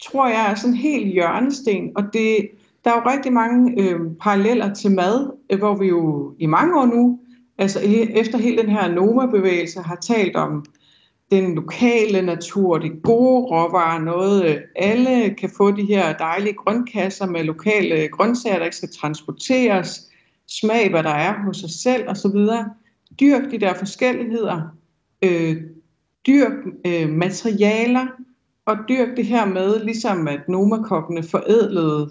tror 0.04 0.28
jeg, 0.28 0.52
er 0.52 0.56
sådan 0.56 0.76
helt 0.76 1.14
hjørnesten, 1.14 1.92
og 1.96 2.04
det, 2.14 2.50
der 2.86 2.92
er 2.92 2.96
jo 2.96 3.10
rigtig 3.12 3.34
mange 3.34 3.82
øh, 3.82 4.00
paralleller 4.22 4.74
til 4.74 4.92
mad, 4.92 5.32
øh, 5.50 5.60
hvor 5.60 5.76
vi 5.76 5.88
jo 5.88 6.34
i 6.40 6.46
mange 6.46 6.80
år 6.80 6.86
nu 6.86 7.20
altså 7.58 7.80
efter 8.16 8.38
hele 8.38 8.58
den 8.58 8.70
her 8.70 8.92
Noma-bevægelse 8.92 9.80
har 9.80 9.96
talt 9.96 10.36
om 10.36 10.66
den 11.32 11.56
lokale 11.56 12.22
natur, 12.22 12.78
de 12.78 12.90
gode 12.90 13.46
råvarer, 13.46 14.00
noget 14.00 14.46
øh, 14.46 14.58
alle 14.76 15.36
kan 15.36 15.50
få 15.58 15.72
de 15.72 15.86
her 15.86 16.18
dejlige 16.18 16.54
grønkasser 16.54 17.26
med 17.26 17.44
lokale 17.44 18.08
grøntsager, 18.08 18.58
der 18.58 18.66
ikke 18.66 18.78
skal 18.78 18.94
transporteres, 19.00 20.12
smag, 20.48 20.90
hvad 20.90 21.04
der 21.04 21.10
er 21.10 21.44
hos 21.46 21.58
sig 21.58 21.70
selv 21.70 22.10
osv. 22.10 22.38
Dyrk 23.20 23.52
de 23.52 23.60
der 23.60 23.74
forskelligheder, 23.74 24.62
øh, 25.22 25.58
dyrk 26.28 26.54
øh, 26.86 27.10
materialer, 27.10 28.08
og 28.66 28.78
dyrk 28.90 29.18
det 29.18 29.26
her 29.26 29.46
med, 29.46 29.84
ligesom 29.84 30.28
at 30.28 30.50
nomakokkene 30.50 31.24
forædlede 31.24 32.10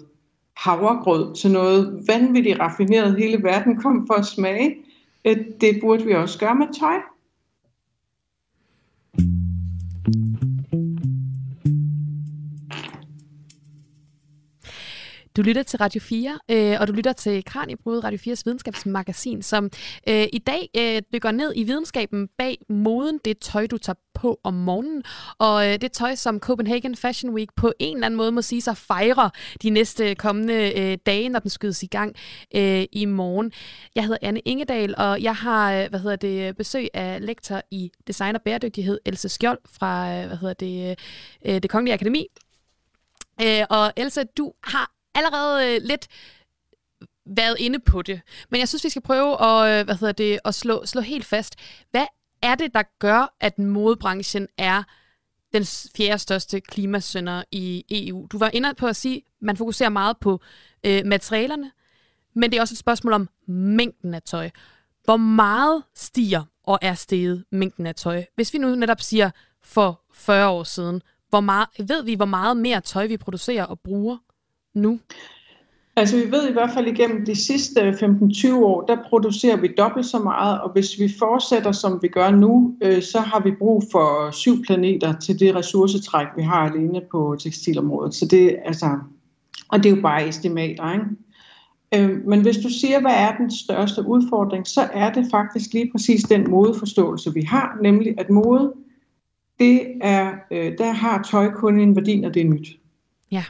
havregrød 0.57 1.35
til 1.35 1.51
noget 1.51 2.03
vanvittigt 2.07 2.59
raffineret, 2.59 3.17
hele 3.17 3.43
verden 3.43 3.77
kom 3.77 4.07
for 4.07 4.13
at 4.13 4.25
smage. 4.25 4.75
Øh, 5.25 5.37
det 5.61 5.77
burde 5.81 6.05
vi 6.05 6.13
også 6.13 6.39
gøre 6.39 6.55
med 6.55 6.67
tøj. 6.79 6.95
Du 15.35 15.41
lytter 15.41 15.63
til 15.63 15.79
Radio 15.79 16.01
4, 16.01 16.39
øh, 16.51 16.77
og 16.79 16.87
du 16.87 16.93
lytter 16.93 17.13
til 17.13 17.45
Kranjebrud, 17.45 18.03
Radio 18.03 18.19
4's 18.33 18.41
videnskabsmagasin, 18.45 19.41
som 19.41 19.69
øh, 20.09 20.27
i 20.33 20.37
dag 20.37 20.69
øh, 20.77 21.01
dykker 21.13 21.31
ned 21.31 21.53
i 21.55 21.63
videnskaben 21.63 22.27
bag 22.37 22.57
moden, 22.69 23.19
det 23.25 23.39
tøj, 23.39 23.67
du 23.67 23.77
tager 23.77 23.97
på 24.13 24.39
om 24.43 24.53
morgenen, 24.53 25.03
og 25.37 25.67
øh, 25.67 25.81
det 25.81 25.91
tøj, 25.91 26.15
som 26.15 26.39
Copenhagen 26.39 26.95
Fashion 26.95 27.33
Week 27.33 27.49
på 27.55 27.73
en 27.79 27.97
eller 27.97 28.05
anden 28.05 28.17
måde 28.17 28.31
må 28.31 28.41
sige 28.41 28.61
sig 28.61 28.77
fejrer 28.77 29.29
de 29.61 29.69
næste 29.69 30.15
kommende 30.15 30.79
øh, 30.79 30.97
dage, 31.05 31.29
når 31.29 31.39
den 31.39 31.49
skydes 31.49 31.83
i 31.83 31.87
gang 31.87 32.15
øh, 32.55 32.85
i 32.91 33.05
morgen. 33.05 33.51
Jeg 33.95 34.03
hedder 34.03 34.17
Anne 34.21 34.39
Ingedal, 34.39 34.95
og 34.97 35.21
jeg 35.21 35.35
har 35.35 35.73
øh, 35.73 35.89
hvad 35.89 35.99
hedder 35.99 36.15
det, 36.15 36.57
besøg 36.57 36.87
af 36.93 37.25
lektor 37.25 37.61
i 37.71 37.91
design 38.07 38.35
og 38.35 38.41
bæredygtighed, 38.41 38.99
Else 39.05 39.29
Skjold 39.29 39.59
fra 39.69 40.15
øh, 40.15 40.27
hvad 40.27 40.37
hedder 40.37 40.53
det, 40.53 40.99
øh, 41.45 41.53
det 41.61 41.69
Kongelige 41.69 41.93
Akademi. 41.93 42.27
Øh, 43.41 43.65
og 43.69 43.93
Elsa, 43.97 44.23
du 44.37 44.53
har 44.63 44.94
allerede 45.15 45.75
øh, 45.75 45.81
lidt 45.83 46.07
været 47.25 47.55
inde 47.59 47.79
på 47.79 48.01
det. 48.01 48.21
Men 48.49 48.59
jeg 48.59 48.67
synes, 48.67 48.83
vi 48.83 48.89
skal 48.89 49.01
prøve 49.01 49.41
at, 49.41 49.79
øh, 49.79 49.85
hvad 49.85 49.95
hedder 49.95 50.13
det, 50.13 50.39
at 50.45 50.55
slå, 50.55 50.85
slå 50.85 51.01
helt 51.01 51.25
fast. 51.25 51.55
Hvad 51.91 52.05
er 52.41 52.55
det, 52.55 52.73
der 52.73 52.83
gør, 52.99 53.35
at 53.39 53.59
modebranchen 53.59 54.47
er 54.57 54.83
den 55.53 55.65
fjerde 55.97 56.19
største 56.19 56.61
klimasønder 56.61 57.43
i 57.51 57.85
EU? 57.89 58.27
Du 58.31 58.37
var 58.37 58.49
inde 58.53 58.73
på 58.73 58.87
at 58.87 58.95
sige, 58.95 59.17
at 59.17 59.23
man 59.41 59.57
fokuserer 59.57 59.89
meget 59.89 60.17
på 60.17 60.41
øh, 60.83 61.05
materialerne, 61.05 61.71
men 62.33 62.51
det 62.51 62.57
er 62.57 62.61
også 62.61 62.73
et 62.73 62.77
spørgsmål 62.77 63.13
om 63.13 63.29
mængden 63.47 64.13
af 64.13 64.21
tøj. 64.21 64.49
Hvor 65.03 65.17
meget 65.17 65.83
stiger 65.95 66.43
og 66.63 66.79
er 66.81 66.93
steget 66.93 67.45
mængden 67.51 67.87
af 67.87 67.95
tøj? 67.95 68.25
Hvis 68.35 68.53
vi 68.53 68.57
nu 68.57 68.75
netop 68.75 69.01
siger 69.01 69.31
for 69.63 70.01
40 70.13 70.49
år 70.49 70.63
siden, 70.63 71.01
hvor 71.29 71.39
meget, 71.39 71.67
ved 71.79 72.03
vi, 72.03 72.13
hvor 72.13 72.25
meget 72.25 72.57
mere 72.57 72.81
tøj 72.81 73.07
vi 73.07 73.17
producerer 73.17 73.63
og 73.63 73.79
bruger? 73.79 74.17
Nu? 74.75 74.99
Altså 75.97 76.17
vi 76.17 76.31
ved 76.31 76.49
i 76.49 76.51
hvert 76.51 76.69
fald 76.73 76.87
igennem 76.87 77.25
de 77.25 77.35
sidste 77.35 77.89
15-20 77.89 78.55
år, 78.55 78.85
der 78.85 78.97
producerer 79.09 79.57
vi 79.57 79.69
dobbelt 79.77 80.05
så 80.05 80.19
meget, 80.19 80.61
og 80.61 80.71
hvis 80.71 80.99
vi 80.99 81.13
fortsætter 81.19 81.71
som 81.71 81.99
vi 82.01 82.07
gør 82.07 82.31
nu, 82.31 82.75
øh, 82.81 83.01
så 83.01 83.19
har 83.19 83.39
vi 83.39 83.51
brug 83.51 83.83
for 83.91 84.31
syv 84.31 84.63
planeter 84.63 85.19
til 85.19 85.39
det 85.39 85.55
ressourcetræk, 85.55 86.27
vi 86.37 86.41
har 86.41 86.69
alene 86.69 87.01
på 87.11 87.35
tekstilområdet. 87.39 88.15
Så 88.15 88.25
det, 88.25 88.57
altså, 88.65 88.99
og 89.67 89.83
det 89.83 89.91
er 89.91 89.95
jo 89.95 90.01
bare 90.01 90.27
estimater, 90.27 90.93
ikke? 90.93 91.05
Øh, 91.95 92.27
men 92.27 92.41
hvis 92.41 92.57
du 92.57 92.69
siger, 92.69 93.01
hvad 93.01 93.15
er 93.15 93.37
den 93.37 93.51
største 93.51 94.07
udfordring, 94.07 94.67
så 94.67 94.89
er 94.93 95.13
det 95.13 95.27
faktisk 95.31 95.73
lige 95.73 95.91
præcis 95.91 96.23
den 96.23 96.49
modeforståelse, 96.49 97.33
vi 97.33 97.41
har, 97.41 97.77
nemlig 97.81 98.13
at 98.17 98.29
mode, 98.29 98.73
det 99.59 99.81
er, 100.01 100.31
øh, 100.51 100.77
der 100.77 100.91
har 100.91 101.27
tøj 101.31 101.51
kun 101.51 101.79
en 101.79 101.95
værdi, 101.95 102.19
når 102.19 102.29
det 102.29 102.41
er 102.41 102.49
nyt. 102.49 102.67
Ja, 103.31 103.43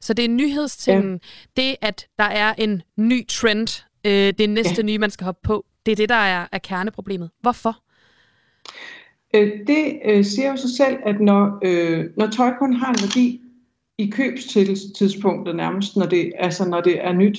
så 0.00 0.14
det 0.14 0.24
er 0.24 0.28
nyhedstingen. 0.28 1.20
Ja. 1.56 1.62
Det, 1.62 1.76
at 1.80 2.06
der 2.18 2.24
er 2.24 2.54
en 2.58 2.82
ny 2.96 3.26
trend, 3.26 3.84
øh, 4.04 4.32
det 4.38 4.50
næste 4.50 4.74
ja. 4.76 4.82
nye, 4.82 4.98
man 4.98 5.10
skal 5.10 5.24
hoppe 5.24 5.40
på, 5.42 5.66
det 5.86 5.92
er 5.92 5.96
det, 5.96 6.08
der 6.08 6.14
er, 6.14 6.46
er 6.52 6.58
kerneproblemet. 6.58 7.30
Hvorfor? 7.40 7.76
Øh, 9.34 9.52
det 9.66 9.98
øh, 10.04 10.24
siger 10.24 10.50
jo 10.50 10.56
sig 10.56 10.70
selv, 10.70 10.96
at 11.06 11.20
når, 11.20 11.58
øh, 11.62 12.04
når 12.16 12.26
tøj 12.26 12.52
kun 12.58 12.72
har 12.72 12.92
en 12.92 12.98
værdi 13.02 13.40
i 13.98 14.10
købstidspunktet 14.10 15.56
nærmest, 15.56 15.96
når 15.96 16.06
det, 16.06 16.32
altså 16.38 16.68
når 16.68 16.80
det 16.80 17.04
er 17.04 17.12
nyt, 17.12 17.38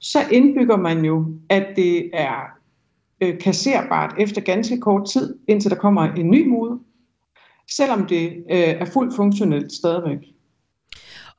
så 0.00 0.18
indbygger 0.32 0.76
man 0.76 1.04
jo, 1.04 1.26
at 1.48 1.66
det 1.76 2.10
er 2.12 2.54
øh, 3.20 3.38
kasserbart 3.38 4.14
efter 4.18 4.40
ganske 4.40 4.80
kort 4.80 5.08
tid, 5.08 5.38
indtil 5.48 5.70
der 5.70 5.76
kommer 5.76 6.02
en 6.02 6.30
ny 6.30 6.48
mode, 6.48 6.78
selvom 7.70 8.06
det 8.06 8.26
øh, 8.26 8.58
er 8.58 8.84
fuldt 8.84 9.16
funktionelt 9.16 9.72
stadigvæk. 9.72 10.33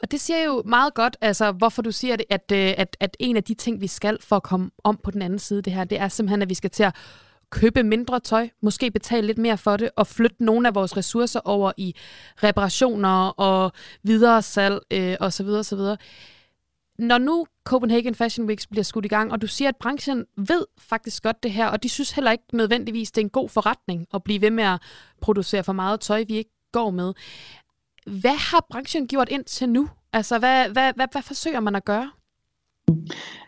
Og 0.06 0.12
det 0.12 0.22
siger 0.22 0.44
jo 0.44 0.64
meget 0.66 0.94
godt, 0.94 1.18
altså 1.22 1.52
hvorfor 1.52 1.82
du 1.82 1.92
siger 1.92 2.16
det, 2.16 2.26
at, 2.30 2.52
øh, 2.54 2.74
at, 2.78 2.98
at 3.00 3.18
en 3.20 3.38
af 3.38 3.44
de 3.44 3.54
ting, 3.54 3.82
vi 3.82 3.88
skal 3.88 4.18
for 4.22 4.36
at 4.36 4.44
komme 4.44 4.72
om 4.84 5.00
på 5.04 5.12
den 5.12 5.22
anden 5.22 5.40
side 5.40 5.62
det 5.62 5.74
her, 5.74 5.84
det 5.84 6.00
er 6.00 6.08
simpelthen, 6.08 6.42
at 6.42 6.50
vi 6.50 6.54
skal 6.54 6.70
til 6.70 6.84
at 6.84 6.96
købe 7.50 7.84
mindre 7.84 8.20
tøj, 8.20 8.50
måske 8.62 8.92
betale 8.92 9.28
lidt 9.28 9.38
mere 9.38 9.58
for 9.58 9.78
det, 9.78 9.90
og 9.96 10.08
flytte 10.08 10.44
nogle 10.44 10.68
af 10.68 10.76
vores 10.76 10.98
ressourcer 10.98 11.40
over 11.40 11.72
i 11.78 11.96
reparationer 12.44 13.28
og 13.28 13.72
videre 14.04 14.42
salg 14.42 14.80
øh, 14.92 15.16
osv. 15.20 15.48
osv. 15.48 15.80
Når 17.00 17.18
nu 17.18 17.46
Copenhagen 17.64 18.16
Fashion 18.16 18.48
Week 18.48 18.70
bliver 18.70 18.84
skudt 18.84 19.06
i 19.06 19.08
gang, 19.08 19.32
og 19.32 19.42
du 19.42 19.48
siger, 19.48 19.70
at 19.70 19.76
branchen 19.76 20.26
ved 20.38 20.66
faktisk 20.78 21.24
godt 21.24 21.44
det 21.44 21.52
her, 21.52 21.68
og 21.68 21.84
de 21.84 21.90
synes 21.90 22.12
heller 22.12 22.32
ikke 22.32 22.44
nødvendigvis, 22.54 23.12
det 23.12 23.22
er 23.22 23.26
en 23.26 23.30
god 23.30 23.50
forretning 23.50 24.08
at 24.14 24.24
blive 24.24 24.42
ved 24.42 24.52
med 24.52 24.64
at 24.64 24.82
producere 25.22 25.64
for 25.64 25.74
meget 25.74 26.00
tøj, 26.00 26.24
vi 26.28 26.36
ikke 26.36 26.52
går 26.72 26.90
med. 26.90 27.14
Hvad 28.06 28.52
har 28.52 28.66
branchen 28.70 29.08
gjort 29.08 29.30
indtil 29.30 29.70
nu? 29.70 29.90
Altså, 30.14 30.40
hvad, 30.40 30.70
hvad, 30.70 30.94
hvad, 30.96 31.08
hvad 31.12 31.22
forsøger 31.22 31.60
man 31.60 31.76
at 31.76 31.86
gøre? 31.86 32.10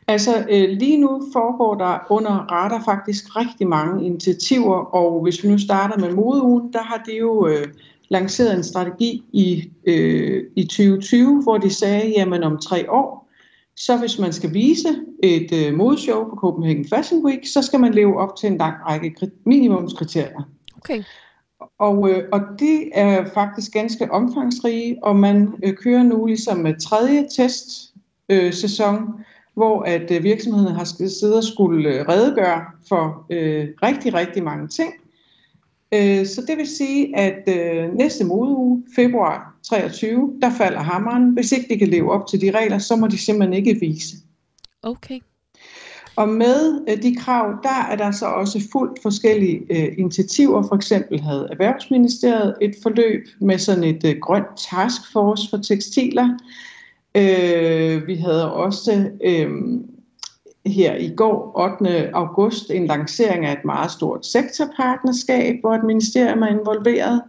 Altså 0.08 0.46
øh, 0.50 0.70
lige 0.70 0.98
nu 0.98 1.22
foregår 1.34 1.76
der 1.76 2.00
under 2.10 2.32
radar 2.32 2.84
faktisk 2.86 3.36
rigtig 3.36 3.68
mange 3.68 4.06
initiativer, 4.06 4.76
og 4.76 5.22
hvis 5.24 5.44
vi 5.44 5.50
nu 5.50 5.58
starter 5.58 5.98
med 5.98 6.14
modeugen, 6.14 6.74
der 6.74 6.82
har 6.82 7.04
de 7.06 7.18
jo 7.18 7.48
øh, 7.48 7.68
lanceret 8.10 8.58
en 8.58 8.64
strategi 8.64 9.24
i, 9.34 9.72
øh, 9.88 10.44
i 10.56 10.64
2020, 10.64 11.44
hvor 11.44 11.58
de 11.58 11.74
sagde, 11.74 12.14
jamen 12.18 12.44
om 12.44 12.58
tre 12.58 12.92
år, 12.92 13.30
så 13.76 13.98
hvis 13.98 14.20
man 14.20 14.34
skal 14.34 14.54
vise 14.54 14.90
et 15.24 15.54
øh, 15.54 15.74
modeshow 15.74 16.30
på 16.30 16.36
Copenhagen 16.36 16.90
Fashion 16.90 17.26
Week, 17.26 17.48
så 17.54 17.62
skal 17.62 17.80
man 17.80 17.94
leve 17.94 18.20
op 18.20 18.36
til 18.36 18.48
en 18.48 18.58
lang 18.58 18.76
række 18.86 19.32
minimumskriterier. 19.46 20.50
Okay. 20.78 21.04
Og, 21.80 22.10
øh, 22.10 22.24
og 22.32 22.42
det 22.60 22.90
er 22.94 23.26
faktisk 23.34 23.72
ganske 23.72 24.12
omfangsrige, 24.12 25.04
og 25.04 25.16
man 25.16 25.54
øh, 25.64 25.74
kører 25.74 26.04
nu 26.04 26.26
ligesom 26.26 26.58
med 26.58 26.80
tredje 26.80 27.28
testsæson, 27.30 28.96
øh, 28.96 29.26
hvor 29.54 29.82
at 29.82 30.12
øh, 30.12 30.24
virksomheden 30.24 30.76
har 30.76 30.84
siddet 30.84 31.38
og 31.38 31.44
skulle 31.44 31.90
øh, 31.90 32.08
redegøre 32.10 32.62
for 32.90 33.26
øh, 33.30 33.68
rigtig, 33.84 34.14
rigtig 34.14 34.44
mange 34.44 34.68
ting. 34.68 34.94
Øh, 35.94 36.26
så 36.26 36.44
det 36.48 36.58
vil 36.58 36.68
sige, 36.68 37.18
at 37.18 37.44
øh, 37.48 37.94
næste 37.94 38.26
modeuge, 38.26 38.84
februar 38.96 39.56
23, 39.64 40.40
der 40.42 40.50
falder 40.50 40.80
hammeren. 40.80 41.34
Hvis 41.34 41.52
ikke 41.52 41.74
de 41.74 41.80
kan 41.80 41.88
leve 41.88 42.12
op 42.12 42.28
til 42.28 42.42
de 42.42 42.52
regler, 42.52 42.78
så 42.78 42.96
må 42.96 43.08
de 43.08 43.18
simpelthen 43.18 43.54
ikke 43.54 43.80
vise. 43.80 44.16
Okay. 44.84 45.20
Og 46.18 46.30
med 46.30 46.82
øh, 46.90 47.02
de 47.02 47.16
krav, 47.16 47.60
der 47.64 47.86
er 47.92 47.96
der 47.96 48.12
så 48.12 48.26
også 48.26 48.68
fuldt 48.72 49.02
forskellige 49.02 49.62
øh, 49.70 49.94
initiativer. 49.98 50.64
For 50.68 50.76
eksempel 50.76 51.22
havde 51.22 51.48
Erhvervsministeriet 51.52 52.56
et 52.62 52.76
forløb 52.84 53.28
med 53.40 53.58
sådan 53.58 53.84
et 53.84 54.06
øh, 54.06 54.16
grønt 54.22 54.48
taskforce 54.72 55.50
for 55.50 55.58
tekstiler. 55.58 56.38
Øh, 57.16 58.08
vi 58.08 58.16
havde 58.16 58.54
også 58.54 59.10
øh, 59.24 59.50
her 60.66 60.96
i 60.96 61.14
går, 61.16 61.52
8. 61.82 62.16
august, 62.16 62.72
en 62.72 62.88
lancering 62.88 63.46
af 63.46 63.54
et 63.54 63.66
meget 63.66 63.92
stort 63.92 64.26
sektorpartnerskab, 64.26 65.56
hvor 65.62 65.74
et 65.74 65.84
ministerium 65.84 66.42
er 66.42 66.48
involveret. 66.48 67.22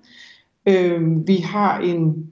Øh, 0.68 1.26
vi 1.26 1.36
har 1.36 1.78
en 1.78 2.30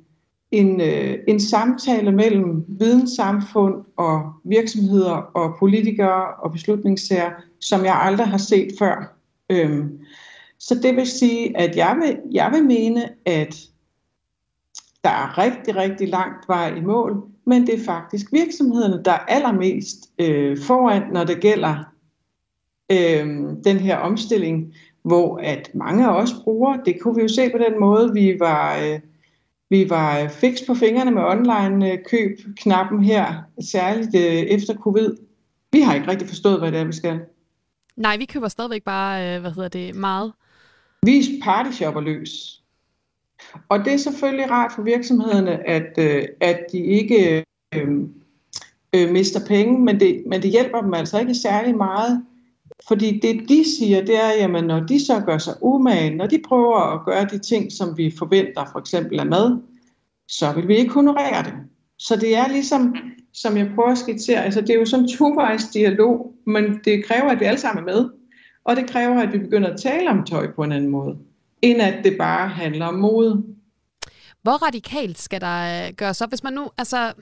en, 0.50 0.80
øh, 0.80 1.18
en 1.28 1.40
samtale 1.40 2.12
mellem 2.12 2.64
videnssamfund 2.68 3.74
og 3.96 4.32
virksomheder 4.44 5.12
og 5.12 5.56
politikere 5.58 6.34
og 6.34 6.52
beslutningssager, 6.52 7.30
som 7.60 7.84
jeg 7.84 8.00
aldrig 8.02 8.26
har 8.26 8.38
set 8.38 8.68
før. 8.78 9.16
Øhm, 9.50 9.98
så 10.58 10.74
det 10.74 10.96
vil 10.96 11.06
sige, 11.06 11.56
at 11.58 11.76
jeg 11.76 11.96
vil, 12.02 12.18
jeg 12.32 12.50
vil 12.52 12.64
mene, 12.64 13.08
at 13.24 13.56
der 15.04 15.10
er 15.10 15.38
rigtig, 15.38 15.76
rigtig 15.76 16.08
langt 16.08 16.48
vej 16.48 16.74
i 16.74 16.80
mål, 16.80 17.22
men 17.46 17.66
det 17.66 17.74
er 17.74 17.84
faktisk 17.84 18.32
virksomhederne, 18.32 19.02
der 19.04 19.12
er 19.12 19.24
allermest 19.28 20.10
øh, 20.18 20.58
foran, 20.58 21.02
når 21.12 21.24
det 21.24 21.40
gælder 21.40 21.84
øh, 22.92 23.26
den 23.64 23.76
her 23.76 23.96
omstilling, 23.96 24.74
hvor 25.02 25.40
at 25.42 25.70
mange 25.74 26.06
af 26.06 26.22
os 26.22 26.30
bruger, 26.44 26.76
det 26.76 27.00
kunne 27.00 27.14
vi 27.14 27.22
jo 27.22 27.28
se 27.28 27.50
på 27.50 27.58
den 27.58 27.80
måde, 27.80 28.12
vi 28.12 28.36
var... 28.40 28.78
Øh, 28.78 29.00
vi 29.70 29.90
var 29.90 30.28
fix 30.28 30.58
på 30.66 30.74
fingrene 30.74 31.10
med 31.10 31.22
online-køb-knappen 31.22 33.04
her, 33.04 33.34
særligt 33.60 34.14
øh, 34.14 34.22
efter 34.22 34.74
covid. 34.74 35.16
Vi 35.72 35.80
har 35.80 35.94
ikke 35.94 36.08
rigtig 36.08 36.28
forstået, 36.28 36.58
hvad 36.58 36.72
det 36.72 36.80
er, 36.80 36.84
vi 36.84 36.92
skal. 36.92 37.20
Nej, 37.96 38.16
vi 38.16 38.24
køber 38.24 38.48
stadigvæk 38.48 38.82
bare, 38.82 39.34
øh, 39.34 39.40
hvad 39.40 39.50
hedder 39.50 39.68
det, 39.68 39.94
meget. 39.94 40.32
Vi 41.02 41.40
partyshopper 41.42 42.00
løs. 42.00 42.62
Og 43.68 43.78
det 43.78 43.92
er 43.92 43.96
selvfølgelig 43.96 44.50
rart 44.50 44.72
for 44.72 44.82
virksomhederne, 44.82 45.68
at, 45.68 45.98
øh, 45.98 46.24
at 46.40 46.60
de 46.72 46.78
ikke 46.78 47.44
øh, 47.74 47.88
øh, 48.92 49.10
mister 49.10 49.46
penge, 49.46 49.80
men 49.80 50.00
det, 50.00 50.22
men 50.26 50.42
det 50.42 50.50
hjælper 50.50 50.80
dem 50.80 50.94
altså 50.94 51.18
ikke 51.18 51.34
særlig 51.34 51.76
meget. 51.76 52.24
Fordi 52.88 53.20
det 53.20 53.48
de 53.48 53.64
siger, 53.78 54.04
det 54.04 54.16
er, 54.16 54.32
jamen 54.32 54.64
når 54.64 54.80
de 54.80 55.06
så 55.06 55.22
gør 55.26 55.38
sig 55.38 55.54
umage, 55.62 56.16
når 56.16 56.26
de 56.26 56.40
prøver 56.48 56.94
at 56.94 57.04
gøre 57.04 57.24
de 57.24 57.38
ting, 57.38 57.72
som 57.72 57.96
vi 57.98 58.14
forventer 58.18 58.64
for 58.72 58.78
eksempel 58.78 59.20
af 59.20 59.26
mad, 59.26 59.62
så 60.28 60.52
vil 60.52 60.68
vi 60.68 60.76
ikke 60.76 60.94
honorere 60.94 61.42
det. 61.42 61.52
Så 61.98 62.16
det 62.16 62.36
er 62.36 62.48
ligesom, 62.48 62.96
som 63.32 63.56
jeg 63.56 63.70
prøver 63.74 63.90
at 63.90 63.98
skitsere, 63.98 64.44
altså 64.44 64.60
det 64.60 64.70
er 64.70 64.78
jo 64.78 64.84
sådan 64.84 65.04
en 65.04 65.10
tovejs 65.10 65.64
dialog, 65.64 66.34
men 66.46 66.80
det 66.84 67.04
kræver, 67.04 67.30
at 67.30 67.40
vi 67.40 67.44
alle 67.44 67.60
sammen 67.60 67.88
er 67.88 67.92
med. 67.94 68.10
Og 68.64 68.76
det 68.76 68.90
kræver, 68.90 69.22
at 69.22 69.32
vi 69.32 69.38
begynder 69.38 69.70
at 69.70 69.80
tale 69.80 70.10
om 70.10 70.24
tøj 70.24 70.52
på 70.52 70.62
en 70.62 70.72
anden 70.72 70.90
måde, 70.90 71.18
end 71.62 71.82
at 71.82 72.04
det 72.04 72.16
bare 72.18 72.48
handler 72.48 72.86
om 72.86 72.94
mode. 72.94 73.44
Hvor 74.42 74.66
radikalt 74.66 75.18
skal 75.18 75.40
der 75.40 75.86
øh, 75.86 75.94
gøres 75.94 76.20
op, 76.20 76.28
hvis 76.28 76.42
man 76.42 76.52
nu, 76.52 76.70
altså 76.78 77.12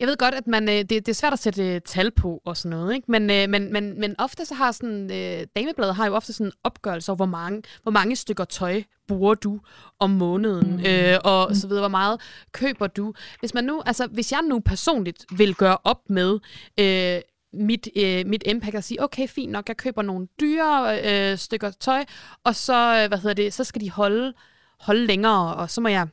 jeg 0.00 0.08
ved 0.08 0.16
godt, 0.16 0.34
at 0.34 0.46
man, 0.46 0.68
øh, 0.68 0.74
det, 0.74 0.90
det 0.90 1.08
er 1.08 1.12
svært 1.12 1.32
at 1.32 1.38
sætte 1.38 1.80
tal 1.80 2.10
på 2.10 2.42
og 2.44 2.56
sådan 2.56 2.78
noget, 2.78 2.94
ikke? 2.94 3.10
Men, 3.10 3.30
øh, 3.30 3.48
men, 3.48 3.72
men, 3.72 4.00
men 4.00 4.14
ofte 4.18 4.44
så 4.44 4.54
har 4.54 4.72
sådan, 4.72 5.10
øh, 5.10 5.46
damebladet 5.56 5.94
har 5.94 6.06
jo 6.06 6.14
ofte 6.14 6.32
sådan 6.32 6.46
en 6.46 6.52
opgørelse 6.64 7.12
over, 7.12 7.16
hvor 7.16 7.26
mange, 7.26 7.62
hvor 7.82 7.92
mange 7.92 8.16
stykker 8.16 8.44
tøj 8.44 8.82
bruger 9.08 9.34
du 9.34 9.60
om 9.98 10.10
måneden, 10.10 10.76
mm. 10.76 10.84
øh, 10.86 11.18
og 11.24 11.46
mm. 11.48 11.54
så 11.54 11.68
videre, 11.68 11.82
hvor 11.82 11.88
meget 11.88 12.20
køber 12.52 12.86
du. 12.86 13.14
Hvis 13.40 13.54
man 13.54 13.64
nu, 13.64 13.82
altså 13.86 14.06
hvis 14.06 14.32
jeg 14.32 14.42
nu 14.42 14.60
personligt 14.60 15.26
vil 15.36 15.54
gøre 15.54 15.78
op 15.84 16.00
med, 16.10 16.38
øh, 16.80 17.20
mit, 17.52 17.88
øh, 17.96 18.26
mit 18.26 18.42
impact 18.46 18.76
og 18.76 18.84
sige, 18.84 19.02
okay, 19.02 19.28
fint 19.28 19.52
nok, 19.52 19.68
jeg 19.68 19.76
køber 19.76 20.02
nogle 20.02 20.28
dyre 20.40 21.00
øh, 21.04 21.38
stykker 21.38 21.70
tøj, 21.70 22.04
og 22.44 22.54
så, 22.54 23.00
øh, 23.02 23.08
hvad 23.08 23.18
hedder 23.18 23.34
det, 23.34 23.54
så 23.54 23.64
skal 23.64 23.80
de 23.80 23.90
holde, 23.90 24.32
holde 24.80 25.06
længere, 25.06 25.54
og 25.54 25.70
så 25.70 25.80
må 25.80 25.88
jeg 25.88 26.08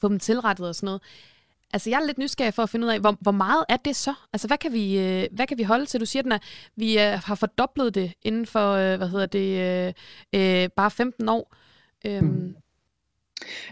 få 0.00 0.08
dem 0.08 0.20
tilrettet 0.20 0.68
og 0.68 0.74
sådan 0.74 0.86
noget. 0.86 1.02
Altså, 1.74 1.90
jeg 1.90 2.00
er 2.00 2.06
lidt 2.06 2.18
nysgerrig 2.18 2.54
for 2.54 2.62
at 2.62 2.70
finde 2.70 2.86
ud 2.86 2.92
af, 2.92 3.00
hvor, 3.00 3.16
hvor 3.20 3.32
meget 3.32 3.64
er 3.68 3.76
det 3.76 3.96
så? 3.96 4.14
Altså, 4.32 4.46
hvad 4.46 4.58
kan 4.58 4.72
vi, 4.72 4.98
øh, 4.98 5.24
hvad 5.32 5.46
kan 5.46 5.58
vi 5.58 5.62
holde 5.62 5.86
til? 5.86 6.00
Du 6.00 6.06
siger, 6.06 6.34
at 6.34 6.42
vi 6.76 6.98
øh, 6.98 7.18
har 7.24 7.34
fordoblet 7.34 7.94
det 7.94 8.12
inden 8.22 8.46
for, 8.46 8.72
øh, 8.72 8.96
hvad 8.96 9.08
hedder 9.08 9.26
det, 9.26 9.48
øh, 9.60 9.92
øh, 10.62 10.68
bare 10.76 10.90
15 10.90 11.28
år. 11.28 11.54
Øhm. 12.06 12.26
Mm. 12.26 12.54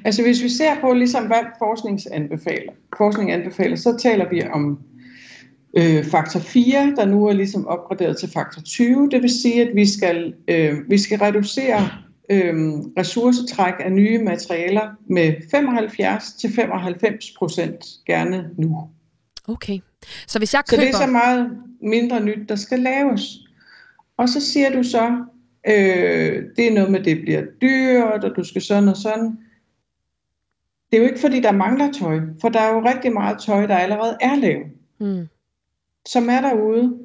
Altså, 0.04 0.22
hvis 0.22 0.42
vi 0.42 0.48
ser 0.48 0.80
på, 0.80 0.92
ligesom, 0.92 1.26
hvad 1.26 1.42
forskningsanbefaler, 1.58 2.72
forskning 2.96 3.32
anbefaler, 3.32 3.76
så 3.76 3.96
taler 3.96 4.28
vi 4.28 4.42
om 4.52 4.78
øh, 5.76 6.04
faktor 6.04 6.40
4, 6.40 6.94
der 6.96 7.04
nu 7.04 7.26
er 7.26 7.32
ligesom 7.32 7.66
opgraderet 7.66 8.16
til 8.16 8.30
faktor 8.30 8.62
20. 8.62 9.10
Det 9.10 9.22
vil 9.22 9.40
sige, 9.42 9.68
at 9.68 9.74
vi 9.74 9.86
skal, 9.86 10.34
øh, 10.48 10.90
vi 10.90 10.98
skal 10.98 11.18
reducere 11.18 11.88
øh, 12.30 12.54
ressourcetræk 12.98 13.74
af 13.80 13.92
nye 13.92 14.18
materialer 14.18 14.90
med 15.06 15.34
75 15.50 16.32
til 16.32 16.52
95 16.52 17.34
procent 17.38 17.84
gerne 18.06 18.50
nu. 18.58 18.88
Okay. 19.48 19.78
Så 20.26 20.38
hvis 20.38 20.54
jeg 20.54 20.62
køber... 20.70 20.82
Så 20.82 20.86
det 20.86 20.94
er 20.94 21.06
så 21.06 21.12
meget 21.12 21.50
mindre 21.80 22.20
nyt, 22.20 22.48
der 22.48 22.56
skal 22.56 22.78
laves. 22.78 23.22
Og 24.16 24.28
så 24.28 24.40
siger 24.40 24.70
du 24.70 24.82
så, 24.82 25.24
øh, 25.66 26.44
det 26.56 26.68
er 26.68 26.74
noget 26.74 26.90
med, 26.90 27.02
det 27.02 27.20
bliver 27.20 27.42
dyrt, 27.62 28.24
og 28.24 28.36
du 28.36 28.44
skal 28.44 28.62
sådan 28.62 28.88
og 28.88 28.96
sådan. 28.96 29.38
Det 30.90 30.96
er 30.96 31.02
jo 31.02 31.08
ikke, 31.08 31.20
fordi 31.20 31.40
der 31.40 31.52
mangler 31.52 31.92
tøj, 31.92 32.20
for 32.40 32.48
der 32.48 32.60
er 32.60 32.74
jo 32.74 32.84
rigtig 32.84 33.12
meget 33.12 33.38
tøj, 33.46 33.66
der 33.66 33.76
allerede 33.76 34.16
er 34.20 34.36
lavet. 34.36 34.66
Mm. 35.00 35.28
Som 36.06 36.28
er 36.28 36.40
derude. 36.40 36.98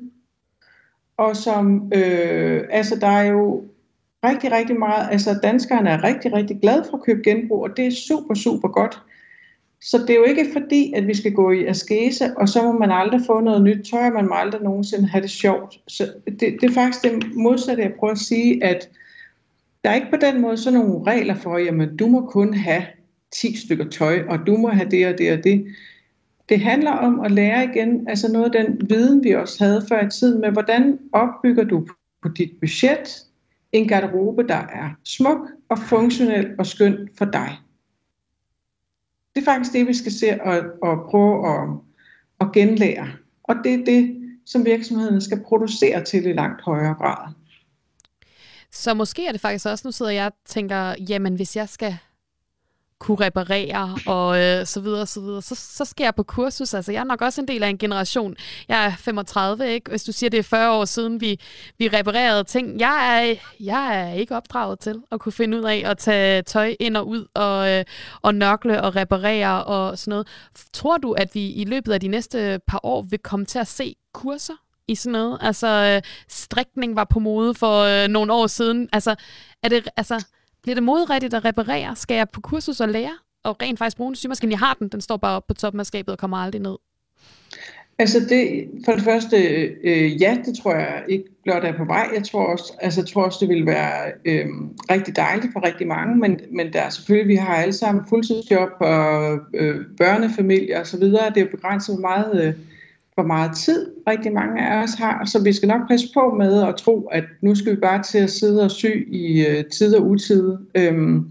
Og 1.18 1.36
som, 1.36 1.92
øh, 1.94 2.64
altså 2.70 2.96
der 2.96 3.08
er 3.08 3.24
jo 3.24 3.64
rigtig, 4.30 4.52
rigtig 4.52 4.80
meget. 4.80 5.08
Altså 5.12 5.40
danskerne 5.44 5.90
er 5.90 6.04
rigtig, 6.04 6.34
rigtig 6.34 6.60
glade 6.62 6.86
for 6.90 6.98
at 6.98 7.04
købe 7.04 7.22
genbrug, 7.24 7.64
og 7.64 7.78
det 7.78 7.88
er 7.88 7.92
super, 7.92 8.34
super 8.34 8.68
godt. 8.68 9.02
Så 9.82 9.98
det 9.98 10.10
er 10.10 10.16
jo 10.16 10.24
ikke 10.24 10.46
fordi, 10.54 10.94
at 10.96 11.08
vi 11.08 11.14
skal 11.16 11.34
gå 11.34 11.52
i 11.52 11.66
askese, 11.66 12.38
og 12.38 12.50
så 12.50 12.64
må 12.64 12.80
man 12.80 12.92
aldrig 12.92 13.22
få 13.26 13.40
noget 13.40 13.62
nyt 13.62 13.86
tøj, 13.86 14.06
og 14.06 14.14
man 14.14 14.28
må 14.28 14.36
aldrig 14.36 14.62
nogensinde 14.62 15.08
have 15.08 15.22
det 15.22 15.30
sjovt. 15.30 15.80
Så 15.88 16.12
det, 16.26 16.58
det 16.62 16.64
er 16.64 16.74
faktisk 16.74 17.04
det 17.04 17.36
modsatte, 17.36 17.84
jeg 17.84 17.94
prøver 18.00 18.14
at 18.14 18.20
sige, 18.20 18.64
at 18.64 18.90
der 19.84 19.90
er 19.90 19.96
ikke 19.96 20.12
på 20.12 20.18
den 20.22 20.42
måde 20.42 20.58
sådan 20.58 20.80
nogle 20.80 21.06
regler 21.12 21.36
for, 21.36 21.58
jamen 21.58 21.98
du 21.98 22.08
må 22.08 22.26
kun 22.26 22.54
have 22.54 22.84
10 23.36 23.58
stykker 23.58 23.90
tøj, 23.90 24.24
og 24.30 24.40
du 24.48 24.58
må 24.58 24.68
have 24.68 24.90
det 24.90 25.08
og 25.08 25.18
det 25.18 25.32
og 25.32 25.44
det. 25.44 25.66
Det 26.50 26.60
handler 26.60 26.92
om 26.92 27.20
at 27.20 27.32
lære 27.32 27.64
igen, 27.64 28.10
altså 28.10 28.32
noget 28.32 28.56
af 28.56 28.64
den 28.64 28.90
viden, 28.90 29.24
vi 29.24 29.32
også 29.32 29.64
havde 29.64 29.86
før 29.90 30.06
i 30.06 30.10
tiden, 30.10 30.42
med 30.42 30.52
hvordan 30.52 31.00
opbygger 31.14 31.64
du 31.64 31.88
på 32.22 32.30
dit 32.30 32.52
budget, 32.60 33.27
en 33.72 33.88
garderobe, 33.88 34.48
der 34.48 34.56
er 34.56 34.90
smuk 35.04 35.40
og 35.70 35.80
funktionel 35.80 36.56
og 36.60 36.66
skøn 36.66 37.10
for 37.18 37.26
dig. 37.26 37.58
Det 39.36 39.42
er 39.42 39.46
faktisk 39.46 39.74
det, 39.74 39.88
vi 39.88 39.94
skal 39.94 40.12
se 40.12 40.42
og, 40.42 40.62
og 40.82 41.10
prøve 41.10 41.48
at, 41.54 41.70
at 42.42 42.52
genlære. 42.54 43.08
Og 43.44 43.56
det 43.64 43.74
er 43.74 43.86
det, 43.86 44.18
som 44.46 44.66
virksomheden 44.66 45.22
skal 45.22 45.44
producere 45.44 46.04
til 46.04 46.26
i 46.26 46.34
langt 46.34 46.62
højere 46.62 46.94
grad. 46.94 47.34
Så 48.72 48.94
måske 48.94 49.28
er 49.28 49.32
det 49.32 49.42
faktisk 49.42 49.66
også, 49.66 49.88
nu 49.88 49.92
sidder 49.92 50.12
jeg 50.12 50.26
og 50.26 50.34
tænker, 50.46 50.96
jamen 51.10 51.36
hvis 51.36 51.56
jeg 51.56 51.70
skal 51.70 51.98
kunne 53.00 53.26
reparere 53.26 53.98
og 54.06 54.40
øh, 54.42 54.66
så 54.66 54.80
videre 54.82 55.06
så 55.06 55.22
videre. 55.22 55.42
Så, 55.42 55.56
så 55.56 55.86
skal 55.86 56.04
jeg 56.04 56.16
på 56.16 56.24
kursus. 56.24 56.74
Altså, 56.74 56.92
jeg 56.92 57.00
er 57.00 57.04
nok 57.04 57.22
også 57.22 57.42
en 57.42 57.48
del 57.48 57.64
af 57.64 57.70
en 57.70 57.78
generation. 57.78 58.36
Jeg 58.68 58.86
er 58.86 58.92
35, 59.00 59.74
ikke? 59.74 59.90
Hvis 59.90 60.04
du 60.04 60.12
siger, 60.12 60.30
det 60.30 60.38
er 60.38 60.44
40 60.44 60.72
år 60.72 60.86
siden, 60.86 61.22
vi, 61.22 61.40
vi 61.78 61.88
reparerede 61.88 62.44
ting. 62.44 62.80
Jeg 62.80 63.28
er, 63.30 63.36
jeg 63.60 64.02
er 64.02 64.14
ikke 64.14 64.36
opdraget 64.36 64.80
til 64.80 65.02
at 65.12 65.20
kunne 65.20 65.34
finde 65.34 65.58
ud 65.58 65.64
af 65.64 65.84
at 65.86 65.98
tage 65.98 66.42
tøj 66.42 66.76
ind 66.80 66.98
og 66.98 67.08
ud 67.08 67.26
og, 67.34 67.72
øh, 67.72 67.86
og 68.22 68.36
nørkle 68.36 68.82
og 68.82 68.96
reparere 68.96 69.64
og 69.64 69.98
sådan 69.98 70.12
noget. 70.12 70.28
Tror 70.74 70.98
du, 70.98 71.12
at 71.12 71.36
vi 71.36 71.52
i 71.52 71.66
løbet 71.66 71.94
af 71.94 72.00
de 72.00 72.08
næste 72.08 72.60
par 72.68 72.80
år 72.84 73.02
vil 73.02 73.20
komme 73.20 73.46
til 73.46 73.60
at 73.60 73.68
se 73.68 73.96
kurser 74.14 74.54
i 74.88 74.96
sådan 74.96 75.12
noget? 75.12 75.38
Altså, 75.42 75.68
øh, 75.68 76.02
strikning 76.30 76.96
var 76.96 77.04
på 77.04 77.20
mode 77.20 77.54
for 77.54 77.82
øh, 77.82 78.08
nogle 78.08 78.34
år 78.34 78.48
siden. 78.48 78.90
Altså, 78.94 79.16
er 79.64 79.70
det, 79.70 79.90
altså, 79.98 80.26
bliver 80.68 80.76
det 80.76 80.84
modrigtigt 80.84 81.34
at 81.34 81.46
reparere? 81.46 81.96
Skal 81.96 82.16
jeg 82.16 82.30
på 82.30 82.42
kursus 82.42 82.80
og 82.80 82.90
lære? 82.90 83.18
Og 83.44 83.62
rent 83.62 83.80
faktisk 83.80 83.98
bruge 83.98 84.10
en 84.10 84.16
symaskine? 84.16 84.52
Jeg 84.52 84.60
har 84.60 84.74
den, 84.80 84.88
den 84.88 85.02
står 85.02 85.18
bare 85.18 85.36
oppe 85.36 85.48
på 85.48 85.54
toppen 85.54 85.80
af 85.80 85.86
skabet 85.86 86.12
og 86.12 86.18
kommer 86.18 86.38
aldrig 86.38 86.62
ned. 86.62 86.76
Altså 88.00 88.20
det, 88.20 88.68
for 88.86 88.92
det 88.92 89.04
første, 89.04 89.38
øh, 89.84 90.22
ja, 90.22 90.38
det 90.46 90.58
tror 90.64 90.76
jeg 90.76 91.04
ikke 91.10 91.26
blot 91.44 91.64
er 91.64 91.78
på 91.78 91.86
vej. 91.86 92.10
Jeg 92.16 92.24
tror 92.24 92.46
også, 92.46 92.74
altså, 92.82 93.02
jeg 93.02 93.08
tror 93.08 93.24
også 93.24 93.38
det 93.42 93.50
vil 93.50 93.66
være 93.66 94.12
øh, 94.26 94.46
rigtig 94.92 95.16
dejligt 95.16 95.54
for 95.54 95.66
rigtig 95.66 95.88
mange, 95.88 96.16
men, 96.16 96.40
men 96.52 96.74
der 96.74 96.82
er 96.82 96.90
selvfølgelig, 96.90 97.28
vi 97.28 97.36
har 97.36 97.56
alle 97.56 97.74
sammen 97.74 98.04
fuldtidsjob 98.10 98.70
og 98.80 99.40
øh, 99.54 99.76
børnefamilier 99.98 100.82
osv. 100.82 101.02
Det 101.02 101.38
er 101.38 101.42
jo 101.42 101.48
begrænset, 101.52 101.96
hvor 101.96 102.02
meget 102.02 102.44
øh, 102.44 102.54
hvor 103.18 103.26
meget 103.26 103.56
tid 103.56 103.92
rigtig 104.08 104.34
mange 104.34 104.62
af 104.62 104.84
os 104.84 104.94
har, 104.94 105.26
så 105.26 105.44
vi 105.44 105.54
skal 105.54 105.68
nok 105.68 105.88
passe 105.88 106.08
på 106.14 106.36
med 106.38 106.64
at 106.64 106.76
tro, 106.76 107.08
at 107.12 107.24
nu 107.42 107.56
skal 107.56 107.72
vi 107.72 107.80
bare 107.80 108.04
til 108.04 108.18
at 108.18 108.30
sidde 108.30 108.64
og 108.64 108.72
sy 108.72 108.86
i 109.08 109.46
øh, 109.46 109.66
tid 109.66 109.96
og 109.96 110.08
utid. 110.08 110.58
Øhm, 110.76 111.26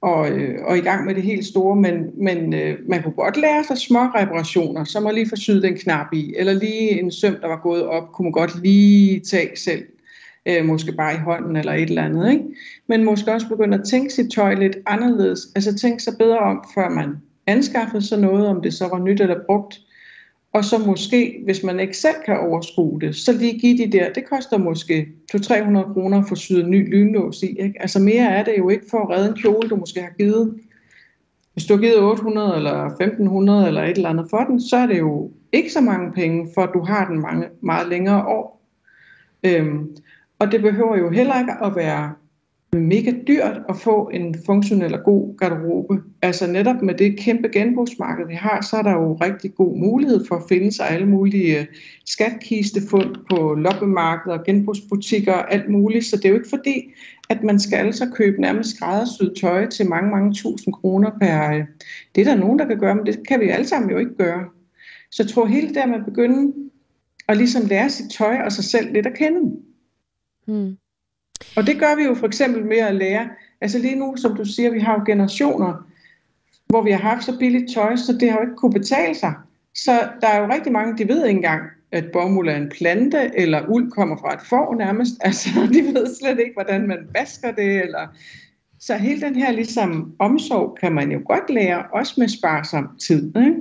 og, 0.00 0.30
øh, 0.30 0.58
og 0.64 0.78
i 0.78 0.80
gang 0.80 1.04
med 1.04 1.14
det 1.14 1.22
helt 1.22 1.46
store, 1.46 1.76
men, 1.76 2.10
men 2.16 2.54
øh, 2.54 2.78
man 2.88 3.02
kunne 3.02 3.12
godt 3.12 3.36
lære 3.36 3.64
sig 3.64 3.78
små 3.78 3.98
reparationer, 3.98 4.84
som 4.84 5.06
at 5.06 5.14
lige 5.14 5.28
få 5.28 5.36
syet 5.36 5.62
den 5.62 5.76
knap 5.76 6.06
i, 6.12 6.34
eller 6.36 6.52
lige 6.52 7.00
en 7.00 7.10
søm, 7.10 7.36
der 7.40 7.48
var 7.48 7.60
gået 7.62 7.86
op, 7.86 8.12
kunne 8.12 8.24
man 8.24 8.32
godt 8.32 8.62
lige 8.62 9.20
tage 9.20 9.56
selv, 9.56 9.84
øh, 10.46 10.64
måske 10.64 10.92
bare 10.92 11.14
i 11.14 11.18
hånden 11.18 11.56
eller 11.56 11.72
et 11.72 11.88
eller 11.88 12.04
andet. 12.04 12.32
Ikke? 12.32 12.44
Men 12.88 13.04
måske 13.04 13.32
også 13.32 13.48
begynde 13.48 13.78
at 13.78 13.88
tænke 13.90 14.12
sit 14.12 14.32
tøj 14.32 14.54
lidt 14.54 14.76
anderledes, 14.86 15.40
altså 15.54 15.74
tænke 15.74 16.02
sig 16.02 16.14
bedre 16.18 16.38
om, 16.38 16.64
før 16.74 16.88
man 16.88 17.10
anskaffede 17.46 18.02
sig 18.02 18.18
noget, 18.18 18.46
om 18.46 18.62
det 18.62 18.74
så 18.74 18.88
var 18.88 18.98
nyt 18.98 19.20
eller 19.20 19.36
brugt, 19.46 19.80
og 20.52 20.64
så 20.64 20.78
måske, 20.78 21.40
hvis 21.44 21.62
man 21.62 21.80
ikke 21.80 21.96
selv 21.96 22.16
kan 22.26 22.40
overskue 22.40 23.00
det, 23.00 23.16
så 23.16 23.32
lige 23.32 23.58
give 23.58 23.78
de 23.78 23.92
der, 23.92 24.12
det 24.12 24.28
koster 24.28 24.58
måske 24.58 25.08
200-300 25.36 25.92
kroner 25.92 26.24
for 26.28 26.34
syet 26.34 26.64
en 26.64 26.70
ny 26.70 26.90
lynlås 26.90 27.42
i. 27.42 27.46
Ikke? 27.46 27.82
Altså 27.82 27.98
mere 27.98 28.24
er 28.24 28.44
det 28.44 28.54
jo 28.58 28.68
ikke 28.68 28.84
for 28.90 28.98
at 28.98 29.10
redde 29.10 29.28
en 29.28 29.36
kjole, 29.36 29.68
du 29.68 29.76
måske 29.76 30.00
har 30.00 30.10
givet. 30.18 30.60
Hvis 31.52 31.64
du 31.64 31.74
har 31.74 31.80
givet 31.80 31.98
800 31.98 32.56
eller 32.56 32.84
1500 32.86 33.66
eller 33.66 33.82
et 33.82 33.96
eller 33.96 34.08
andet 34.08 34.26
for 34.30 34.38
den, 34.38 34.60
så 34.60 34.76
er 34.76 34.86
det 34.86 34.98
jo 34.98 35.30
ikke 35.52 35.72
så 35.72 35.80
mange 35.80 36.12
penge, 36.12 36.48
for 36.54 36.62
at 36.62 36.70
du 36.74 36.80
har 36.80 37.08
den 37.08 37.20
mange, 37.20 37.46
meget 37.60 37.88
længere 37.88 38.26
år. 38.26 38.62
Øhm, 39.44 39.96
og 40.38 40.52
det 40.52 40.62
behøver 40.62 40.96
jo 40.96 41.10
heller 41.10 41.40
ikke 41.40 41.52
at 41.62 41.76
være 41.76 42.12
mega 42.76 43.12
dyrt 43.26 43.60
at 43.68 43.76
få 43.76 44.10
en 44.14 44.34
funktionel 44.46 44.94
og 44.94 45.04
god 45.04 45.36
garderobe. 45.36 46.02
Altså 46.22 46.46
netop 46.46 46.82
med 46.82 46.94
det 46.94 47.18
kæmpe 47.18 47.48
genbrugsmarked, 47.48 48.26
vi 48.26 48.34
har, 48.34 48.60
så 48.60 48.76
er 48.76 48.82
der 48.82 48.92
jo 48.92 49.14
rigtig 49.14 49.54
god 49.54 49.78
mulighed 49.78 50.26
for 50.28 50.34
at 50.34 50.42
finde 50.48 50.72
sig 50.72 50.90
alle 50.90 51.06
mulige 51.06 51.60
øh, 51.60 51.66
skatkistefund 52.06 53.16
på 53.30 53.54
loppemarkeder, 53.54 54.42
genbrugsbutikker 54.42 55.32
og 55.32 55.54
alt 55.54 55.68
muligt. 55.68 56.04
Så 56.04 56.16
det 56.16 56.24
er 56.24 56.28
jo 56.28 56.34
ikke 56.34 56.48
fordi, 56.48 56.92
at 57.28 57.42
man 57.42 57.58
skal 57.58 57.76
altså 57.76 58.10
købe 58.14 58.40
nærmest 58.40 58.76
skræddersyet 58.76 59.34
tøj 59.40 59.66
til 59.66 59.88
mange, 59.88 60.10
mange 60.10 60.34
tusind 60.34 60.74
kroner 60.74 61.10
per... 61.20 61.52
Øh, 61.52 61.64
det 62.14 62.20
er 62.20 62.24
der 62.24 62.40
nogen, 62.40 62.58
der 62.58 62.66
kan 62.66 62.78
gøre, 62.78 62.94
men 62.94 63.06
det 63.06 63.28
kan 63.28 63.40
vi 63.40 63.48
alle 63.48 63.66
sammen 63.66 63.90
jo 63.90 63.98
ikke 63.98 64.16
gøre. 64.16 64.44
Så 65.10 65.22
jeg 65.22 65.30
tror 65.30 65.46
helt 65.46 65.74
der 65.74 65.86
man 65.86 66.00
at 66.06 66.16
at 67.28 67.36
ligesom 67.36 67.62
lære 67.66 67.90
sit 67.90 68.10
tøj 68.10 68.36
og 68.44 68.52
sig 68.52 68.64
selv 68.64 68.92
lidt 68.92 69.06
at 69.06 69.14
kende. 69.14 69.60
Hmm. 70.46 70.76
Og 71.56 71.66
det 71.66 71.78
gør 71.78 71.96
vi 71.96 72.02
jo 72.02 72.14
for 72.14 72.26
eksempel 72.26 72.64
med 72.64 72.76
at 72.76 72.94
lære. 72.94 73.28
Altså 73.60 73.78
lige 73.78 73.96
nu, 73.96 74.14
som 74.16 74.36
du 74.36 74.44
siger, 74.44 74.70
vi 74.70 74.80
har 74.80 74.94
jo 74.94 75.02
generationer, 75.06 75.86
hvor 76.66 76.82
vi 76.82 76.90
har 76.90 76.98
haft 76.98 77.24
så 77.24 77.38
billigt 77.38 77.72
tøj, 77.74 77.96
så 77.96 78.12
det 78.12 78.30
har 78.30 78.38
jo 78.38 78.42
ikke 78.42 78.56
kunne 78.56 78.72
betale 78.72 79.14
sig. 79.14 79.34
Så 79.74 80.08
der 80.20 80.28
er 80.28 80.40
jo 80.40 80.52
rigtig 80.52 80.72
mange, 80.72 80.98
de 80.98 81.08
ved 81.08 81.26
ikke 81.26 81.36
engang, 81.36 81.62
at 81.92 82.04
bomuld 82.12 82.48
er 82.48 82.56
en 82.56 82.68
plante, 82.78 83.30
eller 83.34 83.68
uld 83.68 83.90
kommer 83.90 84.16
fra 84.16 84.34
et 84.34 84.40
får 84.48 84.74
nærmest. 84.74 85.14
Altså, 85.20 85.48
de 85.74 85.82
ved 85.82 86.18
slet 86.20 86.38
ikke, 86.38 86.54
hvordan 86.54 86.88
man 86.88 86.98
vasker 87.14 87.50
det. 87.50 87.82
Eller... 87.82 88.06
Så 88.80 88.94
hele 88.94 89.20
den 89.20 89.34
her 89.34 89.52
ligesom 89.52 90.12
omsorg 90.18 90.76
kan 90.80 90.92
man 90.92 91.12
jo 91.12 91.20
godt 91.26 91.50
lære, 91.50 91.84
også 91.92 92.14
med 92.18 92.28
sparsom 92.28 92.88
tid. 93.06 93.26
Ikke? 93.36 93.54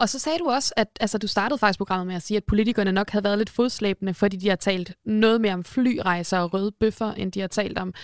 Og 0.00 0.08
så 0.08 0.18
sagde 0.18 0.38
du 0.38 0.50
også, 0.50 0.74
at 0.76 0.88
altså, 1.00 1.18
du 1.18 1.26
startede 1.26 1.58
faktisk 1.58 1.78
programmet 1.78 2.06
med 2.06 2.14
at 2.14 2.22
sige, 2.22 2.36
at 2.36 2.44
politikerne 2.44 2.92
nok 2.92 3.10
havde 3.10 3.24
været 3.24 3.38
lidt 3.38 3.50
fodslæbende, 3.50 4.14
fordi 4.14 4.36
de 4.36 4.48
har 4.48 4.56
talt 4.56 4.92
noget 5.04 5.40
mere 5.40 5.54
om 5.54 5.64
flyrejser 5.64 6.38
og 6.38 6.54
røde 6.54 6.72
bøffer, 6.72 7.12
end 7.12 7.32
de 7.32 7.40
har 7.40 7.46
talt 7.46 7.78
om 7.78 7.94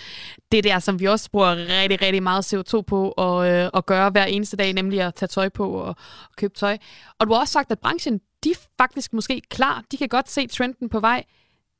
det 0.51 0.63
der, 0.63 0.79
som 0.79 0.99
vi 0.99 1.05
også 1.05 1.31
bruger 1.31 1.55
rigtig, 1.81 2.01
rigtig 2.01 2.23
meget 2.23 2.53
CO2 2.53 2.81
på 2.81 3.11
at, 3.11 3.51
øh, 3.51 3.69
at 3.73 3.85
gøre 3.85 4.09
hver 4.09 4.25
eneste 4.25 4.57
dag, 4.57 4.73
nemlig 4.73 5.01
at 5.01 5.15
tage 5.15 5.27
tøj 5.27 5.49
på 5.49 5.69
og, 5.69 5.87
og 5.87 5.95
købe 6.37 6.53
tøj. 6.53 6.77
Og 7.19 7.27
du 7.27 7.33
har 7.33 7.39
også 7.39 7.51
sagt, 7.51 7.71
at 7.71 7.79
branchen, 7.79 8.21
de 8.43 8.51
er 8.51 8.55
faktisk 8.77 9.13
måske 9.13 9.41
klar. 9.49 9.83
De 9.91 9.97
kan 9.97 10.09
godt 10.09 10.29
se 10.29 10.47
trenden 10.47 10.89
på 10.89 10.99
vej. 10.99 11.23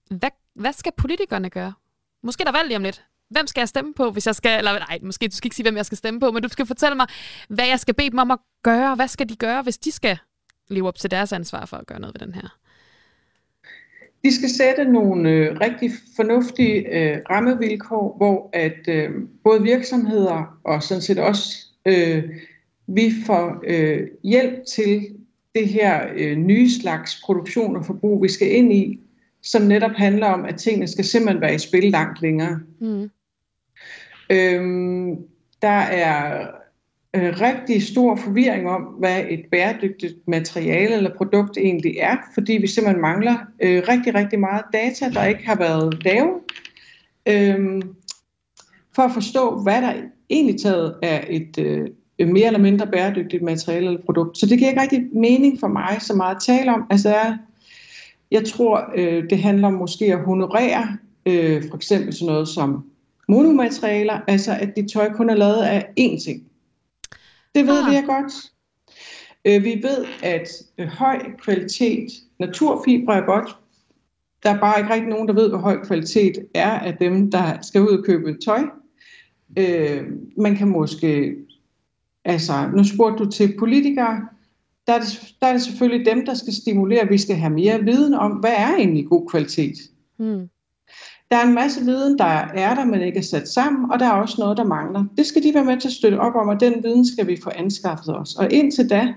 Hvad, 0.10 0.30
hvad 0.56 0.74
skal 0.74 0.92
politikerne 0.98 1.50
gøre? 1.50 1.74
Måske 2.24 2.44
der 2.44 2.52
valg 2.52 2.68
lige 2.68 2.78
om 2.78 2.84
lidt 2.84 3.04
hvem 3.30 3.48
skal 3.48 3.62
jeg 3.62 3.68
stemme 3.68 3.94
på, 3.94 4.12
hvis 4.12 4.28
jeg 4.28 4.36
skal, 4.36 4.58
eller 4.58 4.80
nej, 4.80 5.00
måske 5.04 5.28
du 5.28 5.36
skal 5.36 5.48
ikke 5.48 5.56
sige, 5.56 5.64
hvem 5.64 5.78
jeg 5.78 5.86
skal 5.86 5.98
stemme 5.98 6.20
på, 6.20 6.32
men 6.32 6.44
du 6.44 6.50
skal 6.50 6.66
fortælle 6.66 6.96
mig, 6.96 7.08
hvad 7.50 7.68
jeg 7.68 7.80
skal 7.80 7.94
bede 7.94 8.10
dem 8.10 8.20
om 8.20 8.32
at 8.32 8.40
gøre, 8.64 8.96
hvad 8.96 9.08
skal 9.08 9.30
de 9.30 9.36
gøre, 9.36 9.62
hvis 9.62 9.78
de 9.78 9.92
skal 9.92 10.18
leve 10.70 10.88
op 10.88 10.96
til 10.96 11.12
deres 11.12 11.34
ansvar 11.34 11.66
for 11.66 11.78
at 11.78 11.88
gøre 11.88 12.00
noget 12.00 12.16
ved 12.20 12.28
den 12.28 12.34
her? 12.34 12.58
De 14.24 14.36
skal 14.36 14.50
sætte 14.50 14.92
nogle 14.92 15.30
øh, 15.30 15.58
rigtig 15.62 15.92
fornuftige 16.16 16.98
øh, 16.98 17.18
rammevilkår, 17.30 18.18
hvor 18.18 18.50
at 18.54 18.88
øh, 18.88 19.10
både 19.44 19.64
virksomheder 19.64 20.60
og 20.64 20.84
sådan 20.84 21.02
set 21.02 21.20
også 21.20 21.68
øh, 21.86 22.24
vi 22.88 23.12
får 23.26 23.64
øh, 23.68 24.08
hjælp 24.24 24.66
til 24.66 25.02
det 25.56 25.68
her 25.68 26.08
øh, 26.16 26.38
nye 26.38 26.70
slags 26.70 27.22
produktion 27.26 27.76
og 27.76 27.86
forbrug, 27.86 28.24
vi 28.24 28.30
skal 28.30 28.52
ind 28.52 28.74
i, 28.74 29.00
som 29.44 29.62
netop 29.62 29.92
handler 29.92 30.28
om, 30.28 30.46
at 30.46 30.56
tingene 30.56 30.88
skal 30.88 31.06
simpelthen 31.06 31.42
være 31.42 31.56
i 31.56 31.58
spil 31.58 31.92
langt 31.92 32.22
længere. 32.22 32.60
Mm. 32.82 33.10
Øhm, 34.30 35.16
der 35.62 35.68
er 35.78 36.48
øh, 37.14 37.42
rigtig 37.42 37.84
stor 37.84 38.16
forvirring 38.16 38.70
om, 38.70 38.82
hvad 38.82 39.24
et 39.30 39.46
bæredygtigt 39.52 40.28
materiale 40.28 40.96
eller 40.96 41.16
produkt 41.18 41.58
egentlig 41.58 41.96
er, 42.00 42.18
fordi 42.34 42.54
vi 42.54 42.68
simpelthen 42.68 43.02
mangler 43.02 43.38
øh, 43.62 43.84
rigtig, 43.88 44.16
rigtig 44.16 44.40
meget 44.40 44.64
data, 44.74 45.10
der 45.10 45.26
ikke 45.26 45.48
har 45.48 45.56
været 45.56 46.04
lavet, 46.04 46.34
øhm, 47.28 47.82
for 48.96 49.02
at 49.02 49.12
forstå, 49.14 49.62
hvad 49.64 49.82
der 49.82 49.94
egentlig 50.30 50.62
taget 50.62 50.96
er 51.02 51.22
et 51.30 51.58
øh, 51.60 51.88
mere 52.28 52.48
eller 52.48 52.60
mindre 52.60 52.88
bæredygtigt 52.88 53.44
materiale 53.44 53.86
eller 53.86 54.02
produkt. 54.06 54.38
Så 54.38 54.46
det 54.46 54.58
giver 54.58 54.70
ikke 54.70 54.82
rigtig 54.82 55.08
mening 55.14 55.60
for 55.60 55.68
mig 55.68 55.98
så 56.00 56.14
meget 56.14 56.36
at 56.36 56.42
tale 56.42 56.74
om. 56.74 56.84
Altså, 56.90 57.10
jeg, 57.10 57.38
jeg 58.32 58.46
tror, 58.46 58.92
øh, 58.96 59.30
det 59.30 59.38
handler 59.40 59.68
om 59.68 59.74
måske 59.74 60.06
at 60.06 60.26
honorere 60.26 60.98
øh, 61.26 61.64
for 61.70 61.76
eksempel 61.76 62.14
sådan 62.14 62.34
noget 62.34 62.48
som 62.48 62.86
monomaterialer, 63.28 64.20
altså 64.28 64.52
at 64.60 64.76
dit 64.76 64.92
tøj 64.92 65.14
kun 65.14 65.30
er 65.30 65.36
lavet 65.36 65.62
af 65.62 65.90
én 66.00 66.24
ting. 66.24 66.44
Det 67.56 67.68
ved 67.68 67.84
ah. 67.84 67.92
vi 67.92 67.96
er 67.96 68.06
godt. 68.06 68.34
Øh, 69.46 69.64
vi 69.64 69.84
ved, 69.84 70.06
at 70.24 70.48
øh, 70.78 70.88
høj 70.88 71.20
kvalitet 71.42 72.12
naturfibre 72.40 73.16
er 73.16 73.26
godt. 73.26 73.58
Der 74.44 74.50
er 74.50 74.60
bare 74.60 74.80
ikke 74.80 74.94
rigtig 74.94 75.10
nogen, 75.10 75.28
der 75.28 75.34
ved, 75.34 75.50
hvor 75.50 75.58
høj 75.58 75.86
kvalitet 75.86 76.48
er 76.54 76.72
af 76.72 76.98
dem, 76.98 77.32
der 77.32 77.62
skal 77.62 77.82
ud 77.82 77.98
og 77.98 78.06
købe 78.06 78.38
tøj. 78.46 78.62
Øh, 79.58 80.04
man 80.38 80.56
kan 80.56 80.68
måske, 80.68 81.36
altså 82.26 82.70
nu 82.76 82.84
spurgte 82.84 83.24
du 83.24 83.32
til 83.32 83.56
politikere, 83.60 84.28
der 84.88 84.94
er, 84.94 85.00
det, 85.00 85.34
der 85.42 85.48
er 85.48 85.54
det 85.54 85.62
selvfølgelig 85.62 86.06
dem, 86.06 86.26
der 86.26 86.34
skal 86.34 86.54
stimulere, 86.54 87.02
at 87.02 87.10
vi 87.10 87.18
skal 87.18 87.36
have 87.36 87.54
mere 87.54 87.84
viden 87.84 88.14
om, 88.14 88.32
hvad 88.32 88.54
er 88.58 88.76
egentlig 88.76 89.08
god 89.08 89.30
kvalitet. 89.30 89.78
Hmm. 90.18 90.50
Der 91.32 91.38
er 91.38 91.48
en 91.48 91.54
masse 91.54 91.86
viden, 91.86 92.18
der 92.18 92.26
er 92.26 92.76
der, 92.76 92.86
men 92.86 93.02
ikke 93.02 93.18
er 93.18 93.24
sat 93.24 93.48
sammen, 93.50 93.92
og 93.92 94.00
der 94.00 94.06
er 94.06 94.12
også 94.12 94.36
noget, 94.40 94.58
der 94.58 94.64
mangler. 94.64 95.06
Det 95.18 95.26
skal 95.26 95.44
de 95.44 95.54
være 95.54 95.66
med 95.66 95.78
til 95.78 95.88
at 95.88 95.94
støtte 95.94 96.20
op 96.20 96.36
om, 96.36 96.48
og 96.48 96.60
den 96.60 96.84
viden 96.84 97.06
skal 97.06 97.28
vi 97.28 97.40
få 97.44 97.50
anskaffet 97.56 98.18
os. 98.18 98.36
Og 98.36 98.52
indtil 98.52 98.90
da, 98.90 99.14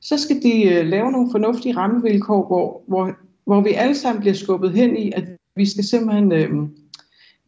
så 0.00 0.18
skal 0.18 0.42
de 0.42 0.62
øh, 0.62 0.86
lave 0.86 1.12
nogle 1.12 1.30
fornuftige 1.30 1.76
rammevilkår, 1.76 2.46
hvor, 2.46 2.82
hvor, 2.88 3.12
hvor 3.44 3.60
vi 3.60 3.72
alle 3.72 3.94
sammen 3.94 4.20
bliver 4.20 4.34
skubbet 4.34 4.72
hen 4.72 4.96
i, 4.96 5.12
at 5.16 5.24
vi 5.56 5.66
skal 5.66 5.84
simpelthen 5.84 6.32
øh, 6.32 6.68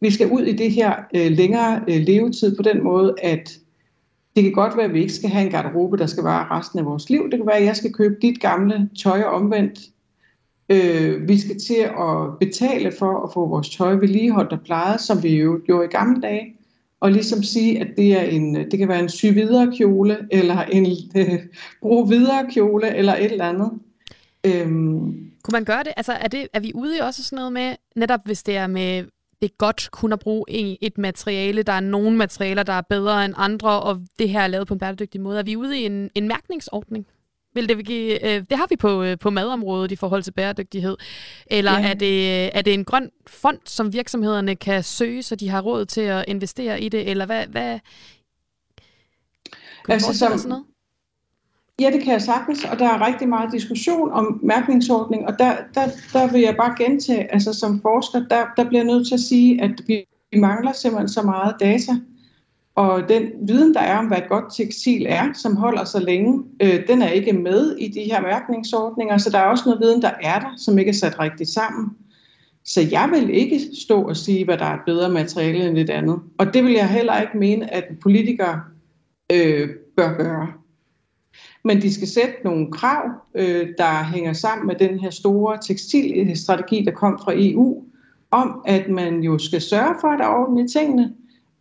vi 0.01 0.11
skal 0.11 0.31
ud 0.31 0.41
i 0.41 0.55
det 0.55 0.71
her 0.71 0.93
øh, 1.15 1.31
længere 1.31 1.81
øh, 1.87 2.01
levetid 2.01 2.55
på 2.55 2.63
den 2.63 2.83
måde, 2.83 3.15
at 3.23 3.59
det 4.35 4.43
kan 4.43 4.53
godt 4.53 4.77
være, 4.77 4.85
at 4.85 4.93
vi 4.93 5.01
ikke 5.01 5.13
skal 5.13 5.29
have 5.29 5.45
en 5.45 5.51
garderobe, 5.51 5.97
der 5.97 6.05
skal 6.05 6.23
vare 6.23 6.57
resten 6.57 6.79
af 6.79 6.85
vores 6.85 7.09
liv. 7.09 7.29
Det 7.31 7.39
kan 7.39 7.47
være, 7.47 7.57
at 7.57 7.65
jeg 7.65 7.75
skal 7.75 7.93
købe 7.93 8.15
dit 8.21 8.41
gamle 8.41 8.89
tøj 9.03 9.23
omvendt 9.23 9.79
Øh, 10.69 11.27
vi 11.27 11.39
skal 11.39 11.59
til 11.59 11.89
at 11.99 12.39
betale 12.39 12.91
for 12.99 13.23
at 13.23 13.33
få 13.33 13.47
vores 13.47 13.69
tøj 13.69 13.93
vedligeholdt 13.93 14.51
og 14.51 14.61
plejet, 14.61 15.01
som 15.01 15.23
vi 15.23 15.35
jo 15.35 15.61
gjorde 15.65 15.85
i 15.85 15.97
gamle 15.97 16.21
dage. 16.21 16.55
Og 16.99 17.11
ligesom 17.11 17.43
sige, 17.43 17.81
at 17.81 17.87
det, 17.97 18.13
er 18.13 18.23
en, 18.23 18.55
det 18.55 18.79
kan 18.79 18.87
være 18.87 18.99
en 18.99 19.09
sy 19.09 19.25
videre 19.25 19.71
kjole, 19.77 20.17
eller 20.31 20.63
en 20.63 20.85
øh, 21.17 21.39
brug 21.81 22.09
videre 22.09 22.47
kjole, 22.51 22.95
eller 22.95 23.15
et 23.15 23.31
eller 23.31 23.45
andet. 23.45 23.71
Øhm. 24.45 25.31
Kunne 25.43 25.51
man 25.51 25.65
gøre 25.65 25.83
det? 25.83 25.93
Altså, 25.97 26.11
er, 26.13 26.27
det, 26.27 26.47
er 26.53 26.59
vi 26.59 26.71
ude 26.75 26.97
i 26.97 26.99
også 26.99 27.23
sådan 27.23 27.35
noget 27.35 27.53
med, 27.53 27.75
netop 27.95 28.19
hvis 28.25 28.43
det 28.43 28.57
er 28.57 28.67
med 28.67 29.03
det 29.41 29.51
er 29.51 29.55
godt 29.57 29.89
kun 29.91 30.13
at 30.13 30.19
bruge 30.19 30.45
et 30.81 30.97
materiale. 30.97 31.63
Der 31.63 31.73
er 31.73 31.79
nogle 31.79 32.17
materialer, 32.17 32.63
der 32.63 32.73
er 32.73 32.81
bedre 32.81 33.25
end 33.25 33.33
andre, 33.37 33.81
og 33.81 34.01
det 34.19 34.29
her 34.29 34.41
er 34.41 34.47
lavet 34.47 34.67
på 34.67 34.73
en 34.73 34.79
bæredygtig 34.79 35.21
måde. 35.21 35.39
Er 35.39 35.43
vi 35.43 35.55
ude 35.55 35.79
i 35.79 35.85
en, 35.85 36.09
en 36.15 36.27
mærkningsordning? 36.27 37.05
Vil 37.55 37.69
det, 37.69 37.85
give, 37.85 38.25
øh, 38.25 38.43
det 38.49 38.57
har 38.57 38.67
vi 38.69 38.75
på, 38.75 39.03
øh, 39.03 39.17
på 39.19 39.29
madområdet 39.29 39.91
i 39.91 39.95
forhold 39.95 40.23
til 40.23 40.31
bæredygtighed. 40.31 40.97
Eller 41.47 41.79
ja. 41.79 41.89
er, 41.89 41.93
det, 41.93 42.45
er 42.57 42.61
det 42.61 42.73
en 42.73 42.85
grøn 42.85 43.09
fond, 43.27 43.59
som 43.65 43.93
virksomhederne 43.93 44.55
kan 44.55 44.83
søge, 44.83 45.23
så 45.23 45.35
de 45.35 45.49
har 45.49 45.61
råd 45.61 45.85
til 45.85 46.01
at 46.01 46.25
investere 46.27 46.81
i 46.81 46.89
det? 46.89 47.09
Eller 47.09 47.25
hvad? 47.25 47.47
hvad 47.47 47.79
altså, 49.89 50.17
som, 50.17 50.37
sådan 50.37 50.49
noget? 50.49 50.65
Ja, 51.79 51.91
det 51.91 52.03
kan 52.03 52.13
jeg 52.13 52.21
sagtens, 52.21 52.63
og 52.63 52.79
der 52.79 52.89
er 52.89 53.07
rigtig 53.07 53.29
meget 53.29 53.51
diskussion 53.51 54.11
om 54.11 54.39
mærkningsordning, 54.43 55.27
og 55.27 55.39
der, 55.39 55.55
der, 55.73 55.87
der 56.13 56.31
vil 56.31 56.41
jeg 56.41 56.55
bare 56.55 56.75
gentage, 56.77 57.33
altså 57.33 57.53
som 57.53 57.81
forsker, 57.81 58.19
der, 58.19 58.45
der 58.57 58.63
bliver 58.63 58.83
jeg 58.83 58.93
nødt 58.93 59.07
til 59.07 59.13
at 59.13 59.19
sige, 59.19 59.61
at 59.61 59.71
vi 59.87 60.05
mangler 60.39 60.71
simpelthen 60.71 61.09
så 61.09 61.21
meget 61.21 61.55
data, 61.59 61.91
og 62.75 63.09
den 63.09 63.23
viden, 63.47 63.73
der 63.73 63.79
er 63.79 63.97
om, 63.97 64.07
hvad 64.07 64.17
et 64.17 64.29
godt 64.29 64.55
tekstil 64.55 65.05
er, 65.09 65.33
som 65.33 65.55
holder 65.55 65.83
så 65.83 65.99
længe, 65.99 66.43
øh, 66.61 66.87
den 66.87 67.01
er 67.01 67.09
ikke 67.09 67.33
med 67.33 67.75
i 67.77 67.87
de 67.87 68.01
her 68.01 68.21
mærkningsordninger. 68.21 69.17
Så 69.17 69.29
der 69.29 69.37
er 69.37 69.45
også 69.45 69.63
noget 69.65 69.81
viden, 69.81 70.01
der 70.01 70.11
er 70.21 70.39
der, 70.39 70.53
som 70.57 70.77
ikke 70.77 70.89
er 70.89 70.93
sat 70.93 71.19
rigtigt 71.19 71.49
sammen. 71.49 71.89
Så 72.63 72.81
jeg 72.91 73.09
vil 73.13 73.29
ikke 73.29 73.59
stå 73.81 74.01
og 74.01 74.17
sige, 74.17 74.45
hvad 74.45 74.57
der 74.57 74.65
er 74.65 74.73
et 74.73 74.85
bedre 74.85 75.09
materiale 75.09 75.67
end 75.67 75.77
et 75.77 75.89
andet. 75.89 76.19
Og 76.37 76.53
det 76.53 76.63
vil 76.63 76.73
jeg 76.73 76.89
heller 76.89 77.21
ikke 77.21 77.37
mene, 77.37 77.73
at 77.73 77.83
politikere 78.01 78.61
øh, 79.31 79.69
bør 79.97 80.17
gøre. 80.17 80.47
Men 81.63 81.81
de 81.81 81.93
skal 81.93 82.07
sætte 82.07 82.33
nogle 82.43 82.71
krav, 82.71 83.09
øh, 83.35 83.67
der 83.77 84.03
hænger 84.03 84.33
sammen 84.33 84.67
med 84.67 84.75
den 84.75 84.99
her 84.99 85.09
store 85.09 85.57
tekstilstrategi, 85.67 86.83
der 86.85 86.91
kom 86.91 87.19
fra 87.23 87.33
EU, 87.35 87.83
om 88.31 88.61
at 88.65 88.89
man 88.89 89.19
jo 89.19 89.37
skal 89.37 89.61
sørge 89.61 89.95
for, 90.01 90.07
at 90.07 90.19
der 90.19 90.25
er 90.25 90.35
ordentlige 90.39 90.67
tingene. 90.67 91.13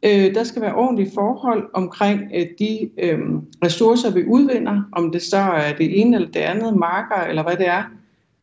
Øh, 0.04 0.34
der 0.34 0.44
skal 0.44 0.62
være 0.62 0.74
ordentlige 0.74 1.10
forhold 1.14 1.70
omkring 1.72 2.20
øh, 2.34 2.46
de 2.58 2.90
øh, 2.98 3.18
ressourcer, 3.64 4.10
vi 4.10 4.24
udvinder, 4.24 4.82
om 4.92 5.12
det 5.12 5.22
så 5.22 5.36
er 5.36 5.76
det 5.76 6.00
ene 6.00 6.16
eller 6.16 6.30
det 6.30 6.40
andet, 6.40 6.76
marker 6.76 7.22
eller 7.28 7.42
hvad 7.42 7.56
det 7.56 7.68
er. 7.68 7.82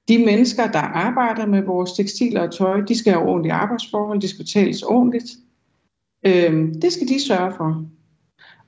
De 0.08 0.26
mennesker, 0.26 0.72
der 0.72 0.80
arbejder 0.80 1.46
med 1.46 1.62
vores 1.62 1.94
tekstiler 1.94 2.42
og 2.42 2.54
tøj, 2.54 2.82
de 2.82 2.98
skal 2.98 3.14
have 3.14 3.26
ordentlige 3.26 3.54
arbejdsforhold, 3.54 4.22
de 4.22 4.28
skal 4.28 4.44
betales 4.46 4.84
ordentligt. 4.84 5.32
Øh, 6.26 6.74
det 6.82 6.94
skal 6.94 7.08
de 7.08 7.26
sørge 7.28 7.54
for. 7.58 7.86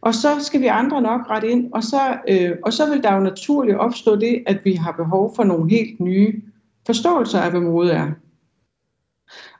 Og 0.01 0.13
så 0.13 0.27
skal 0.39 0.61
vi 0.61 0.67
andre 0.67 1.01
nok 1.01 1.29
rette 1.29 1.51
ind, 1.51 1.73
og 1.73 1.83
så, 1.83 2.17
øh, 2.27 2.51
og 2.63 2.73
så 2.73 2.89
vil 2.89 3.03
der 3.03 3.13
jo 3.13 3.19
naturligt 3.19 3.77
opstå 3.77 4.15
det, 4.15 4.43
at 4.45 4.59
vi 4.63 4.73
har 4.73 4.91
behov 4.91 5.35
for 5.35 5.43
nogle 5.43 5.69
helt 5.69 5.99
nye 5.99 6.41
forståelser 6.85 7.39
af, 7.39 7.51
hvad 7.51 7.61
mode 7.61 7.91
er. 7.91 8.11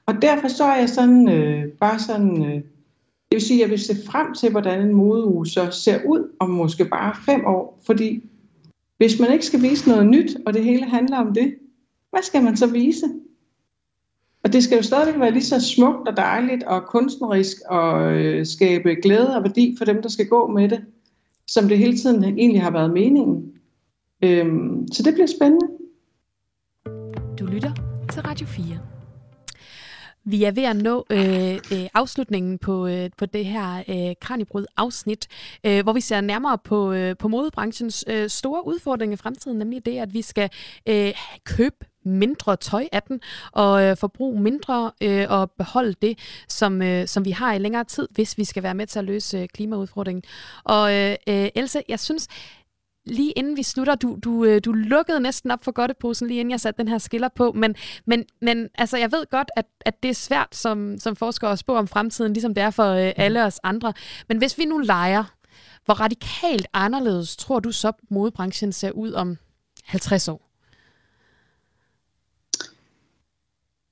Og 0.06 0.22
derfor 0.22 0.48
så 0.48 0.64
er 0.64 0.76
jeg 0.76 0.90
sådan, 0.90 1.30
øh, 1.30 1.72
bare 1.72 2.00
sådan, 2.00 2.46
øh, 2.46 2.62
det 3.34 3.42
vil 3.42 3.48
sige, 3.48 3.60
at 3.60 3.62
jeg 3.62 3.70
vil 3.70 3.80
se 3.80 3.96
frem 4.06 4.34
til, 4.34 4.52
hvordan 4.52 4.82
en 4.82 4.94
modeuge 4.94 5.48
så 5.48 5.72
ser 5.72 6.06
ud 6.06 6.36
om 6.40 6.50
måske 6.50 6.86
bare 6.86 7.16
fem 7.26 7.46
år, 7.46 7.82
fordi 7.86 8.24
hvis 8.98 9.20
man 9.20 9.34
ikke 9.34 9.46
skal 9.46 9.62
vise 9.62 9.90
noget 9.90 10.08
nyt, 10.08 10.38
og 10.46 10.54
det 10.54 10.64
hele 10.64 10.86
handler 10.86 11.18
om 11.18 11.34
det, 11.34 11.56
hvad 12.10 12.22
skal 12.22 12.44
man 12.44 12.58
så 12.58 12.68
vise? 12.68 13.06
Og 14.44 14.54
det 14.54 14.64
skal 14.64 14.76
jo 14.76 14.84
stadigvæk 14.84 15.20
være 15.20 15.32
lige 15.32 15.44
så 15.44 15.62
smukt 15.76 16.08
og 16.08 16.18
dejligt 16.18 16.64
og 16.64 16.86
kunstnerisk 16.86 17.58
og 17.70 18.14
øh, 18.14 18.46
skabe 18.46 18.96
glæde 18.96 19.36
og 19.36 19.44
værdi 19.44 19.76
for 19.78 19.86
dem, 19.86 20.02
der 20.02 20.10
skal 20.10 20.28
gå 20.28 20.48
med 20.48 20.70
det, 20.70 20.82
som 21.48 21.68
det 21.68 21.78
hele 21.78 21.98
tiden 21.98 22.24
egentlig 22.24 22.62
har 22.62 22.72
været 22.72 22.94
meningen. 22.94 23.54
Øhm, 24.24 24.88
så 24.92 25.04
det 25.04 25.14
bliver 25.14 25.28
spændende. 25.28 25.68
Du 27.40 27.46
lytter 27.46 27.72
til 28.12 28.22
Radio 28.22 28.48
4. 28.48 28.93
Vi 30.26 30.44
er 30.44 30.52
ved 30.52 30.64
at 30.64 30.76
nå 30.76 31.06
øh, 31.10 31.54
øh, 31.54 31.88
afslutningen 31.94 32.58
på, 32.58 32.88
øh, 32.88 33.10
på 33.18 33.26
det 33.26 33.46
her 33.46 33.84
øh, 33.88 34.16
Kranjebrud 34.22 34.66
afsnit, 34.78 35.28
øh, 35.64 35.84
hvor 35.84 35.94
vi 35.94 36.02
ser 36.02 36.22
nærmere 36.22 36.58
på, 36.58 36.92
øh, 36.92 37.18
på 37.18 37.28
modebranchens 37.28 38.06
øh, 38.08 38.30
store 38.30 38.68
udfordring 38.68 39.14
i 39.14 39.16
fremtiden, 39.16 39.58
nemlig 39.58 39.86
det, 39.86 40.00
at 40.00 40.14
vi 40.14 40.22
skal 40.22 40.50
øh, 40.86 41.14
købe 41.44 41.86
mindre 42.06 42.56
tøj 42.56 42.88
af 42.92 43.04
den, 43.04 43.22
og 43.52 43.84
øh, 43.84 43.98
forbruge 43.98 44.42
mindre 44.42 44.92
øh, 45.02 45.26
og 45.30 45.52
beholde 45.52 45.96
det, 46.02 46.20
som, 46.48 46.82
øh, 46.82 47.08
som 47.08 47.26
vi 47.26 47.32
har 47.32 47.54
i 47.54 47.58
længere 47.58 47.84
tid, 47.84 48.08
hvis 48.12 48.38
vi 48.38 48.44
skal 48.44 48.64
være 48.64 48.74
med 48.74 48.88
til 48.88 49.00
at 49.00 49.06
løse 49.06 49.38
øh, 49.38 49.48
klimaudfordringen. 49.48 50.24
Og 50.64 50.94
øh, 50.94 51.16
øh 51.28 51.50
Else, 51.56 51.82
jeg 51.90 52.00
synes, 52.00 52.28
lige 53.06 53.32
inden 53.32 53.58
vi 53.58 53.64
slutter, 53.64 53.96
du, 53.96 54.18
du, 54.24 54.46
øh, 54.46 54.62
du 54.66 54.72
lukkede 54.72 55.20
næsten 55.20 55.52
op 55.52 55.64
for 55.64 55.72
godteposen, 55.72 56.28
lige 56.28 56.40
inden 56.40 56.52
jeg 56.52 56.60
satte 56.60 56.78
den 56.78 56.88
her 56.88 56.98
skiller 56.98 57.30
på, 57.36 57.52
men, 57.52 57.76
men, 58.06 58.24
men 58.42 58.70
altså, 58.78 58.98
jeg 58.98 59.12
ved 59.12 59.30
godt, 59.30 59.52
at, 59.56 59.66
at 59.82 60.04
det 60.04 60.10
er 60.10 60.14
svært 60.14 60.56
som, 60.56 60.98
som 61.00 61.16
forsker 61.16 61.50
at 61.50 61.60
spå 61.60 61.76
om 61.76 61.88
fremtiden, 61.88 62.34
ligesom 62.34 62.54
det 62.54 62.64
er 62.64 62.70
for 62.70 62.92
øh, 62.92 63.12
alle 63.16 63.46
os 63.46 63.60
andre. 63.64 63.94
Men 64.28 64.38
hvis 64.38 64.58
vi 64.58 64.66
nu 64.66 64.78
leger, 64.78 65.24
hvor 65.86 65.94
radikalt 65.94 66.68
anderledes 66.74 67.38
tror 67.38 67.60
du 67.60 67.72
så, 67.72 67.92
modebranchen 68.10 68.72
ser 68.72 68.92
ud 68.92 69.12
om 69.12 69.38
50 69.84 70.28
år? 70.28 70.50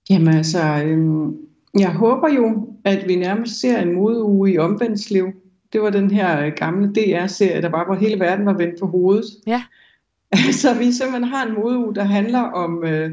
Jamen 0.09 0.33
altså, 0.33 0.83
øh, 0.83 1.33
jeg 1.79 1.93
håber 1.93 2.29
jo, 2.29 2.75
at 2.85 3.07
vi 3.07 3.15
nærmest 3.15 3.59
ser 3.59 3.81
en 3.81 3.93
modeuge 3.93 4.53
i 4.53 4.57
omvendsliv. 4.57 5.25
Det 5.73 5.81
var 5.81 5.89
den 5.89 6.11
her 6.11 6.45
øh, 6.45 6.51
gamle 6.55 6.93
DR-serie, 6.93 7.61
der 7.61 7.69
bare 7.69 7.85
hvor 7.85 7.95
hele 7.95 8.19
verden 8.19 8.45
var 8.45 8.53
vendt 8.53 8.79
på 8.79 8.85
hovedet. 8.87 9.25
Ja. 9.47 9.63
Så 10.61 10.73
vi 10.73 10.91
simpelthen 10.91 11.23
har 11.23 11.45
en 11.45 11.53
modeuge, 11.53 11.95
der 11.95 12.03
handler 12.03 12.39
om, 12.39 12.83
øh, 12.83 13.11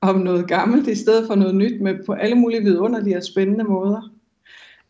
om 0.00 0.20
noget 0.20 0.48
gammelt 0.48 0.88
i 0.88 0.94
stedet 0.94 1.26
for 1.26 1.34
noget 1.34 1.54
nyt, 1.54 1.80
med 1.80 1.94
på 2.06 2.12
alle 2.12 2.36
mulige 2.36 2.62
vidunderlige 2.62 3.16
og 3.16 3.24
spændende 3.24 3.64
måder. 3.64 4.10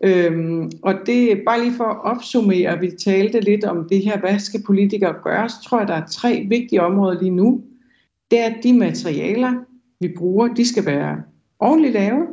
Øhm, 0.04 0.70
og 0.82 0.94
det 1.06 1.32
er 1.32 1.36
bare 1.46 1.60
lige 1.60 1.76
for 1.76 1.84
at 1.84 2.04
opsummere, 2.04 2.80
vi 2.80 2.90
talte 2.90 3.40
lidt 3.40 3.64
om 3.64 3.88
det 3.88 4.04
her, 4.04 4.20
hvad 4.20 4.38
skal 4.38 4.62
politikere 4.66 5.14
gøre, 5.24 5.48
så 5.48 5.56
tror 5.64 5.78
jeg, 5.78 5.88
der 5.88 5.94
er 5.94 6.06
tre 6.06 6.46
vigtige 6.48 6.82
områder 6.82 7.20
lige 7.20 7.30
nu. 7.30 7.62
Det 8.30 8.40
er, 8.40 8.44
at 8.44 8.56
de 8.62 8.72
materialer, 8.72 9.52
vi 10.00 10.14
bruger, 10.16 10.48
de 10.48 10.68
skal 10.68 10.86
være 10.86 11.22
ordentligt 11.58 11.94
lave, 11.94 12.26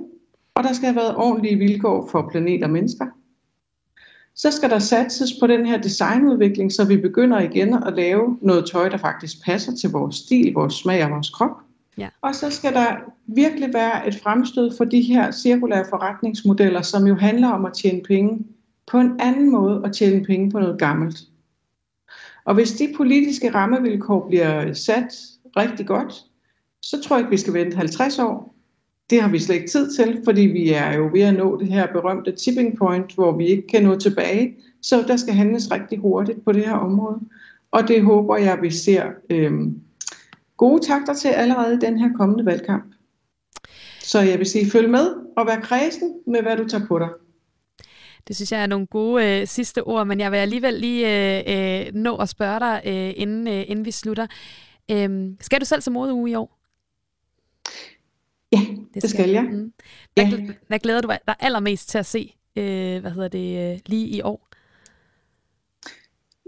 og 0.55 0.63
der 0.63 0.73
skal 0.73 0.85
have 0.85 0.95
været 0.95 1.15
ordentlige 1.15 1.57
vilkår 1.57 2.09
for 2.11 2.27
planet 2.31 2.63
og 2.63 2.69
mennesker. 2.69 3.05
Så 4.35 4.51
skal 4.51 4.69
der 4.69 4.79
satses 4.79 5.33
på 5.39 5.47
den 5.47 5.65
her 5.65 5.81
designudvikling, 5.81 6.71
så 6.71 6.85
vi 6.85 6.97
begynder 6.97 7.39
igen 7.39 7.73
at 7.73 7.93
lave 7.95 8.37
noget 8.41 8.69
tøj, 8.71 8.89
der 8.89 8.97
faktisk 8.97 9.45
passer 9.45 9.75
til 9.75 9.89
vores 9.89 10.15
stil, 10.15 10.53
vores 10.53 10.73
smag 10.73 11.05
og 11.05 11.11
vores 11.11 11.29
krop. 11.29 11.57
Ja. 11.97 12.09
Og 12.21 12.35
så 12.35 12.49
skal 12.49 12.73
der 12.73 12.95
virkelig 13.27 13.73
være 13.73 14.07
et 14.07 14.19
fremstød 14.23 14.77
for 14.77 14.85
de 14.85 15.01
her 15.01 15.31
cirkulære 15.31 15.85
forretningsmodeller, 15.89 16.81
som 16.81 17.07
jo 17.07 17.15
handler 17.15 17.49
om 17.49 17.65
at 17.65 17.73
tjene 17.73 18.01
penge 18.01 18.45
på 18.87 18.99
en 18.99 19.19
anden 19.19 19.51
måde 19.51 19.81
og 19.81 19.93
tjene 19.93 20.25
penge 20.25 20.51
på 20.51 20.59
noget 20.59 20.79
gammelt. 20.79 21.19
Og 22.45 22.53
hvis 22.53 22.71
de 22.71 22.93
politiske 22.97 23.53
rammevilkår 23.53 24.27
bliver 24.27 24.73
sat 24.73 25.13
rigtig 25.57 25.87
godt, 25.87 26.13
så 26.81 27.01
tror 27.01 27.15
jeg 27.15 27.21
ikke, 27.21 27.31
vi 27.31 27.37
skal 27.37 27.53
vente 27.53 27.77
50 27.77 28.19
år. 28.19 28.55
Det 29.11 29.21
har 29.21 29.29
vi 29.29 29.39
slet 29.39 29.55
ikke 29.55 29.67
tid 29.67 29.91
til, 29.91 30.21
fordi 30.23 30.41
vi 30.41 30.73
er 30.73 30.93
jo 30.93 31.09
ved 31.13 31.21
at 31.21 31.33
nå 31.33 31.59
det 31.59 31.67
her 31.67 31.87
berømte 31.93 32.31
tipping 32.31 32.77
point, 32.77 33.15
hvor 33.15 33.37
vi 33.37 33.45
ikke 33.45 33.67
kan 33.67 33.83
nå 33.83 33.95
tilbage. 33.95 34.55
Så 34.81 35.03
der 35.07 35.17
skal 35.17 35.33
handles 35.33 35.71
rigtig 35.71 35.99
hurtigt 35.99 36.45
på 36.45 36.51
det 36.51 36.65
her 36.65 36.73
område. 36.73 37.19
Og 37.71 37.87
det 37.87 38.03
håber 38.03 38.37
jeg, 38.37 38.59
vi 38.61 38.71
ser 38.71 39.03
øh, 39.29 39.51
gode 40.57 40.85
takter 40.87 41.13
til 41.13 41.27
allerede 41.27 41.73
i 41.73 41.77
den 41.77 41.99
her 41.99 42.09
kommende 42.17 42.45
valgkamp. 42.45 42.93
Så 43.99 44.19
jeg 44.19 44.39
vil 44.39 44.45
sige, 44.45 44.71
følg 44.71 44.89
med 44.89 45.15
og 45.37 45.47
vær 45.47 45.59
kredsen 45.59 46.13
med, 46.27 46.41
hvad 46.41 46.57
du 46.57 46.67
tager 46.67 46.85
på 46.87 46.99
dig. 46.99 47.09
Det 48.27 48.35
synes 48.35 48.51
jeg 48.51 48.61
er 48.61 48.67
nogle 48.67 48.87
gode 48.87 49.41
øh, 49.41 49.47
sidste 49.47 49.83
ord, 49.83 50.07
men 50.07 50.19
jeg 50.19 50.31
vil 50.31 50.37
alligevel 50.37 50.73
lige 50.73 51.37
øh, 51.39 51.87
øh, 51.87 51.93
nå 51.93 52.15
at 52.15 52.29
spørge 52.29 52.59
dig, 52.59 52.81
øh, 52.85 53.13
inden, 53.15 53.47
øh, 53.47 53.63
inden 53.67 53.85
vi 53.85 53.91
slutter. 53.91 54.27
Øh, 54.91 55.29
skal 55.39 55.59
du 55.59 55.65
selv 55.65 55.81
til 55.81 55.91
modeuge 55.91 56.31
i 56.31 56.35
år? 56.35 56.60
Det, 58.93 59.01
det 59.01 59.09
skal 59.09 59.29
jeg. 59.29 59.43
Mm. 59.43 59.73
Hvad, 60.13 60.25
ja. 60.25 60.53
hvad 60.67 60.79
glæder 60.79 61.01
du 61.01 61.07
dig 61.27 61.35
allermest 61.39 61.89
til 61.89 61.97
at 61.97 62.05
se, 62.05 62.35
øh, 62.55 63.01
hvad 63.01 63.11
hedder 63.11 63.27
det, 63.27 63.73
øh, 63.73 63.79
lige 63.85 64.07
i 64.07 64.21
år? 64.21 64.47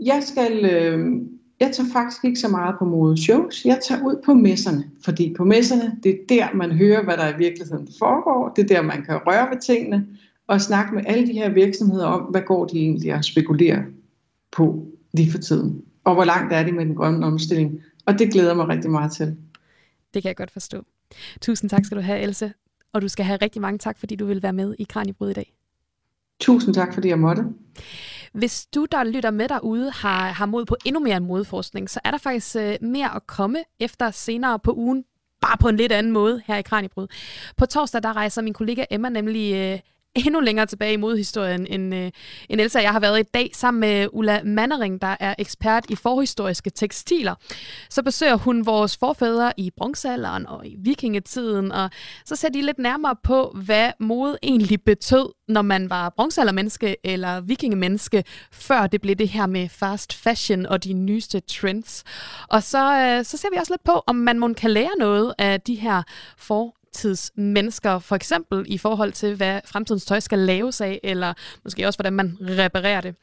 Jeg 0.02 0.24
skal, 0.24 0.66
øh, 0.66 1.22
jeg 1.60 1.72
tager 1.74 1.90
faktisk 1.94 2.26
ikke 2.26 2.40
så 2.40 2.48
meget 2.48 2.76
på 2.80 2.86
modeshows. 2.86 3.66
Jeg 3.66 3.80
tager 3.88 4.02
ud 4.02 4.22
på 4.26 4.34
messerne, 4.34 4.92
fordi 5.06 5.34
på 5.38 5.44
messerne, 5.44 5.98
det 6.04 6.12
er 6.12 6.18
der, 6.30 6.54
man 6.54 6.72
hører, 6.72 7.04
hvad 7.04 7.18
der 7.18 7.36
i 7.36 7.38
virkeligheden 7.38 7.88
foregår. 8.00 8.50
Det 8.56 8.64
er 8.64 8.76
der, 8.76 8.82
man 8.82 9.04
kan 9.04 9.16
røre 9.16 9.50
ved 9.50 9.62
tingene 9.62 10.08
og 10.48 10.62
snakke 10.62 10.96
med 10.96 11.04
alle 11.06 11.28
de 11.28 11.34
her 11.34 11.50
virksomheder 11.50 12.06
om, 12.06 12.22
hvad 12.22 12.42
går 12.42 12.66
de 12.66 12.80
egentlig 12.80 13.14
og 13.14 13.24
spekulerer 13.24 13.84
på 14.52 14.86
lige 15.14 15.32
for 15.32 15.38
tiden. 15.38 15.82
Og 16.04 16.14
hvor 16.14 16.24
langt 16.24 16.54
er 16.54 16.64
de 16.64 16.72
med 16.72 16.86
den 16.86 16.96
grønne 16.96 17.26
omstilling. 17.26 17.84
Og 18.06 18.20
det 18.20 18.32
glæder 18.32 18.54
mig 18.54 18.68
rigtig 18.68 18.92
meget 18.92 19.12
til. 19.12 19.38
Det 20.14 20.22
kan 20.22 20.28
jeg 20.28 20.36
godt 20.36 20.52
forstå. 20.52 20.84
Tusind 21.42 21.70
tak 21.70 21.86
skal 21.86 21.98
du 21.98 22.02
have, 22.02 22.20
Else. 22.20 22.54
Og 22.94 23.02
du 23.02 23.08
skal 23.08 23.26
have 23.26 23.40
rigtig 23.42 23.62
mange 23.62 23.78
tak, 23.78 23.98
fordi 23.98 24.16
du 24.16 24.26
vil 24.26 24.44
være 24.44 24.54
med 24.54 24.76
i 24.80 24.84
Kranjebrud 24.84 25.30
i 25.30 25.34
dag. 25.34 25.54
Tusind 26.40 26.74
tak, 26.74 26.94
fordi 26.94 27.08
jeg 27.08 27.20
måtte. 27.20 27.44
Hvis 28.34 28.66
du, 28.66 28.86
der 28.92 29.04
lytter 29.04 29.32
med 29.32 29.50
derude, 29.50 29.92
har, 29.92 30.28
har 30.28 30.46
mod 30.46 30.66
på 30.66 30.76
endnu 30.86 31.00
mere 31.00 31.18
end 31.18 31.26
modforskning, 31.26 31.90
så 31.90 32.00
er 32.04 32.12
der 32.12 32.18
faktisk 32.18 32.56
øh, 32.56 32.76
mere 32.82 33.16
at 33.16 33.28
komme 33.28 33.60
efter 33.80 34.12
senere 34.12 34.60
på 34.60 34.74
ugen, 34.74 35.06
bare 35.42 35.58
på 35.58 35.68
en 35.68 35.78
lidt 35.78 35.92
anden 35.92 36.12
måde 36.12 36.42
her 36.46 36.56
i 36.56 36.62
Kranjebrud. 36.62 37.08
På 37.58 37.66
torsdag, 37.66 38.04
der 38.04 38.16
rejser 38.16 38.42
min 38.42 38.54
kollega 38.54 38.86
Emma 38.92 39.10
nemlig 39.10 39.54
øh, 39.56 39.80
endnu 40.16 40.40
længere 40.40 40.66
tilbage 40.66 40.94
i 40.94 40.98
modhistorien, 40.98 41.68
end, 41.68 41.96
øh, 41.96 42.12
end 42.50 42.62
Elsa 42.62 42.82
jeg 42.82 42.92
har 42.92 43.00
været 43.00 43.20
i 43.20 43.24
dag, 43.34 43.52
sammen 43.54 43.82
med 43.82 44.08
Ulla 44.14 44.42
Mannering, 44.44 45.02
der 45.02 45.16
er 45.20 45.36
ekspert 45.38 45.86
i 45.90 45.96
forhistoriske 45.96 46.70
tekstiler. 46.70 47.36
Så 47.90 48.04
besøger 48.04 48.36
hun 48.36 48.66
vores 48.66 48.98
forfædre 48.98 49.54
i 49.58 49.72
bronzealderen 49.78 50.48
og 50.48 50.68
i 50.68 50.76
vikingetiden, 50.80 51.72
og 51.72 51.90
så 52.26 52.36
ser 52.36 52.50
de 52.50 52.62
lidt 52.62 52.80
nærmere 52.80 53.16
på, 53.24 53.58
hvad 53.66 53.92
mode 54.00 54.38
egentlig 54.44 54.82
betød, 54.82 55.30
når 55.48 55.62
man 55.62 55.90
var 55.90 56.10
bronzealdermenneske 56.10 56.96
eller 57.04 57.42
vikingemenneske, 57.42 58.24
før 58.52 58.88
det 58.88 59.02
blev 59.02 59.16
det 59.16 59.30
her 59.30 59.46
med 59.46 59.70
fast 59.70 60.14
fashion 60.14 60.66
og 60.66 60.84
de 60.84 60.94
nyeste 60.94 61.40
trends. 61.40 62.04
Og 62.50 62.64
så, 62.64 62.98
øh, 62.98 63.26
så 63.26 63.38
ser 63.38 63.48
vi 63.52 63.58
også 63.58 63.74
lidt 63.74 63.84
på, 63.84 64.04
om 64.08 64.16
man 64.16 64.40
må 64.40 64.54
kan 64.54 64.72
lære 64.72 64.98
noget 65.00 65.34
af 65.38 65.62
de 65.62 65.76
her 65.76 66.04
for 66.38 66.76
fremtidsmennesker, 66.94 68.00
for 68.00 68.16
eksempel 68.16 68.66
i 68.68 68.78
forhold 68.78 69.12
til, 69.12 69.36
hvad 69.36 69.62
fremtidens 69.66 70.06
tøj 70.06 70.20
skal 70.20 70.40
laves 70.40 70.82
af, 70.82 71.00
eller 71.04 71.34
måske 71.64 71.88
også, 71.88 71.98
hvordan 71.98 72.14
man 72.14 72.38
reparerer 72.42 73.02
det. 73.02 73.16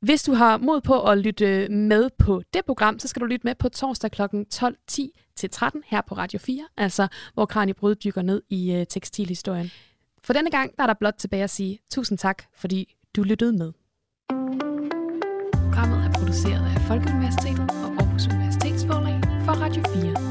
Hvis 0.00 0.22
du 0.22 0.32
har 0.32 0.56
mod 0.56 0.80
på 0.80 1.02
at 1.02 1.18
lytte 1.18 1.68
med 1.68 2.10
på 2.18 2.42
det 2.54 2.64
program, 2.64 2.98
så 2.98 3.08
skal 3.08 3.20
du 3.20 3.26
lytte 3.26 3.46
med 3.46 3.54
på 3.54 3.68
torsdag 3.68 4.10
kl. 4.10 4.22
12.10 4.54 5.32
til 5.36 5.50
13 5.50 5.82
her 5.86 6.00
på 6.08 6.14
Radio 6.14 6.38
4, 6.38 6.66
altså 6.76 7.08
hvor 7.34 7.46
Kranjebrud 7.46 7.94
dykker 7.94 8.22
ned 8.22 8.42
i 8.48 8.72
øh, 8.72 8.86
tekstilhistorien. 8.86 9.70
For 10.24 10.32
denne 10.32 10.50
gang 10.50 10.76
der 10.76 10.82
er 10.82 10.86
der 10.86 10.94
blot 10.94 11.14
tilbage 11.18 11.44
at 11.44 11.50
sige 11.50 11.78
tusind 11.90 12.18
tak, 12.18 12.42
fordi 12.56 12.94
du 13.16 13.22
lyttede 13.22 13.52
med. 13.52 13.72
Programmet 15.52 16.06
er 16.06 16.12
produceret 16.18 16.64
af 16.76 16.80
Folkeuniversitetet 16.80 17.70
og 17.70 17.90
Aarhus 18.00 18.26
Universitetsforlag 18.26 19.20
for 19.44 19.52
Radio 19.52 19.82
4. 19.94 20.27